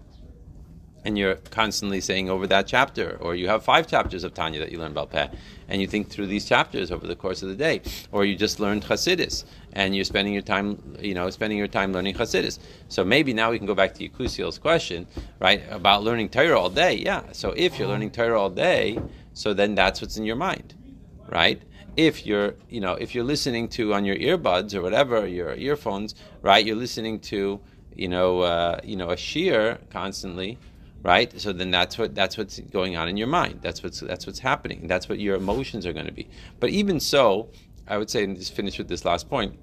and 1.06 1.18
you're 1.20 1.36
constantly 1.52 2.02
saying 2.02 2.30
over 2.30 2.48
that 2.48 2.66
chapter, 2.66 3.18
or 3.22 3.36
you 3.36 3.48
have 3.48 3.64
five 3.64 3.86
chapters 3.88 4.24
of 4.24 4.34
Tanya 4.34 4.60
that 4.60 4.72
you 4.72 4.80
learn 4.80 4.92
about 4.92 5.12
Peh, 5.12 5.28
and 5.70 5.80
you 5.80 5.88
think 5.88 6.10
through 6.10 6.26
these 6.26 6.46
chapters 6.46 6.92
over 6.92 7.06
the 7.06 7.16
course 7.16 7.44
of 7.44 7.50
the 7.50 7.56
day, 7.56 7.82
or 8.12 8.26
you 8.26 8.36
just 8.36 8.60
learned 8.60 8.84
Chassidus, 8.84 9.46
and 9.74 9.96
you're 9.96 10.04
spending 10.04 10.34
your 10.34 10.42
time, 10.42 10.98
you 11.00 11.14
know, 11.14 11.30
spending 11.30 11.60
your 11.60 11.68
time 11.68 11.94
learning 11.94 12.16
Chassidus. 12.16 12.58
So 12.90 13.06
maybe 13.06 13.34
now 13.34 13.52
we 13.52 13.60
can 13.60 13.68
go 13.68 13.76
back 13.76 13.94
to 13.94 14.10
Yekusiel's 14.10 14.58
question, 14.58 15.06
right, 15.40 15.62
about 15.70 16.04
learning 16.04 16.30
Torah 16.30 16.60
all 16.60 16.72
day. 16.72 16.96
Yeah. 16.96 17.22
So 17.34 17.52
if 17.52 17.78
you're 17.78 17.88
learning 17.88 18.12
Torah 18.12 18.42
all 18.42 18.50
day, 18.50 19.00
so 19.34 19.54
then 19.54 19.76
that's 19.76 20.02
what's 20.02 20.18
in 20.18 20.26
your 20.26 20.38
mind, 20.38 20.74
right? 21.30 21.62
If 21.98 22.26
you're, 22.26 22.56
you 22.68 22.82
know, 22.82 22.94
if 22.94 23.14
you're 23.14 23.24
listening 23.24 23.70
to 23.70 23.94
on 23.94 24.06
your 24.06 24.16
earbuds 24.16 24.74
or 24.74 24.82
whatever, 24.82 25.28
your 25.28 25.54
earphones, 25.54 26.16
right, 26.42 26.66
you're 26.66 26.76
listening 26.76 27.20
to, 27.20 27.60
you 27.96 28.08
know, 28.08 28.42
uh, 28.42 28.80
you 28.84 28.96
know, 28.96 29.12
a 29.12 29.16
shiur 29.16 29.78
constantly, 29.92 30.58
right? 31.06 31.40
So 31.40 31.54
then 31.54 31.70
that's 31.70 32.00
what 32.00 32.16
that's 32.16 32.36
what's 32.36 32.60
going 32.60 32.98
on 32.98 33.08
in 33.08 33.16
your 33.16 33.28
mind. 33.28 33.60
That's 33.62 33.84
what's 33.84 34.00
that's 34.00 34.26
what's 34.26 34.40
happening. 34.40 34.88
That's 34.88 35.08
what 35.08 35.20
your 35.20 35.36
emotions 35.36 35.86
are 35.86 35.94
going 35.94 36.08
to 36.08 36.12
be. 36.12 36.28
But 36.60 36.72
even 36.72 37.00
so, 37.00 37.52
I 37.88 38.00
would 38.00 38.10
say, 38.10 38.24
and 38.24 38.36
just 38.36 38.56
finish 38.56 38.80
with 38.80 38.88
this 38.88 39.06
last 39.06 39.30
point. 39.30 39.60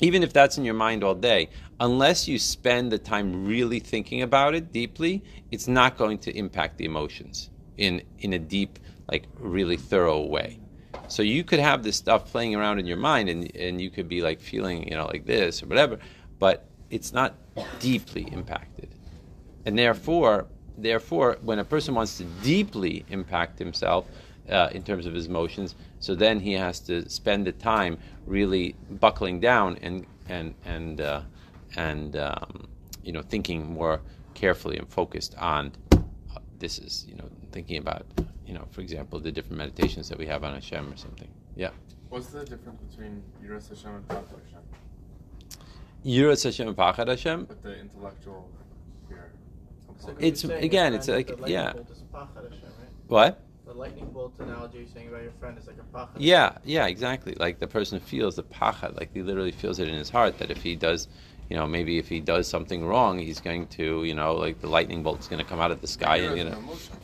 Even 0.00 0.22
if 0.22 0.32
that's 0.34 0.58
in 0.58 0.64
your 0.66 0.74
mind 0.74 1.02
all 1.02 1.14
day, 1.14 1.48
unless 1.80 2.28
you 2.28 2.38
spend 2.38 2.92
the 2.92 2.98
time 2.98 3.46
really 3.46 3.80
thinking 3.80 4.20
about 4.20 4.54
it 4.54 4.70
deeply, 4.70 5.24
it's 5.50 5.66
not 5.66 5.96
going 5.96 6.18
to 6.18 6.36
impact 6.36 6.76
the 6.76 6.84
emotions 6.84 7.48
in 7.78 8.02
in 8.18 8.34
a 8.34 8.38
deep, 8.38 8.78
like 9.10 9.24
really 9.38 9.78
thorough 9.78 10.20
way. 10.20 10.60
So 11.08 11.22
you 11.22 11.42
could 11.42 11.58
have 11.58 11.82
this 11.82 11.96
stuff 11.96 12.30
playing 12.30 12.54
around 12.54 12.78
in 12.78 12.86
your 12.86 12.98
mind, 12.98 13.30
and 13.30 13.56
and 13.56 13.80
you 13.80 13.88
could 13.88 14.10
be 14.10 14.20
like 14.20 14.42
feeling, 14.42 14.86
you 14.88 14.94
know, 14.94 15.06
like 15.06 15.24
this 15.24 15.62
or 15.62 15.66
whatever, 15.68 15.98
but 16.38 16.66
it's 16.90 17.14
not 17.14 17.34
deeply 17.80 18.28
impacted 18.30 18.90
and 19.68 19.78
therefore, 19.78 20.46
therefore, 20.78 21.36
when 21.42 21.58
a 21.58 21.64
person 21.64 21.94
wants 21.94 22.16
to 22.16 22.24
deeply 22.42 23.04
impact 23.10 23.58
himself 23.58 24.06
uh, 24.48 24.70
in 24.72 24.82
terms 24.82 25.04
of 25.04 25.12
his 25.12 25.26
emotions, 25.26 25.74
so 26.00 26.14
then 26.14 26.40
he 26.40 26.54
has 26.54 26.80
to 26.80 27.06
spend 27.10 27.46
the 27.46 27.52
time 27.52 27.98
really 28.24 28.74
buckling 28.92 29.40
down 29.40 29.76
and 29.82 30.06
and 30.30 30.54
and 30.64 31.02
uh, 31.02 31.20
and 31.76 32.16
um, 32.16 32.66
you 33.02 33.12
know 33.12 33.20
thinking 33.20 33.70
more 33.70 34.00
carefully 34.32 34.78
and 34.78 34.88
focused 34.88 35.36
on 35.36 35.72
uh, 35.92 36.38
this 36.58 36.78
is 36.78 37.04
you 37.06 37.16
know 37.16 37.28
thinking 37.52 37.76
about 37.76 38.06
you 38.46 38.54
know 38.54 38.64
for 38.70 38.80
example 38.80 39.20
the 39.20 39.30
different 39.30 39.58
meditations 39.58 40.08
that 40.08 40.16
we 40.16 40.24
have 40.24 40.44
on 40.44 40.54
Hashem 40.54 40.90
or 40.90 40.96
something. 40.96 41.28
Yeah. 41.56 41.72
What's 42.08 42.28
the 42.28 42.42
difference 42.42 42.80
between 42.88 43.22
Yiras 43.44 43.68
Hashem 43.68 43.96
and 43.96 44.08
Pachad 44.08 44.40
Hashem? 44.44 44.64
Yiras 46.06 46.44
Hashem 46.44 46.68
and 46.68 46.76
Pachad 46.76 47.08
Hashem. 47.08 47.46
With 47.46 47.62
the 47.62 47.78
intellectual. 47.78 48.48
So 49.98 50.14
It's- 50.18 50.44
again, 50.44 50.94
it's 50.94 51.08
like- 51.08 51.26
the 51.40 51.50
yeah. 51.50 51.72
bolt 51.72 51.90
is 51.90 52.00
a 52.02 52.16
pachad 52.16 52.44
Hashem, 52.44 52.60
right? 52.62 52.88
What? 53.08 53.40
The 53.66 53.74
lightning 53.74 54.10
bolt 54.12 54.34
analogy 54.38 54.78
you're 54.78 54.86
saying 54.88 55.08
about 55.08 55.22
your 55.22 55.32
friend 55.32 55.58
is 55.58 55.66
like 55.66 55.76
a 55.78 55.96
pachad. 55.96 56.08
Yeah, 56.18 56.58
yeah, 56.64 56.86
exactly. 56.86 57.34
Like 57.38 57.58
the 57.58 57.66
person 57.66 58.00
feels 58.00 58.36
the 58.36 58.42
pachad, 58.44 58.98
like 58.98 59.12
he 59.12 59.22
literally 59.22 59.52
feels 59.52 59.78
it 59.78 59.88
in 59.88 59.94
his 59.94 60.08
heart 60.10 60.38
that 60.38 60.50
if 60.50 60.62
he 60.62 60.74
does, 60.76 61.08
you 61.50 61.56
know, 61.56 61.66
maybe 61.66 61.98
if 61.98 62.08
he 62.08 62.20
does 62.20 62.46
something 62.48 62.84
wrong, 62.86 63.18
he's 63.18 63.40
going 63.40 63.66
to, 63.68 64.04
you 64.04 64.14
know, 64.14 64.34
like 64.34 64.60
the 64.60 64.68
lightning 64.68 65.02
bolt's 65.02 65.28
going 65.28 65.42
to 65.42 65.48
come 65.48 65.60
out 65.60 65.70
of 65.70 65.80
the 65.80 65.86
sky, 65.86 66.18
Yira 66.20 66.22
and 66.30 66.32
is 66.32 66.36
you 66.38 66.46
an 66.46 66.52
know, 66.52 66.58
emotion. 66.58 66.96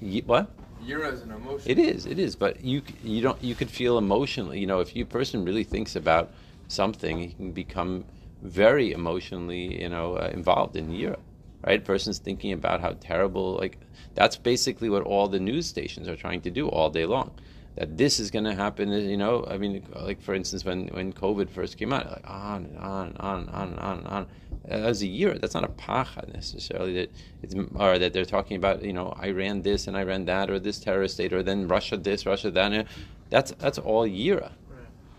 Ye- 0.00 0.22
what? 0.22 0.50
Yira 0.84 1.12
is 1.12 1.22
an 1.22 1.30
emotion. 1.30 1.70
It 1.70 1.78
is, 1.78 2.06
it 2.06 2.18
is. 2.18 2.34
But 2.34 2.64
you, 2.64 2.82
you 3.04 3.22
don't, 3.22 3.40
you 3.42 3.54
could 3.54 3.70
feel 3.70 3.98
emotionally. 3.98 4.58
You 4.58 4.66
know, 4.66 4.80
if 4.80 4.96
you 4.96 5.04
person 5.06 5.44
really 5.44 5.62
thinks 5.64 5.94
about 5.94 6.32
something, 6.66 7.18
he 7.20 7.28
can 7.28 7.52
become 7.52 8.04
very 8.42 8.90
emotionally, 8.92 9.80
you 9.80 9.88
know, 9.88 10.14
uh, 10.16 10.30
involved 10.32 10.74
in 10.74 10.88
yira. 10.88 11.16
Right? 11.64 11.84
Person's 11.84 12.18
thinking 12.18 12.52
about 12.52 12.80
how 12.80 12.96
terrible. 13.00 13.54
Like 13.54 13.78
that's 14.14 14.36
basically 14.36 14.90
what 14.90 15.02
all 15.04 15.28
the 15.28 15.40
news 15.40 15.66
stations 15.66 16.08
are 16.08 16.16
trying 16.16 16.40
to 16.42 16.50
do 16.50 16.68
all 16.68 16.90
day 16.90 17.06
long. 17.06 17.32
That 17.76 17.96
this 17.96 18.20
is 18.20 18.30
going 18.30 18.44
to 18.44 18.54
happen. 18.54 18.92
Uh, 18.92 18.96
you 18.96 19.16
know, 19.16 19.46
I 19.48 19.56
mean, 19.56 19.86
like 19.94 20.20
for 20.20 20.34
instance, 20.34 20.64
when 20.64 20.88
when 20.88 21.12
COVID 21.12 21.48
first 21.48 21.78
came 21.78 21.92
out, 21.92 22.06
like 22.10 22.28
on 22.28 22.64
and 22.64 22.78
on 22.78 23.06
and 23.08 23.18
on 23.18 23.38
and 23.40 23.50
on 23.50 23.68
and 23.68 23.78
on 23.78 23.98
and 23.98 24.06
on. 24.08 24.26
That 24.66 24.84
was 24.86 25.02
a 25.02 25.06
year. 25.06 25.38
That's 25.38 25.54
not 25.54 25.64
a 25.64 25.68
pacha 25.68 26.24
necessarily. 26.32 26.94
That 26.94 27.10
it's 27.42 27.54
or 27.74 27.98
that 27.98 28.12
they're 28.12 28.24
talking 28.24 28.56
about. 28.56 28.84
You 28.84 28.92
know, 28.92 29.14
Iran 29.22 29.62
this 29.62 29.86
and 29.86 29.96
Iran 29.96 30.26
that, 30.26 30.50
or 30.50 30.58
this 30.58 30.78
terrorist 30.78 31.14
state, 31.14 31.32
or 31.32 31.42
then 31.42 31.66
Russia 31.66 31.96
this, 31.96 32.26
Russia 32.26 32.50
that. 32.50 32.72
Uh, 32.72 32.84
that's 33.30 33.52
that's 33.52 33.78
all 33.78 34.06
yira. 34.06 34.52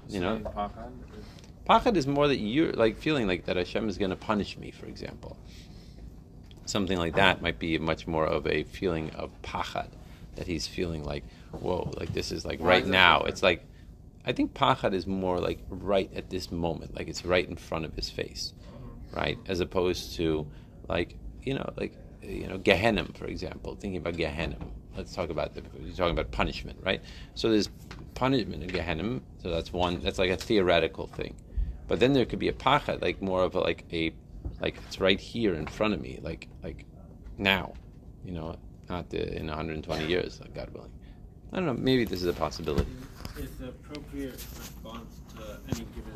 You 0.10 0.20
know, 0.20 0.36
Saying 0.36 0.44
Pachad 0.46 0.92
is- 1.18 1.26
Pachad 1.68 1.96
is 1.98 2.08
more 2.08 2.28
that 2.28 2.38
you're 2.38 2.74
like 2.74 2.98
feeling 2.98 3.26
like 3.28 3.46
that 3.46 3.56
Hashem 3.56 3.90
is 3.90 3.98
going 3.98 4.12
to 4.12 4.16
punish 4.16 4.58
me, 4.58 4.70
for 4.72 4.86
example. 4.86 5.38
Something 6.66 6.98
like 6.98 7.16
that 7.16 7.42
might 7.42 7.60
be 7.60 7.78
much 7.78 8.08
more 8.08 8.26
of 8.26 8.48
a 8.48 8.64
feeling 8.64 9.12
of 9.12 9.30
pachad, 9.42 9.90
that 10.36 10.48
he's 10.48 10.68
feeling 10.68 11.04
like, 11.04 11.24
whoa, 11.52 11.92
like 11.98 12.14
this 12.14 12.32
is 12.32 12.46
like 12.46 12.60
right 12.62 12.86
now. 12.86 13.22
It's 13.22 13.44
like, 13.44 13.66
I 14.26 14.32
think 14.32 14.54
pachad 14.54 14.94
is 14.94 15.06
more 15.06 15.40
like 15.40 15.60
right 15.70 16.10
at 16.16 16.30
this 16.30 16.52
moment, 16.52 16.96
like 16.96 17.08
it's 17.08 17.26
right 17.26 17.48
in 17.48 17.56
front 17.56 17.86
of 17.86 17.94
his 17.94 18.10
face, 18.10 18.54
right? 19.12 19.38
As 19.48 19.60
opposed 19.60 20.16
to 20.16 20.48
like, 20.88 21.16
you 21.44 21.54
know, 21.54 21.74
like, 21.76 21.96
you 22.22 22.48
know, 22.48 22.58
Gehenna, 22.58 23.06
for 23.16 23.26
example, 23.26 23.76
thinking 23.76 23.98
about 23.98 24.16
Gehenna. 24.16 24.56
Let's 24.96 25.14
talk 25.14 25.30
about 25.30 25.56
the, 25.56 25.64
you're 25.82 25.96
talking 25.96 26.12
about 26.18 26.32
punishment, 26.32 26.80
right? 26.84 27.02
So 27.36 27.50
there's 27.50 27.70
punishment 28.14 28.64
in 28.64 28.70
Gehenna, 28.70 29.20
so 29.42 29.50
that's 29.50 29.74
one, 29.74 30.00
that's 30.02 30.20
like 30.20 30.30
a 30.30 30.38
theoretical 30.38 31.08
thing. 31.08 31.36
But 31.88 32.00
then 32.00 32.14
there 32.14 32.26
could 32.26 32.40
be 32.40 32.48
a 32.48 32.54
pachad, 32.54 33.02
like 33.02 33.22
more 33.22 33.44
of 33.44 33.56
a, 33.56 33.60
like 33.60 33.84
a, 33.92 34.14
like 34.62 34.78
it's 34.88 35.00
right 35.00 35.20
here 35.20 35.56
in 35.56 35.68
front 35.68 35.94
of 35.94 36.02
me, 36.02 36.20
like 36.22 36.48
like 36.64 36.86
now, 37.38 37.74
you 38.24 38.32
know, 38.32 38.56
not 38.90 39.10
the, 39.10 39.36
in 39.36 39.48
120 39.48 40.06
years, 40.06 40.40
like 40.40 40.54
God 40.54 40.70
willing. 40.74 40.92
I 41.52 41.58
don't 41.58 41.66
know. 41.66 41.74
Maybe 41.74 42.06
this 42.06 42.22
is 42.22 42.28
a 42.28 42.34
possibility. 42.34 42.92
Is 43.38 43.52
the 43.58 43.70
appropriate 43.70 44.34
response 44.34 45.22
to 45.36 45.60
any 45.70 45.86
given 45.96 46.14